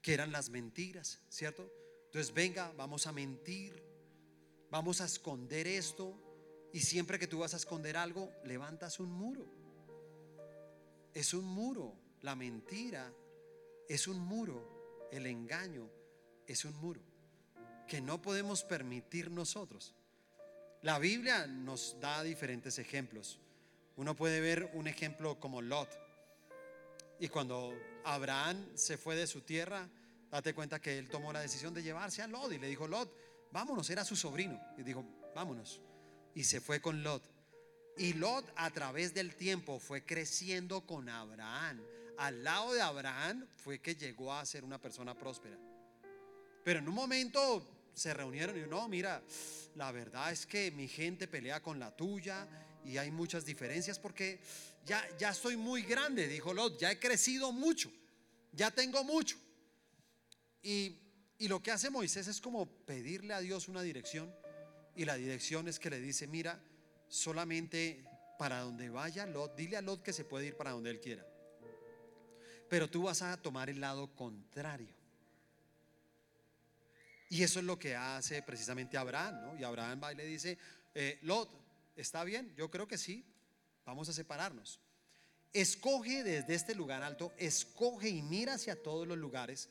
que 0.00 0.14
eran 0.14 0.32
las 0.32 0.48
mentiras, 0.50 1.20
¿cierto? 1.28 1.70
Entonces 2.06 2.32
venga, 2.34 2.72
vamos 2.76 3.06
a 3.06 3.12
mentir, 3.12 3.82
vamos 4.70 5.00
a 5.00 5.06
esconder 5.06 5.66
esto 5.66 6.14
y 6.72 6.80
siempre 6.80 7.18
que 7.18 7.26
tú 7.26 7.40
vas 7.40 7.54
a 7.54 7.58
esconder 7.58 7.96
algo, 7.96 8.32
levantas 8.44 9.00
un 9.00 9.10
muro. 9.10 9.61
Es 11.14 11.34
un 11.34 11.44
muro, 11.44 11.94
la 12.22 12.34
mentira 12.34 13.12
es 13.88 14.08
un 14.08 14.18
muro, 14.18 15.08
el 15.12 15.26
engaño 15.26 15.90
es 16.46 16.64
un 16.64 16.74
muro 16.76 17.00
que 17.86 18.00
no 18.00 18.22
podemos 18.22 18.64
permitir 18.64 19.30
nosotros. 19.30 19.94
La 20.80 20.98
Biblia 20.98 21.46
nos 21.46 22.00
da 22.00 22.22
diferentes 22.22 22.78
ejemplos. 22.78 23.38
Uno 23.96 24.16
puede 24.16 24.40
ver 24.40 24.70
un 24.72 24.86
ejemplo 24.88 25.38
como 25.38 25.60
Lot. 25.60 25.90
Y 27.20 27.28
cuando 27.28 27.74
Abraham 28.04 28.66
se 28.74 28.96
fue 28.96 29.14
de 29.14 29.26
su 29.26 29.42
tierra, 29.42 29.88
date 30.30 30.54
cuenta 30.54 30.80
que 30.80 30.98
él 30.98 31.08
tomó 31.10 31.32
la 31.32 31.40
decisión 31.40 31.74
de 31.74 31.82
llevarse 31.82 32.22
a 32.22 32.26
Lot 32.26 32.52
y 32.52 32.58
le 32.58 32.66
dijo, 32.66 32.88
Lot, 32.88 33.14
vámonos, 33.52 33.90
era 33.90 34.04
su 34.04 34.16
sobrino. 34.16 34.60
Y 34.78 34.82
dijo, 34.82 35.04
vámonos. 35.34 35.80
Y 36.34 36.44
se 36.44 36.60
fue 36.60 36.80
con 36.80 37.02
Lot. 37.02 37.31
Y 37.96 38.14
Lot 38.14 38.50
a 38.56 38.70
través 38.70 39.12
del 39.12 39.34
tiempo 39.34 39.78
fue 39.78 40.04
creciendo 40.04 40.86
con 40.86 41.08
Abraham. 41.08 41.82
Al 42.18 42.42
lado 42.42 42.72
de 42.72 42.80
Abraham 42.80 43.46
fue 43.56 43.80
que 43.80 43.94
llegó 43.94 44.32
a 44.32 44.44
ser 44.46 44.64
una 44.64 44.80
persona 44.80 45.14
próspera. 45.14 45.58
Pero 46.64 46.78
en 46.78 46.88
un 46.88 46.94
momento 46.94 47.90
se 47.94 48.14
reunieron 48.14 48.56
y 48.56 48.68
no, 48.68 48.88
mira, 48.88 49.22
la 49.74 49.92
verdad 49.92 50.32
es 50.32 50.46
que 50.46 50.70
mi 50.70 50.88
gente 50.88 51.28
pelea 51.28 51.62
con 51.62 51.78
la 51.78 51.94
tuya 51.94 52.48
y 52.84 52.96
hay 52.96 53.10
muchas 53.10 53.44
diferencias 53.44 53.98
porque 53.98 54.40
ya, 54.84 55.04
ya 55.18 55.30
estoy 55.30 55.56
muy 55.56 55.82
grande, 55.82 56.26
dijo 56.28 56.54
Lot, 56.54 56.78
ya 56.78 56.90
he 56.90 56.98
crecido 56.98 57.52
mucho, 57.52 57.92
ya 58.52 58.70
tengo 58.70 59.04
mucho. 59.04 59.36
Y, 60.62 60.96
y 61.38 61.48
lo 61.48 61.62
que 61.62 61.72
hace 61.72 61.90
Moisés 61.90 62.28
es 62.28 62.40
como 62.40 62.66
pedirle 62.66 63.34
a 63.34 63.40
Dios 63.40 63.68
una 63.68 63.82
dirección 63.82 64.32
y 64.94 65.04
la 65.04 65.16
dirección 65.16 65.68
es 65.68 65.78
que 65.78 65.90
le 65.90 66.00
dice, 66.00 66.26
mira, 66.26 66.62
solamente 67.12 68.02
para 68.38 68.60
donde 68.60 68.88
vaya 68.88 69.26
Lot, 69.26 69.54
dile 69.54 69.76
a 69.76 69.82
Lot 69.82 70.02
que 70.02 70.14
se 70.14 70.24
puede 70.24 70.46
ir 70.46 70.56
para 70.56 70.70
donde 70.70 70.90
él 70.90 70.98
quiera. 70.98 71.26
Pero 72.70 72.88
tú 72.88 73.02
vas 73.02 73.20
a 73.20 73.36
tomar 73.36 73.68
el 73.68 73.80
lado 73.80 74.08
contrario. 74.16 74.94
Y 77.28 77.42
eso 77.42 77.58
es 77.58 77.66
lo 77.66 77.78
que 77.78 77.94
hace 77.94 78.42
precisamente 78.42 78.96
Abraham, 78.96 79.42
¿no? 79.42 79.58
Y 79.58 79.62
Abraham 79.62 80.00
va 80.02 80.12
y 80.12 80.16
le 80.16 80.24
dice, 80.24 80.56
eh, 80.94 81.18
Lot, 81.22 81.50
¿está 81.96 82.24
bien? 82.24 82.54
Yo 82.56 82.70
creo 82.70 82.88
que 82.88 82.96
sí, 82.96 83.24
vamos 83.84 84.08
a 84.08 84.14
separarnos. 84.14 84.80
Escoge 85.52 86.24
desde 86.24 86.54
este 86.54 86.74
lugar 86.74 87.02
alto, 87.02 87.34
escoge 87.36 88.08
y 88.08 88.22
mira 88.22 88.54
hacia 88.54 88.82
todos 88.82 89.06
los 89.06 89.18
lugares 89.18 89.68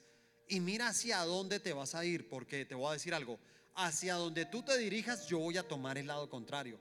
y 0.48 0.60
mira 0.60 0.90
hacia 0.90 1.20
dónde 1.26 1.60
te 1.60 1.74
vas 1.74 1.96
a 1.96 2.06
ir, 2.06 2.30
porque 2.30 2.66
te 2.66 2.76
voy 2.76 2.90
a 2.92 2.94
decir 2.94 3.16
algo, 3.16 3.40
hacia 3.74 4.14
donde 4.14 4.46
tú 4.46 4.62
te 4.62 4.78
dirijas 4.78 5.26
yo 5.26 5.40
voy 5.40 5.58
a 5.58 5.68
tomar 5.68 5.98
el 5.98 6.06
lado 6.06 6.30
contrario. 6.30 6.80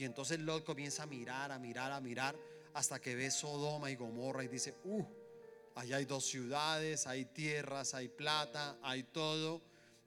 Y 0.00 0.06
entonces 0.06 0.38
Lot 0.40 0.64
comienza 0.64 1.02
a 1.02 1.06
mirar, 1.06 1.52
a 1.52 1.58
mirar, 1.58 1.92
a 1.92 2.00
mirar, 2.00 2.34
hasta 2.72 2.98
que 2.98 3.14
ve 3.14 3.30
Sodoma 3.30 3.90
y 3.90 3.96
Gomorra 3.96 4.42
y 4.42 4.48
dice, 4.48 4.74
uh, 4.84 5.04
allá 5.74 5.96
hay 5.96 6.06
dos 6.06 6.24
ciudades, 6.24 7.06
hay 7.06 7.26
tierras, 7.26 7.92
hay 7.92 8.08
plata, 8.08 8.78
hay 8.82 9.02
todo 9.02 9.60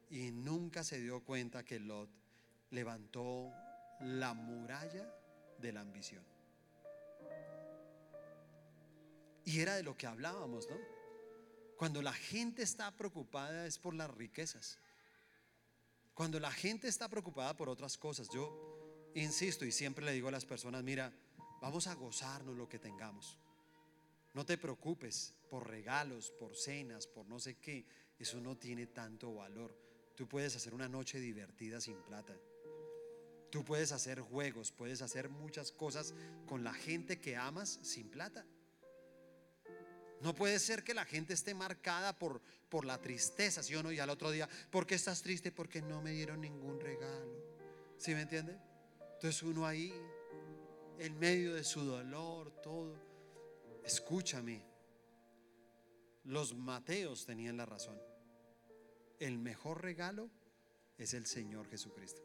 y 0.10 0.32
nunca 0.32 0.84
se 0.84 1.00
dio 1.00 1.24
cuenta 1.24 1.64
que 1.64 1.80
Lot 1.80 2.10
levantó 2.72 3.54
la 4.00 4.34
muralla 4.34 5.14
de 5.60 5.72
la 5.72 5.82
ambición. 5.82 6.24
Y 9.46 9.60
era 9.60 9.76
de 9.76 9.84
lo 9.84 9.96
que 9.96 10.08
hablábamos, 10.08 10.68
¿no? 10.72 10.78
Cuando 11.78 12.02
la 12.02 12.14
gente 12.14 12.64
está 12.64 12.90
preocupada 12.98 13.68
es 13.68 13.78
por 13.78 13.94
las 13.94 14.10
riquezas. 14.10 14.80
Cuando 16.16 16.40
la 16.40 16.52
gente 16.52 16.88
está 16.88 17.10
preocupada 17.10 17.56
por 17.56 17.70
otras 17.70 17.96
cosas, 17.96 18.28
yo 18.34 18.73
insisto 19.16 19.66
y 19.66 19.72
siempre 19.72 20.06
le 20.06 20.14
digo 20.14 20.28
a 20.28 20.32
las 20.32 20.46
personas, 20.46 20.84
mira, 20.84 21.14
vamos 21.62 21.88
a 21.88 21.96
gozarnos 21.96 22.56
lo 22.56 22.68
que 22.68 22.80
tengamos. 22.80 23.38
No 24.34 24.46
te 24.46 24.58
preocupes 24.58 25.36
por 25.50 25.70
regalos, 25.70 26.32
por 26.32 26.56
cenas, 26.56 27.06
por 27.08 27.28
no 27.28 27.40
sé 27.40 27.56
qué. 27.56 27.86
Eso 28.18 28.40
no 28.40 28.58
tiene 28.58 28.88
tanto 28.88 29.34
valor. 29.34 29.78
Tú 30.16 30.28
puedes 30.28 30.56
hacer 30.56 30.74
una 30.74 30.90
noche 30.90 31.20
divertida 31.20 31.80
sin 31.80 32.02
plata. 32.04 32.36
Tú 33.52 33.64
puedes 33.64 33.92
hacer 33.92 34.20
juegos, 34.20 34.72
puedes 34.72 35.04
hacer 35.04 35.30
muchas 35.30 35.72
cosas 35.72 36.16
con 36.48 36.64
la 36.64 36.74
gente 36.74 37.20
que 37.20 37.36
amas 37.36 37.80
sin 37.84 38.10
plata. 38.10 38.46
No 40.22 40.34
puede 40.34 40.58
ser 40.58 40.84
que 40.84 40.94
la 40.94 41.06
gente 41.06 41.34
esté 41.34 41.54
marcada 41.54 42.18
por, 42.18 42.42
por 42.70 42.86
la 42.86 43.00
tristeza, 43.00 43.62
¿sí 43.62 43.76
o 43.76 43.84
no? 43.84 43.92
Y 43.92 44.00
al 44.00 44.10
otro 44.10 44.32
día, 44.32 44.50
¿por 44.72 44.88
qué 44.88 44.96
estás 44.96 45.22
triste? 45.22 45.52
Porque 45.52 45.82
no 45.82 46.02
me 46.02 46.12
dieron 46.12 46.42
ningún 46.42 46.80
regalo. 46.80 47.36
¿Sí 47.98 48.16
me 48.16 48.22
entiende? 48.22 48.58
Entonces 49.24 49.44
uno 49.44 49.66
ahí, 49.66 49.94
en 51.00 51.18
medio 51.18 51.54
de 51.54 51.64
su 51.64 51.82
dolor, 51.86 52.52
todo. 52.62 52.94
Escúchame. 53.86 54.62
Los 56.26 56.54
Mateos 56.54 57.26
tenían 57.26 57.56
la 57.56 57.66
razón 57.66 57.98
el 59.20 59.38
mejor 59.38 59.82
regalo 59.82 60.30
es 60.98 61.14
el 61.14 61.26
Señor 61.26 61.70
Jesucristo. 61.70 62.22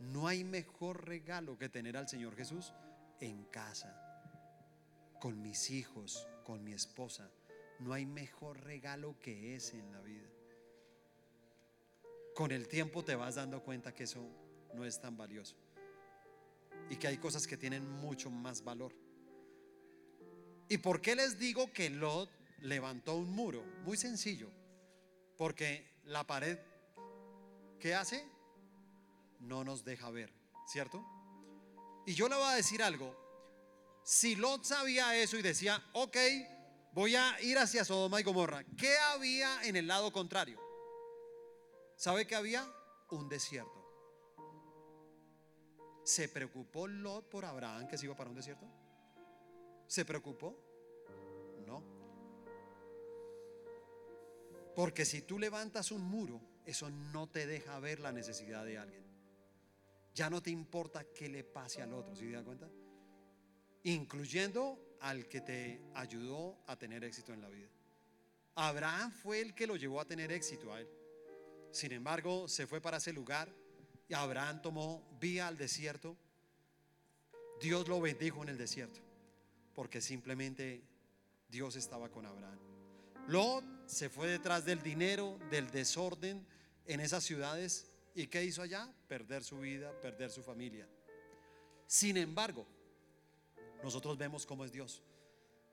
No 0.00 0.28
hay 0.28 0.44
mejor 0.44 1.06
regalo 1.08 1.56
que 1.56 1.70
tener 1.70 1.96
al 1.96 2.06
Señor 2.06 2.36
Jesús 2.36 2.74
en 3.20 3.44
casa, 3.44 3.98
con 5.18 5.40
mis 5.40 5.70
hijos, 5.70 6.28
con 6.44 6.62
mi 6.62 6.74
esposa. 6.74 7.30
No 7.78 7.94
hay 7.94 8.04
mejor 8.04 8.60
regalo 8.60 9.18
que 9.18 9.56
ese 9.56 9.78
en 9.78 9.90
la 9.90 10.02
vida. 10.02 10.28
Con 12.34 12.52
el 12.52 12.68
tiempo 12.68 13.02
te 13.02 13.16
vas 13.16 13.36
dando 13.36 13.62
cuenta 13.62 13.94
que 13.94 14.04
eso 14.04 14.28
no 14.74 14.84
es 14.84 15.00
tan 15.00 15.16
valioso 15.16 15.56
y 16.90 16.96
que 16.96 17.08
hay 17.08 17.18
cosas 17.18 17.46
que 17.46 17.56
tienen 17.56 17.88
mucho 17.88 18.30
más 18.30 18.62
valor. 18.62 18.94
¿Y 20.68 20.78
por 20.78 21.00
qué 21.00 21.16
les 21.16 21.38
digo 21.38 21.72
que 21.72 21.90
Lot 21.90 22.30
levantó 22.60 23.16
un 23.16 23.30
muro? 23.30 23.64
Muy 23.84 23.96
sencillo, 23.96 24.50
porque 25.36 26.00
la 26.04 26.26
pared, 26.26 26.58
¿qué 27.80 27.94
hace? 27.94 28.26
No 29.40 29.64
nos 29.64 29.84
deja 29.84 30.10
ver, 30.10 30.32
¿cierto? 30.66 31.04
Y 32.06 32.14
yo 32.14 32.28
le 32.28 32.36
voy 32.36 32.46
a 32.46 32.54
decir 32.54 32.82
algo. 32.82 33.14
Si 34.02 34.36
Lot 34.36 34.64
sabía 34.64 35.16
eso 35.16 35.36
y 35.38 35.42
decía, 35.42 35.82
ok, 35.92 36.16
voy 36.92 37.16
a 37.16 37.40
ir 37.42 37.58
hacia 37.58 37.84
Sodoma 37.84 38.20
y 38.20 38.24
Gomorra, 38.24 38.64
¿qué 38.76 38.96
había 39.12 39.62
en 39.64 39.76
el 39.76 39.86
lado 39.86 40.12
contrario? 40.12 40.60
¿Sabe 41.96 42.26
qué 42.26 42.34
había? 42.34 42.66
Un 43.10 43.28
desierto. 43.28 43.77
¿Se 46.08 46.26
preocupó 46.26 46.88
Lot 46.88 47.28
por 47.28 47.44
Abraham 47.44 47.86
que 47.86 47.98
se 47.98 48.06
iba 48.06 48.16
para 48.16 48.30
un 48.30 48.36
desierto? 48.36 48.66
¿Se 49.86 50.06
preocupó? 50.06 50.58
No. 51.66 51.84
Porque 54.74 55.04
si 55.04 55.20
tú 55.20 55.38
levantas 55.38 55.92
un 55.92 56.00
muro, 56.00 56.40
eso 56.64 56.88
no 56.88 57.26
te 57.26 57.46
deja 57.46 57.78
ver 57.78 58.00
la 58.00 58.10
necesidad 58.10 58.64
de 58.64 58.78
alguien. 58.78 59.04
Ya 60.14 60.30
no 60.30 60.42
te 60.42 60.48
importa 60.48 61.04
qué 61.12 61.28
le 61.28 61.44
pase 61.44 61.82
al 61.82 61.92
otro, 61.92 62.16
¿sí 62.16 62.24
te 62.24 62.32
das 62.32 62.42
cuenta? 62.42 62.70
Incluyendo 63.82 64.96
al 65.00 65.28
que 65.28 65.42
te 65.42 65.82
ayudó 65.92 66.56
a 66.68 66.76
tener 66.76 67.04
éxito 67.04 67.34
en 67.34 67.42
la 67.42 67.50
vida. 67.50 67.68
Abraham 68.54 69.12
fue 69.12 69.42
el 69.42 69.54
que 69.54 69.66
lo 69.66 69.76
llevó 69.76 70.00
a 70.00 70.06
tener 70.06 70.32
éxito 70.32 70.72
a 70.72 70.80
él. 70.80 70.88
Sin 71.70 71.92
embargo, 71.92 72.48
se 72.48 72.66
fue 72.66 72.80
para 72.80 72.96
ese 72.96 73.12
lugar 73.12 73.54
y 74.08 74.14
Abraham 74.14 74.62
tomó 74.62 75.06
vía 75.20 75.48
al 75.48 75.56
desierto. 75.56 76.16
Dios 77.60 77.86
lo 77.88 78.00
bendijo 78.00 78.42
en 78.42 78.48
el 78.48 78.58
desierto, 78.58 79.00
porque 79.74 80.00
simplemente 80.00 80.82
Dios 81.48 81.76
estaba 81.76 82.08
con 82.08 82.24
Abraham. 82.24 82.58
Lot 83.28 83.64
se 83.86 84.08
fue 84.08 84.28
detrás 84.28 84.64
del 84.64 84.82
dinero, 84.82 85.38
del 85.50 85.70
desorden 85.70 86.46
en 86.86 87.00
esas 87.00 87.24
ciudades. 87.24 87.90
¿Y 88.14 88.26
qué 88.28 88.44
hizo 88.44 88.62
allá? 88.62 88.90
Perder 89.06 89.44
su 89.44 89.58
vida, 89.58 89.92
perder 90.00 90.30
su 90.30 90.42
familia. 90.42 90.88
Sin 91.86 92.16
embargo, 92.16 92.66
nosotros 93.82 94.16
vemos 94.16 94.46
cómo 94.46 94.64
es 94.64 94.72
Dios. 94.72 95.02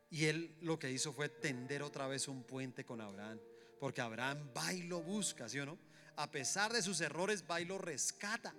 Y 0.09 0.25
él 0.25 0.55
lo 0.61 0.77
que 0.77 0.91
hizo 0.91 1.13
fue 1.13 1.29
tender 1.29 1.81
otra 1.81 2.07
vez 2.07 2.27
un 2.27 2.43
puente 2.43 2.85
con 2.85 3.01
Abraham. 3.01 3.39
Porque 3.79 4.01
Abraham 4.01 4.51
va 4.55 4.73
y 4.73 4.83
lo 4.83 5.01
busca, 5.01 5.47
¿sí 5.47 5.59
o 5.59 5.65
no? 5.65 5.77
A 6.17 6.31
pesar 6.31 6.71
de 6.71 6.81
sus 6.81 7.01
errores, 7.01 7.43
va 7.49 7.61
y 7.61 7.65
lo 7.65 7.77
rescata. 7.77 8.53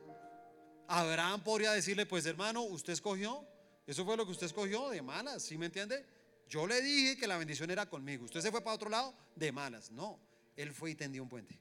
Abraham 0.89 1.43
podría 1.43 1.73
decirle, 1.73 2.07
pues 2.07 2.27
hermano, 2.27 2.63
usted 2.63 2.93
escogió, 2.93 3.47
eso 3.87 4.05
fue 4.05 4.17
lo 4.17 4.25
que 4.25 4.33
usted 4.33 4.47
escogió 4.47 4.89
de 4.91 5.03
malas, 5.03 5.43
¿sí 5.43 5.59
me 5.59 5.67
entiende? 5.67 6.05
Yo 6.49 6.67
le 6.67 6.81
dije 6.81 7.17
que 7.17 7.27
la 7.27 7.39
bendición 7.39 7.71
era 7.71 7.87
conmigo. 7.87 8.25
Usted 8.25 8.41
se 8.41 8.51
fue 8.51 8.63
para 8.63 8.77
otro 8.77 8.89
lado 8.89 9.15
de 9.35 9.51
malas. 9.51 9.91
No, 9.91 10.21
él 10.57 10.73
fue 10.73 10.93
y 10.93 10.95
tendió 10.95 11.23
un 11.23 11.29
puente. 11.29 11.59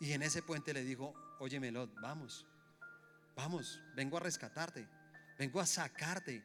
Y 0.00 0.12
en 0.12 0.22
ese 0.22 0.42
puente 0.42 0.72
le 0.72 0.84
dijo, 0.84 1.14
oye 1.38 1.58
Melot, 1.60 1.92
vamos, 2.00 2.46
vamos, 3.36 3.80
vengo 3.94 4.16
a 4.16 4.20
rescatarte, 4.20 4.88
vengo 5.38 5.60
a 5.60 5.66
sacarte. 5.66 6.44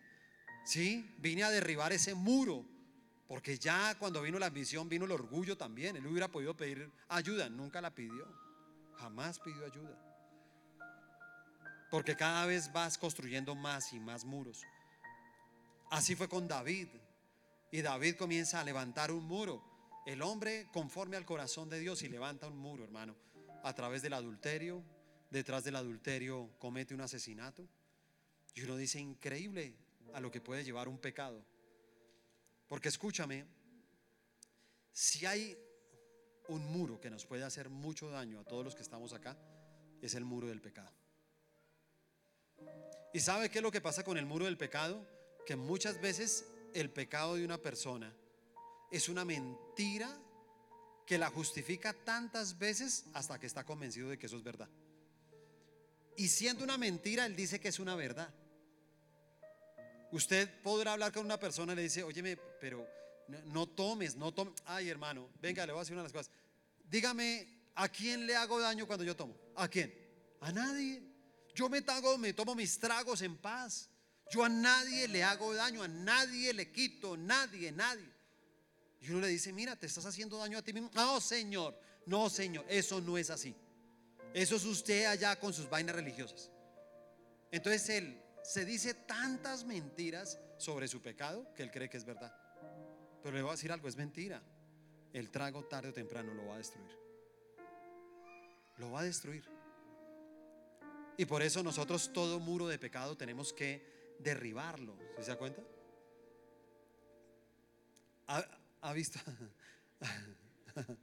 Sí, 0.65 1.15
vine 1.19 1.43
a 1.43 1.49
derribar 1.49 1.93
ese 1.93 2.13
muro. 2.13 2.65
Porque 3.27 3.57
ya 3.57 3.95
cuando 3.99 4.21
vino 4.21 4.39
la 4.39 4.45
ambición, 4.45 4.87
vino 4.87 5.05
el 5.05 5.11
orgullo 5.11 5.57
también. 5.57 5.97
Él 5.97 6.07
hubiera 6.07 6.29
podido 6.29 6.55
pedir 6.55 6.89
ayuda, 7.09 7.49
nunca 7.49 7.81
la 7.81 7.93
pidió. 7.93 8.25
Jamás 8.95 9.39
pidió 9.39 9.65
ayuda. 9.65 9.97
Porque 11.91 12.15
cada 12.15 12.45
vez 12.45 12.71
vas 12.71 12.97
construyendo 12.97 13.53
más 13.53 13.91
y 13.93 13.99
más 13.99 14.23
muros. 14.23 14.63
Así 15.89 16.15
fue 16.15 16.29
con 16.29 16.47
David. 16.47 16.87
Y 17.71 17.81
David 17.81 18.15
comienza 18.15 18.61
a 18.61 18.63
levantar 18.63 19.11
un 19.11 19.25
muro. 19.25 19.61
El 20.05 20.21
hombre 20.21 20.69
conforme 20.71 21.17
al 21.17 21.25
corazón 21.25 21.69
de 21.69 21.79
Dios 21.79 22.01
y 22.03 22.07
levanta 22.07 22.47
un 22.47 22.57
muro, 22.57 22.85
hermano, 22.85 23.15
a 23.63 23.73
través 23.73 24.01
del 24.01 24.13
adulterio. 24.13 24.83
Detrás 25.29 25.65
del 25.65 25.75
adulterio 25.75 26.49
comete 26.59 26.93
un 26.93 27.01
asesinato. 27.01 27.67
Y 28.55 28.63
uno 28.63 28.77
dice, 28.77 28.99
increíble 28.99 29.75
a 30.13 30.21
lo 30.21 30.31
que 30.31 30.39
puede 30.39 30.63
llevar 30.63 30.87
un 30.87 30.97
pecado. 30.97 31.45
Porque 32.67 32.89
escúchame, 32.89 33.45
si 34.91 35.25
hay 35.25 35.57
un 36.49 36.65
muro 36.71 36.99
que 36.99 37.09
nos 37.09 37.25
puede 37.25 37.43
hacer 37.43 37.69
mucho 37.69 38.09
daño 38.09 38.39
a 38.39 38.45
todos 38.45 38.63
los 38.63 38.75
que 38.75 38.81
estamos 38.81 39.13
acá, 39.13 39.37
es 40.01 40.15
el 40.15 40.25
muro 40.25 40.47
del 40.47 40.61
pecado. 40.61 40.91
¿Y 43.13 43.19
sabe 43.19 43.49
qué 43.49 43.59
es 43.59 43.63
lo 43.63 43.71
que 43.71 43.81
pasa 43.81 44.03
con 44.03 44.17
el 44.17 44.25
muro 44.25 44.45
del 44.45 44.57
pecado? 44.57 45.05
que 45.47 45.55
muchas 45.55 46.01
veces 46.01 46.45
el 46.73 46.89
pecado 46.89 47.35
de 47.35 47.45
una 47.45 47.57
persona 47.57 48.13
es 48.91 49.07
una 49.07 49.23
mentira 49.23 50.13
que 51.05 51.17
la 51.17 51.29
justifica 51.29 51.93
tantas 51.93 52.59
veces 52.59 53.05
hasta 53.13 53.39
que 53.39 53.47
está 53.47 53.63
convencido 53.63 54.09
de 54.09 54.19
que 54.19 54.25
eso 54.25 54.35
es 54.35 54.43
verdad. 54.43 54.67
Y 56.17 56.27
siendo 56.27 56.65
una 56.65 56.77
mentira, 56.77 57.25
él 57.25 57.37
dice 57.37 57.61
que 57.61 57.69
es 57.69 57.79
una 57.79 57.95
verdad. 57.95 58.29
Usted 60.11 60.61
podrá 60.61 60.93
hablar 60.93 61.11
con 61.11 61.25
una 61.25 61.39
persona 61.39 61.73
y 61.73 61.75
le 61.75 61.81
dice, 61.83 62.03
óyeme, 62.03 62.37
pero 62.59 62.87
no, 63.45 63.67
tomes, 63.67 64.15
no 64.15 64.33
tomes. 64.33 64.53
Ay, 64.65 64.89
hermano, 64.89 65.29
venga, 65.41 65.65
le 65.65 65.73
voy 65.73 65.79
a 65.79 65.83
decir 65.83 65.93
una 65.93 66.03
de 66.03 66.09
las 66.09 66.13
cosas. 66.13 66.31
Dígame, 66.89 67.47
¿a 67.75 67.89
quién 67.89 68.25
le 68.25 68.35
hago 68.35 68.59
daño 68.59 68.87
cuando 68.87 69.03
yo 69.03 69.15
tomo? 69.15 69.35
¿A 69.55 69.67
quién? 69.67 69.93
A 70.41 70.51
nadie. 70.51 71.03
Yo 71.53 71.67
me, 71.69 71.81
tago, 71.81 72.17
me 72.17 72.33
tomo 72.33 72.55
mis 72.55 72.79
tragos 72.79 73.21
en 73.21 73.35
paz. 73.35 73.89
Yo 74.29 74.43
a 74.43 74.49
nadie 74.49 75.07
le 75.07 75.23
hago 75.23 75.53
daño, 75.53 75.83
a 75.83 75.87
nadie 75.87 76.53
le 76.53 76.71
quito, 76.71 77.17
nadie, 77.17 77.71
nadie. 77.71 78.07
Y 79.01 79.09
uno 79.11 79.21
le 79.21 79.27
dice, 79.27 79.53
mira, 79.53 79.75
te 79.75 79.85
estás 79.85 80.05
haciendo 80.05 80.37
daño 80.37 80.57
a 80.57 80.61
ti 80.61 80.73
mismo. 80.73 80.89
No, 80.93 81.19
Señor, 81.19 81.77
no, 82.05 82.29
Señor, 82.29 82.65
eso 82.69 83.01
no 83.01 83.17
es 83.17 83.29
así. 83.29 83.55
Eso 84.33 84.55
es 84.55 84.65
usted 84.65 85.05
allá 85.05 85.37
con 85.39 85.53
sus 85.53 85.69
vainas 85.69 85.95
religiosas. 85.95 86.49
Entonces 87.51 87.89
él 87.89 88.21
se 88.47 88.63
dice 88.63 88.93
tantas 88.93 89.65
mentiras 89.65 90.39
sobre 90.57 90.87
su 90.87 91.01
pecado 91.01 91.53
que 91.53 91.63
él 91.63 91.69
cree 91.69 91.89
que 91.89 91.97
es 91.97 92.05
verdad. 92.05 92.33
Pero 93.21 93.35
le 93.35 93.41
voy 93.41 93.49
a 93.49 93.55
decir 93.55 93.73
algo, 93.73 93.89
es 93.89 93.97
mentira. 93.97 94.41
El 95.11 95.29
trago 95.29 95.65
tarde 95.65 95.89
o 95.89 95.93
temprano 95.93 96.33
lo 96.33 96.45
va 96.45 96.55
a 96.55 96.57
destruir. 96.59 96.97
Lo 98.77 98.89
va 98.89 99.01
a 99.01 99.03
destruir. 99.03 99.43
Y 101.17 101.25
por 101.25 101.41
eso 101.41 101.61
nosotros 101.61 102.13
todo 102.13 102.39
muro 102.39 102.69
de 102.69 102.79
pecado 102.79 103.17
tenemos 103.17 103.51
que 103.51 104.15
derribarlo. 104.19 104.97
¿Sí 105.17 105.23
se 105.23 105.31
da 105.31 105.37
cuenta? 105.37 105.61
¿Ha, 108.27 108.93
visto? 108.93 109.19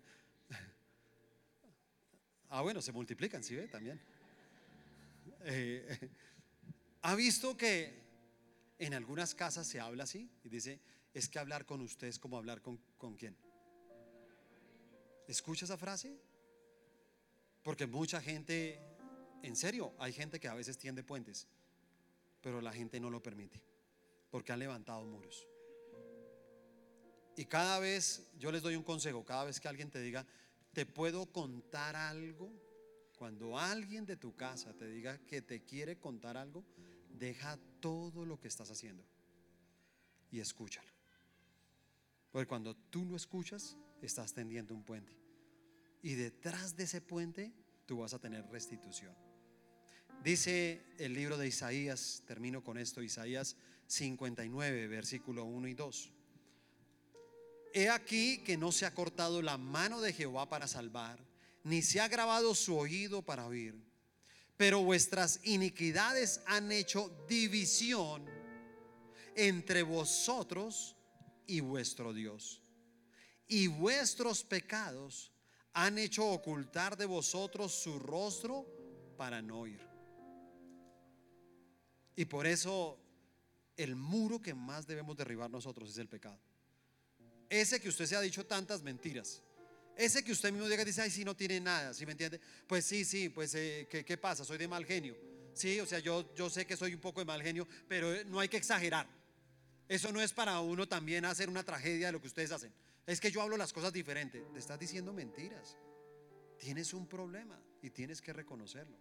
ah, 2.49 2.63
bueno, 2.63 2.81
se 2.81 2.91
multiplican, 2.91 3.45
¿sí 3.45 3.55
ve? 3.55 3.69
También. 3.69 4.01
Eh, 5.43 6.09
¿Ha 7.07 7.15
visto 7.17 7.55
que 7.55 7.93
en 8.79 8.95
algunas 8.95 9.35
casas 9.35 9.67
se 9.67 9.79
habla 9.79 10.05
así? 10.05 10.31
Y 10.43 10.49
dice, 10.49 10.81
es 11.13 11.29
que 11.29 11.39
hablar 11.39 11.67
con 11.67 11.83
usted 11.83 12.07
es 12.07 12.19
como 12.19 12.39
hablar 12.39 12.63
con, 12.63 12.79
con 12.97 13.15
quién. 13.15 13.37
¿Escucha 15.29 15.67
esa 15.67 15.77
frase? 15.77 16.19
Porque 17.63 17.87
mucha 17.87 18.23
gente, 18.23 18.81
en 19.43 19.55
serio, 19.55 19.93
hay 19.99 20.15
gente 20.15 20.41
que 20.41 20.49
a 20.49 20.55
veces 20.55 20.79
tiende 20.79 21.03
puentes, 21.03 21.47
pero 22.41 22.63
la 22.63 22.73
gente 22.73 22.99
no 22.99 23.11
lo 23.11 23.23
permite, 23.23 23.61
porque 24.31 24.53
han 24.53 24.61
levantado 24.61 25.05
muros. 25.05 25.47
Y 27.37 27.45
cada 27.45 27.81
vez, 27.81 28.31
yo 28.39 28.51
les 28.51 28.63
doy 28.63 28.77
un 28.77 28.83
consejo, 28.83 29.27
cada 29.27 29.45
vez 29.45 29.61
que 29.61 29.69
alguien 29.69 29.91
te 29.91 30.01
diga, 30.01 30.27
te 30.73 30.87
puedo 30.87 31.27
contar 31.27 31.97
algo, 31.97 32.51
cuando 33.19 33.59
alguien 33.59 34.07
de 34.07 34.17
tu 34.17 34.35
casa 34.35 34.73
te 34.73 34.89
diga 34.89 35.19
que 35.27 35.43
te 35.43 35.63
quiere 35.65 35.99
contar 35.99 36.39
algo, 36.39 36.65
deja 37.19 37.59
todo 37.81 38.25
lo 38.25 38.39
que 38.39 38.49
estás 38.49 38.71
haciendo 38.71 39.05
y 40.31 40.41
escúchalo. 40.41 40.89
Porque 42.31 42.49
cuando 42.49 42.75
tú 42.75 43.05
lo 43.05 43.17
escuchas, 43.17 43.77
estás 44.03 44.35
tendiendo 44.35 44.75
un 44.75 44.83
puente. 44.83 45.17
Y 46.03 46.15
detrás 46.15 46.77
de 46.77 46.85
ese 46.85 47.01
puente, 47.01 47.53
tú 47.87 47.99
vas 47.99 48.13
a 48.13 48.19
tener 48.19 48.45
restitución. 48.51 49.15
Dice 50.23 50.85
el 50.99 51.15
libro 51.15 51.37
de 51.37 51.49
Isaías, 51.49 52.23
termino 52.27 52.65
con 52.65 52.79
esto, 52.79 53.03
Isaías 53.03 53.57
59, 53.87 54.89
versículo 54.89 55.45
1 55.45 55.69
y 55.69 55.75
2. 55.75 56.13
He 57.75 57.89
aquí 57.89 58.39
que 58.39 58.57
no 58.57 58.73
se 58.73 58.87
ha 58.87 58.95
cortado 58.95 59.43
la 59.43 59.59
mano 59.59 60.01
de 60.01 60.13
Jehová 60.13 60.49
para 60.49 60.67
salvar, 60.67 61.19
ni 61.63 61.83
se 61.83 62.01
ha 62.01 62.09
grabado 62.09 62.55
su 62.55 62.77
oído 62.77 63.23
para 63.23 63.47
oír, 63.47 63.75
pero 64.57 64.83
vuestras 64.83 65.41
iniquidades 65.45 66.41
han 66.47 66.71
hecho 66.71 67.27
división 67.29 68.25
entre 69.35 69.83
vosotros 69.83 70.97
y 71.47 71.61
vuestro 71.61 72.13
Dios. 72.13 72.63
Y 73.49 73.67
vuestros 73.67 74.45
pecados 74.45 75.33
han 75.73 75.99
hecho 75.99 76.27
ocultar 76.27 76.97
de 76.97 77.07
vosotros 77.07 77.73
su 77.73 77.99
rostro 77.99 78.67
para 79.17 79.43
no 79.43 79.61
oír. 79.61 79.81
Y 82.17 82.25
por 82.27 82.47
eso 82.47 82.99
el 83.77 83.97
muro 83.97 84.41
que 84.41 84.55
más 84.55 84.87
debemos 84.87 85.17
derribar 85.17 85.51
nosotros 85.51 85.91
es 85.91 85.99
el 85.99 86.09
pecado. 86.09 86.39
Ese 87.49 87.81
que 87.81 87.89
usted 87.89 88.07
se 88.07 88.17
ha 88.17 88.21
dicho 88.21 88.47
tantas 88.47 88.83
mentiras. 88.83 89.43
Ese 89.97 90.25
que 90.25 90.33
usted 90.33 90.53
mismo 90.53 90.69
llega 90.69 90.83
y 90.83 90.87
dice, 90.87 91.03
ay, 91.03 91.11
si 91.11 91.25
no 91.25 91.37
tiene 91.37 91.61
nada, 91.61 91.95
¿sí 91.95 92.05
me 92.05 92.13
entiende? 92.13 92.41
Pues 92.67 92.85
sí, 92.85 93.05
sí, 93.05 93.29
pues 93.29 93.55
eh, 93.55 93.87
¿qué, 93.89 94.05
¿qué, 94.05 94.17
pasa? 94.17 94.45
Soy 94.45 94.59
de 94.59 94.67
mal 94.67 94.85
genio. 94.85 95.17
Sí, 95.55 95.79
o 95.79 95.87
sea, 95.87 96.01
yo, 96.01 96.35
yo 96.35 96.51
sé 96.51 96.67
que 96.67 96.77
soy 96.77 96.95
un 96.95 97.01
poco 97.01 97.21
de 97.21 97.27
mal 97.27 97.41
genio, 97.43 97.67
pero 97.87 98.13
eh, 98.13 98.25
no 98.25 98.41
hay 98.41 98.49
que 98.49 98.57
exagerar. 98.57 99.09
Eso 99.89 100.11
no 100.13 100.21
es 100.21 100.33
para 100.33 100.61
uno 100.61 100.89
también 100.89 101.25
hacer 101.25 101.49
una 101.49 101.63
tragedia 101.63 102.07
de 102.07 102.13
lo 102.13 102.21
que 102.21 102.27
ustedes 102.27 102.51
hacen. 102.51 102.73
Es 103.07 103.21
que 103.21 103.31
yo 103.31 103.43
hablo 103.43 103.57
las 103.57 103.73
cosas 103.73 103.93
diferentes. 103.93 104.43
Te 104.53 104.59
estás 104.59 104.79
diciendo 104.79 105.13
mentiras. 105.13 105.77
Tienes 106.59 106.95
un 106.95 107.07
problema 107.07 107.61
y 107.83 107.91
tienes 107.91 108.21
que 108.23 108.33
reconocerlo. 108.33 108.99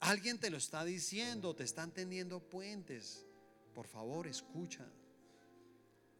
Alguien 0.00 0.38
te 0.38 0.50
lo 0.50 0.56
está 0.56 0.84
diciendo, 0.84 1.54
te 1.54 1.64
están 1.64 1.92
tendiendo 1.92 2.40
puentes. 2.40 3.26
Por 3.74 3.86
favor, 3.86 4.26
escucha. 4.26 4.86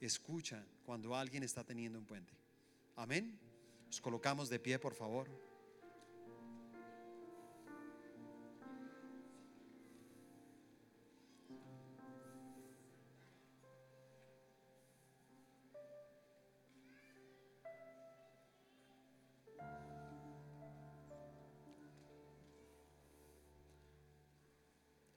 Escucha 0.01 0.65
cuando 0.85 1.17
alguien 1.17 1.43
está 1.43 1.65
teniendo 1.65 1.99
un 1.99 2.05
puente. 2.05 2.33
Amén. 2.97 3.39
Nos 3.87 4.01
colocamos 4.01 4.49
de 4.49 4.59
pie, 4.59 4.79
por 4.79 4.95
favor. 4.95 5.29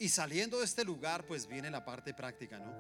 Y 0.02 0.08
saliendo 0.08 0.60
de 0.60 0.66
este 0.66 0.86
lugar, 0.86 1.26
pues 1.26 1.46
viene 1.46 1.70
la 1.70 1.84
parte 1.84 2.14
práctica, 2.14 2.58
¿no? 2.58 2.74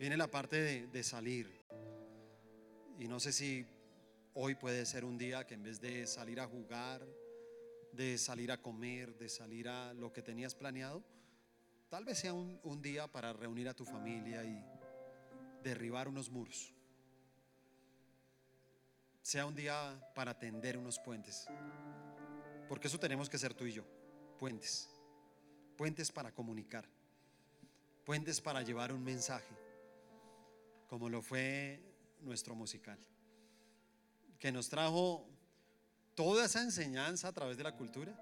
Viene 0.00 0.16
la 0.16 0.26
parte 0.26 0.86
de, 0.86 1.02
salir. 1.04 1.61
Y 3.02 3.08
no 3.08 3.18
sé 3.18 3.32
si 3.32 3.66
hoy 4.32 4.54
puede 4.54 4.86
ser 4.86 5.04
un 5.04 5.18
día 5.18 5.44
que 5.44 5.54
en 5.54 5.64
vez 5.64 5.80
de 5.80 6.06
salir 6.06 6.38
a 6.38 6.46
jugar, 6.46 7.04
de 7.90 8.16
salir 8.16 8.52
a 8.52 8.62
comer, 8.62 9.18
de 9.18 9.28
salir 9.28 9.68
a 9.68 9.92
lo 9.92 10.12
que 10.12 10.22
tenías 10.22 10.54
planeado, 10.54 11.02
tal 11.88 12.04
vez 12.04 12.20
sea 12.20 12.32
un, 12.32 12.60
un 12.62 12.80
día 12.80 13.08
para 13.08 13.32
reunir 13.32 13.68
a 13.68 13.74
tu 13.74 13.84
familia 13.84 14.44
y 14.44 14.64
derribar 15.64 16.06
unos 16.06 16.30
muros. 16.30 16.72
Sea 19.20 19.46
un 19.46 19.56
día 19.56 20.00
para 20.14 20.38
tender 20.38 20.78
unos 20.78 21.00
puentes. 21.00 21.48
Porque 22.68 22.86
eso 22.86 23.00
tenemos 23.00 23.28
que 23.28 23.36
ser 23.36 23.52
tú 23.52 23.66
y 23.66 23.72
yo. 23.72 23.84
Puentes. 24.38 24.88
Puentes 25.76 26.12
para 26.12 26.32
comunicar. 26.32 26.88
Puentes 28.04 28.40
para 28.40 28.62
llevar 28.62 28.92
un 28.92 29.02
mensaje. 29.02 29.56
Como 30.86 31.08
lo 31.08 31.20
fue 31.20 31.91
nuestro 32.22 32.54
musical, 32.54 32.98
que 34.38 34.52
nos 34.52 34.68
trajo 34.68 35.28
toda 36.14 36.44
esa 36.44 36.62
enseñanza 36.62 37.28
a 37.28 37.32
través 37.32 37.56
de 37.56 37.64
la 37.64 37.76
cultura 37.76 38.16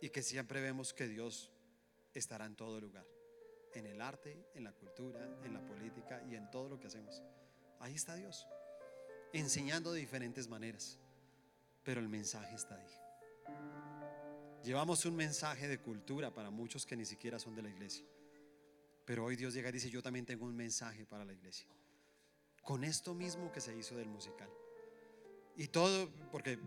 y 0.00 0.10
que 0.10 0.22
siempre 0.22 0.60
vemos 0.60 0.92
que 0.92 1.06
Dios 1.06 1.50
estará 2.14 2.46
en 2.46 2.56
todo 2.56 2.80
lugar, 2.80 3.06
en 3.74 3.86
el 3.86 4.00
arte, 4.00 4.46
en 4.54 4.64
la 4.64 4.72
cultura, 4.72 5.40
en 5.44 5.54
la 5.54 5.64
política 5.64 6.22
y 6.28 6.34
en 6.34 6.50
todo 6.50 6.68
lo 6.68 6.78
que 6.78 6.88
hacemos. 6.88 7.22
Ahí 7.80 7.94
está 7.94 8.14
Dios, 8.14 8.46
enseñando 9.32 9.92
de 9.92 10.00
diferentes 10.00 10.48
maneras, 10.48 10.98
pero 11.82 12.00
el 12.00 12.08
mensaje 12.08 12.54
está 12.54 12.76
ahí. 12.76 13.02
Llevamos 14.64 15.04
un 15.04 15.16
mensaje 15.16 15.66
de 15.66 15.80
cultura 15.80 16.32
para 16.32 16.50
muchos 16.50 16.86
que 16.86 16.96
ni 16.96 17.04
siquiera 17.04 17.38
son 17.38 17.54
de 17.54 17.62
la 17.62 17.68
iglesia. 17.68 18.06
Pero 19.04 19.24
hoy 19.24 19.36
Dios 19.36 19.54
llega 19.54 19.68
y 19.68 19.72
dice, 19.72 19.90
yo 19.90 20.02
también 20.02 20.24
tengo 20.24 20.44
un 20.44 20.54
mensaje 20.54 21.04
para 21.06 21.24
la 21.24 21.32
iglesia. 21.32 21.66
Con 22.62 22.84
esto 22.84 23.14
mismo 23.14 23.50
que 23.50 23.60
se 23.60 23.76
hizo 23.76 23.96
del 23.96 24.08
musical. 24.08 24.48
Y 25.56 25.68
todo, 25.68 26.10
porque 26.30 26.58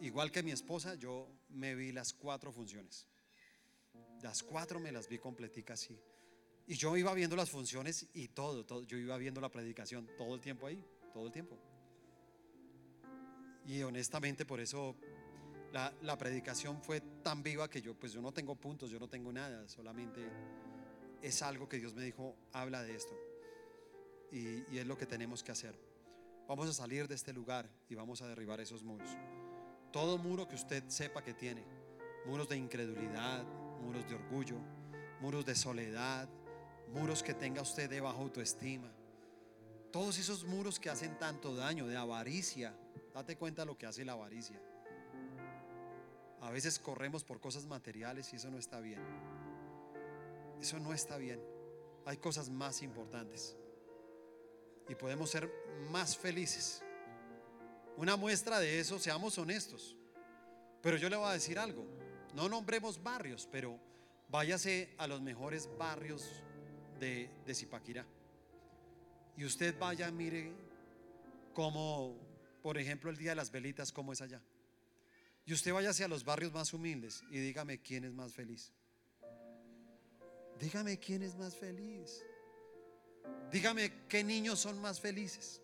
igual 0.00 0.30
que 0.30 0.42
mi 0.42 0.50
esposa, 0.50 0.94
yo 0.94 1.28
me 1.48 1.74
vi 1.74 1.92
las 1.92 2.12
cuatro 2.12 2.52
funciones. 2.52 3.06
Las 4.22 4.42
cuatro 4.42 4.78
me 4.78 4.92
las 4.92 5.08
vi 5.08 5.18
completicas 5.18 5.82
así. 5.82 5.98
Y 6.66 6.74
yo 6.74 6.96
iba 6.96 7.12
viendo 7.14 7.34
las 7.34 7.50
funciones 7.50 8.06
y 8.12 8.28
todo, 8.28 8.64
todo, 8.64 8.82
yo 8.82 8.96
iba 8.96 9.16
viendo 9.16 9.40
la 9.40 9.50
predicación 9.50 10.08
todo 10.16 10.34
el 10.34 10.40
tiempo 10.40 10.66
ahí, 10.66 10.82
todo 11.12 11.26
el 11.26 11.32
tiempo. 11.32 11.58
Y 13.66 13.82
honestamente 13.82 14.44
por 14.44 14.60
eso 14.60 14.94
la, 15.72 15.92
la 16.02 16.16
predicación 16.16 16.80
fue 16.82 17.00
tan 17.00 17.42
viva 17.42 17.68
que 17.68 17.82
yo, 17.82 17.94
pues 17.94 18.12
yo 18.12 18.20
no 18.20 18.32
tengo 18.32 18.54
puntos, 18.54 18.90
yo 18.90 19.00
no 19.00 19.08
tengo 19.08 19.32
nada, 19.32 19.68
solamente 19.68 20.20
es 21.22 21.40
algo 21.42 21.68
que 21.68 21.78
Dios 21.78 21.94
me 21.94 22.02
dijo, 22.02 22.36
habla 22.52 22.82
de 22.82 22.94
esto. 22.94 23.16
Y, 24.32 24.76
es 24.76 24.86
lo 24.86 24.98
que 24.98 25.06
tenemos 25.06 25.42
que 25.42 25.52
hacer. 25.52 25.78
Vamos 26.48 26.68
a 26.68 26.72
salir 26.72 27.06
de 27.06 27.14
este 27.14 27.32
lugar 27.32 27.70
y 27.88 27.94
vamos 27.94 28.20
a 28.22 28.28
derribar 28.28 28.60
esos 28.60 28.82
muros. 28.82 29.08
Todo 29.92 30.18
muro 30.18 30.48
que 30.48 30.56
usted 30.56 30.82
sepa 30.88 31.22
que 31.22 31.32
tiene, 31.32 31.64
muros 32.26 32.48
de 32.48 32.56
incredulidad, 32.56 33.44
muros 33.80 34.08
de 34.08 34.16
orgullo, 34.16 34.56
muros 35.20 35.46
de 35.46 35.54
soledad, 35.54 36.28
muros 36.92 37.22
que 37.22 37.34
tenga 37.34 37.62
usted 37.62 37.88
de 37.88 37.98
autoestima. 37.98 38.90
Todos 39.92 40.18
esos 40.18 40.44
muros 40.44 40.80
que 40.80 40.90
hacen 40.90 41.18
tanto 41.18 41.54
daño, 41.54 41.86
de 41.86 41.96
avaricia. 41.96 42.74
Date 43.14 43.36
cuenta 43.36 43.64
lo 43.64 43.76
que 43.76 43.86
hace 43.86 44.04
la 44.04 44.12
avaricia. 44.12 44.60
A 46.40 46.50
veces 46.50 46.78
corremos 46.78 47.22
por 47.22 47.40
cosas 47.40 47.66
materiales 47.66 48.32
y 48.32 48.36
eso 48.36 48.50
no 48.50 48.58
está 48.58 48.80
bien. 48.80 49.00
Eso 50.62 50.78
no 50.78 50.94
está 50.94 51.18
bien. 51.18 51.42
Hay 52.06 52.18
cosas 52.18 52.48
más 52.48 52.82
importantes. 52.82 53.56
Y 54.88 54.94
podemos 54.94 55.28
ser 55.28 55.52
más 55.90 56.16
felices. 56.16 56.84
Una 57.96 58.16
muestra 58.16 58.60
de 58.60 58.78
eso, 58.78 59.00
seamos 59.00 59.36
honestos. 59.38 59.96
Pero 60.80 60.96
yo 60.98 61.10
le 61.10 61.16
voy 61.16 61.26
a 61.28 61.32
decir 61.32 61.58
algo. 61.58 61.84
No 62.34 62.48
nombremos 62.48 63.02
barrios, 63.02 63.48
pero 63.50 63.76
váyase 64.28 64.94
a 64.98 65.08
los 65.08 65.20
mejores 65.20 65.68
barrios 65.76 66.44
de, 67.00 67.28
de 67.44 67.54
Zipaquirá. 67.56 68.06
Y 69.36 69.44
usted 69.44 69.76
vaya, 69.76 70.12
mire 70.12 70.52
cómo, 71.54 72.16
por 72.62 72.78
ejemplo, 72.78 73.10
el 73.10 73.16
Día 73.16 73.30
de 73.30 73.36
las 73.36 73.50
Velitas, 73.50 73.90
cómo 73.90 74.12
es 74.12 74.20
allá. 74.20 74.40
Y 75.44 75.54
usted 75.54 75.72
vaya 75.72 75.90
hacia 75.90 76.06
los 76.06 76.24
barrios 76.24 76.52
más 76.52 76.72
humildes 76.72 77.24
y 77.32 77.38
dígame 77.40 77.80
quién 77.80 78.04
es 78.04 78.12
más 78.12 78.32
feliz. 78.32 78.72
Dígame 80.62 80.96
quién 80.96 81.24
es 81.24 81.34
más 81.34 81.56
feliz. 81.56 82.24
Dígame 83.50 84.06
qué 84.06 84.22
niños 84.22 84.60
son 84.60 84.80
más 84.80 85.00
felices. 85.00 85.60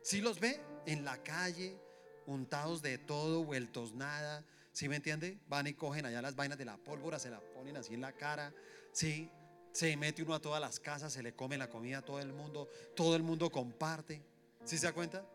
Si 0.00 0.22
los 0.22 0.40
ve 0.40 0.58
en 0.86 1.04
la 1.04 1.22
calle, 1.22 1.78
untados 2.24 2.80
de 2.80 2.96
todo, 2.96 3.44
vueltos 3.44 3.92
nada, 3.92 4.42
¿sí 4.72 4.88
me 4.88 4.96
entiende? 4.96 5.38
Van 5.48 5.66
y 5.66 5.74
cogen 5.74 6.06
allá 6.06 6.22
las 6.22 6.34
vainas 6.34 6.56
de 6.56 6.64
la 6.64 6.78
pólvora, 6.78 7.18
se 7.18 7.28
la 7.28 7.40
ponen 7.40 7.76
así 7.76 7.92
en 7.92 8.00
la 8.00 8.12
cara, 8.12 8.54
¿sí? 8.90 9.30
Se 9.70 9.94
mete 9.98 10.22
uno 10.22 10.32
a 10.32 10.40
todas 10.40 10.62
las 10.62 10.80
casas, 10.80 11.12
se 11.12 11.22
le 11.22 11.34
come 11.34 11.58
la 11.58 11.68
comida 11.68 11.98
a 11.98 12.02
todo 12.02 12.20
el 12.20 12.32
mundo, 12.32 12.70
todo 12.96 13.16
el 13.16 13.22
mundo 13.22 13.50
comparte. 13.50 14.22
¿Sí 14.64 14.78
se 14.78 14.86
da 14.86 14.94
cuenta? 14.94 15.26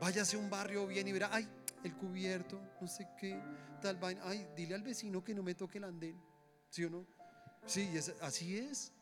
Váyase 0.00 0.36
a 0.36 0.38
un 0.38 0.48
barrio 0.48 0.86
bien 0.86 1.08
y 1.08 1.12
verá, 1.12 1.30
ay, 1.32 1.48
el 1.82 1.96
cubierto, 1.96 2.60
no 2.80 2.86
sé 2.86 3.08
qué, 3.18 3.36
tal 3.82 3.96
vaina. 3.96 4.20
Ay, 4.26 4.46
dile 4.54 4.76
al 4.76 4.82
vecino 4.82 5.24
que 5.24 5.34
no 5.34 5.42
me 5.42 5.56
toque 5.56 5.78
el 5.78 5.84
andén. 5.84 6.22
¿Sí 6.68 6.84
o 6.84 6.90
no? 6.90 7.19
Sí, 7.66 7.88
así 8.20 8.58
es. 8.58 8.92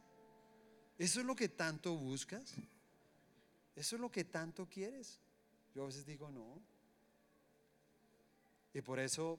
¿Eso 0.98 1.20
es 1.20 1.26
lo 1.26 1.36
que 1.36 1.48
tanto 1.48 1.96
buscas? 1.96 2.54
¿Eso 3.76 3.96
es 3.96 4.00
lo 4.00 4.10
que 4.10 4.24
tanto 4.24 4.68
quieres? 4.68 5.20
Yo 5.74 5.84
a 5.84 5.86
veces 5.86 6.04
digo 6.04 6.30
no. 6.30 6.60
Y 8.74 8.82
por 8.82 8.98
eso 8.98 9.38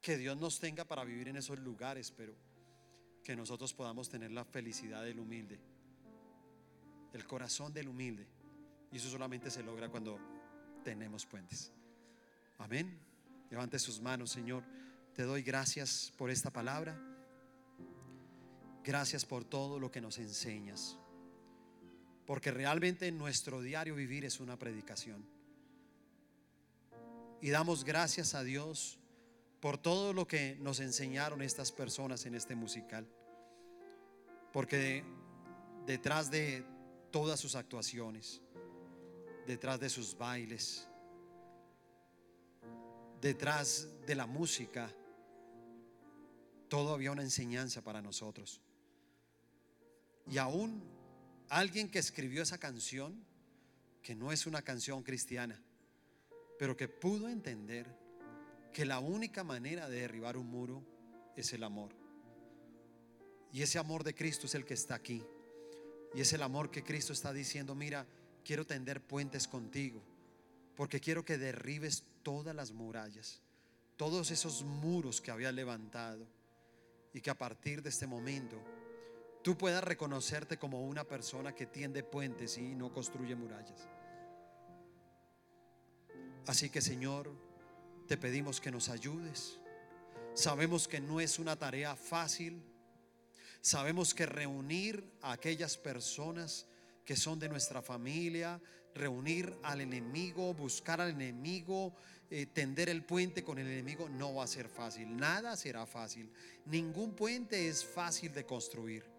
que 0.00 0.18
Dios 0.18 0.36
nos 0.36 0.60
tenga 0.60 0.84
para 0.84 1.04
vivir 1.04 1.28
en 1.28 1.36
esos 1.36 1.58
lugares, 1.58 2.10
pero 2.10 2.34
que 3.24 3.34
nosotros 3.34 3.72
podamos 3.72 4.10
tener 4.10 4.30
la 4.30 4.44
felicidad 4.44 5.02
del 5.02 5.18
humilde, 5.18 5.58
el 7.14 7.26
corazón 7.26 7.72
del 7.72 7.88
humilde. 7.88 8.26
Y 8.92 8.98
eso 8.98 9.08
solamente 9.08 9.50
se 9.50 9.62
logra 9.62 9.88
cuando 9.88 10.18
tenemos 10.84 11.24
puentes. 11.24 11.72
Amén. 12.58 13.00
Levante 13.50 13.78
sus 13.78 14.00
manos, 14.00 14.30
Señor. 14.30 14.62
Te 15.14 15.22
doy 15.22 15.42
gracias 15.42 16.12
por 16.18 16.30
esta 16.30 16.50
palabra. 16.50 17.13
Gracias 18.84 19.24
por 19.24 19.44
todo 19.44 19.80
lo 19.80 19.90
que 19.90 20.02
nos 20.02 20.18
enseñas. 20.18 20.98
Porque 22.26 22.50
realmente 22.50 23.10
nuestro 23.12 23.62
diario 23.62 23.94
vivir 23.94 24.26
es 24.26 24.40
una 24.40 24.58
predicación. 24.58 25.24
Y 27.40 27.50
damos 27.50 27.84
gracias 27.84 28.34
a 28.34 28.42
Dios 28.42 28.98
por 29.60 29.78
todo 29.78 30.12
lo 30.12 30.26
que 30.26 30.56
nos 30.60 30.80
enseñaron 30.80 31.40
estas 31.40 31.72
personas 31.72 32.26
en 32.26 32.34
este 32.34 32.54
musical. 32.54 33.06
Porque 34.52 35.02
detrás 35.86 36.30
de 36.30 36.64
todas 37.10 37.40
sus 37.40 37.54
actuaciones, 37.54 38.42
detrás 39.46 39.80
de 39.80 39.88
sus 39.88 40.16
bailes, 40.16 40.86
detrás 43.22 43.88
de 44.06 44.14
la 44.14 44.26
música, 44.26 44.90
todo 46.68 46.92
había 46.92 47.12
una 47.12 47.22
enseñanza 47.22 47.82
para 47.82 48.02
nosotros. 48.02 48.60
Y 50.30 50.38
aún 50.38 50.82
alguien 51.48 51.90
que 51.90 51.98
escribió 51.98 52.42
esa 52.42 52.58
canción, 52.58 53.24
que 54.02 54.14
no 54.14 54.32
es 54.32 54.46
una 54.46 54.62
canción 54.62 55.02
cristiana, 55.02 55.60
pero 56.58 56.76
que 56.76 56.88
pudo 56.88 57.28
entender 57.28 57.86
que 58.72 58.84
la 58.84 58.98
única 58.98 59.44
manera 59.44 59.88
de 59.88 60.00
derribar 60.00 60.36
un 60.36 60.48
muro 60.48 60.82
es 61.36 61.52
el 61.52 61.62
amor. 61.62 61.90
Y 63.52 63.62
ese 63.62 63.78
amor 63.78 64.02
de 64.02 64.14
Cristo 64.14 64.46
es 64.46 64.54
el 64.54 64.64
que 64.64 64.74
está 64.74 64.96
aquí. 64.96 65.22
Y 66.14 66.20
es 66.20 66.32
el 66.32 66.42
amor 66.42 66.70
que 66.70 66.82
Cristo 66.82 67.12
está 67.12 67.32
diciendo, 67.32 67.74
mira, 67.74 68.06
quiero 68.44 68.66
tender 68.66 69.00
puentes 69.00 69.48
contigo, 69.48 70.02
porque 70.76 71.00
quiero 71.00 71.24
que 71.24 71.38
derribes 71.38 72.04
todas 72.22 72.54
las 72.54 72.72
murallas, 72.72 73.40
todos 73.96 74.30
esos 74.30 74.64
muros 74.64 75.20
que 75.20 75.30
había 75.30 75.52
levantado 75.52 76.26
y 77.12 77.20
que 77.20 77.30
a 77.30 77.38
partir 77.38 77.82
de 77.82 77.90
este 77.90 78.06
momento 78.06 78.60
tú 79.44 79.58
puedas 79.58 79.84
reconocerte 79.84 80.56
como 80.56 80.80
una 80.80 81.04
persona 81.04 81.54
que 81.54 81.66
tiende 81.66 82.02
puentes 82.02 82.56
y 82.56 82.74
no 82.74 82.90
construye 82.90 83.36
murallas. 83.36 83.86
Así 86.46 86.70
que 86.70 86.80
Señor, 86.80 87.30
te 88.08 88.16
pedimos 88.16 88.58
que 88.58 88.70
nos 88.70 88.88
ayudes. 88.88 89.60
Sabemos 90.32 90.88
que 90.88 90.98
no 90.98 91.20
es 91.20 91.38
una 91.38 91.56
tarea 91.56 91.94
fácil. 91.94 92.64
Sabemos 93.60 94.14
que 94.14 94.24
reunir 94.24 95.12
a 95.20 95.32
aquellas 95.32 95.76
personas 95.76 96.66
que 97.04 97.14
son 97.14 97.38
de 97.38 97.50
nuestra 97.50 97.82
familia, 97.82 98.62
reunir 98.94 99.54
al 99.62 99.82
enemigo, 99.82 100.54
buscar 100.54 101.02
al 101.02 101.10
enemigo, 101.10 101.94
eh, 102.30 102.46
tender 102.46 102.88
el 102.88 103.04
puente 103.04 103.44
con 103.44 103.58
el 103.58 103.66
enemigo, 103.66 104.08
no 104.08 104.36
va 104.36 104.44
a 104.44 104.46
ser 104.46 104.70
fácil. 104.70 105.14
Nada 105.14 105.54
será 105.54 105.84
fácil. 105.84 106.32
Ningún 106.64 107.14
puente 107.14 107.68
es 107.68 107.84
fácil 107.84 108.32
de 108.32 108.46
construir. 108.46 109.13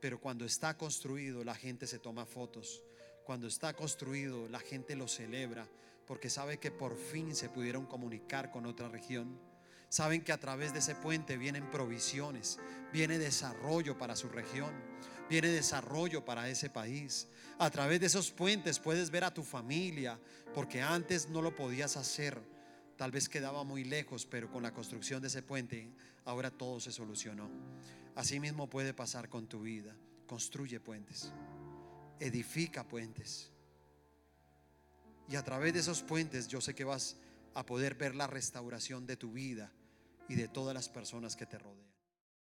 Pero 0.00 0.20
cuando 0.20 0.44
está 0.44 0.76
construido, 0.76 1.44
la 1.44 1.54
gente 1.54 1.86
se 1.86 1.98
toma 1.98 2.26
fotos. 2.26 2.82
Cuando 3.24 3.46
está 3.46 3.74
construido, 3.74 4.48
la 4.48 4.60
gente 4.60 4.96
lo 4.96 5.08
celebra 5.08 5.68
porque 6.06 6.30
sabe 6.30 6.58
que 6.58 6.70
por 6.70 6.96
fin 6.96 7.34
se 7.34 7.48
pudieron 7.50 7.84
comunicar 7.84 8.50
con 8.50 8.64
otra 8.64 8.88
región. 8.88 9.38
Saben 9.90 10.22
que 10.22 10.32
a 10.32 10.40
través 10.40 10.72
de 10.72 10.78
ese 10.78 10.94
puente 10.94 11.36
vienen 11.36 11.70
provisiones, 11.70 12.58
viene 12.92 13.18
desarrollo 13.18 13.98
para 13.98 14.16
su 14.16 14.28
región 14.28 14.72
viene 15.28 15.48
desarrollo 15.48 16.24
para 16.24 16.48
ese 16.48 16.70
país. 16.70 17.28
A 17.58 17.70
través 17.70 18.00
de 18.00 18.06
esos 18.06 18.30
puentes 18.30 18.78
puedes 18.78 19.10
ver 19.10 19.24
a 19.24 19.34
tu 19.34 19.42
familia, 19.42 20.18
porque 20.54 20.82
antes 20.82 21.28
no 21.28 21.42
lo 21.42 21.54
podías 21.54 21.96
hacer. 21.96 22.40
Tal 22.96 23.10
vez 23.10 23.28
quedaba 23.28 23.62
muy 23.62 23.84
lejos, 23.84 24.26
pero 24.26 24.50
con 24.50 24.62
la 24.62 24.72
construcción 24.72 25.20
de 25.22 25.28
ese 25.28 25.42
puente 25.42 25.90
ahora 26.24 26.50
todo 26.50 26.80
se 26.80 26.92
solucionó. 26.92 27.48
Así 28.18 28.40
mismo 28.40 28.68
puede 28.68 28.94
pasar 28.94 29.28
con 29.28 29.46
tu 29.46 29.60
vida. 29.60 29.94
Construye 30.26 30.80
puentes, 30.80 31.32
edifica 32.18 32.82
puentes. 32.82 33.52
Y 35.28 35.36
a 35.36 35.44
través 35.44 35.72
de 35.72 35.78
esos 35.78 36.02
puentes 36.02 36.48
yo 36.48 36.60
sé 36.60 36.74
que 36.74 36.82
vas 36.82 37.16
a 37.54 37.64
poder 37.64 37.94
ver 37.94 38.16
la 38.16 38.26
restauración 38.26 39.06
de 39.06 39.16
tu 39.16 39.30
vida 39.30 39.72
y 40.28 40.34
de 40.34 40.48
todas 40.48 40.74
las 40.74 40.88
personas 40.88 41.36
que 41.36 41.46
te 41.46 41.58
rodean. 41.58 41.87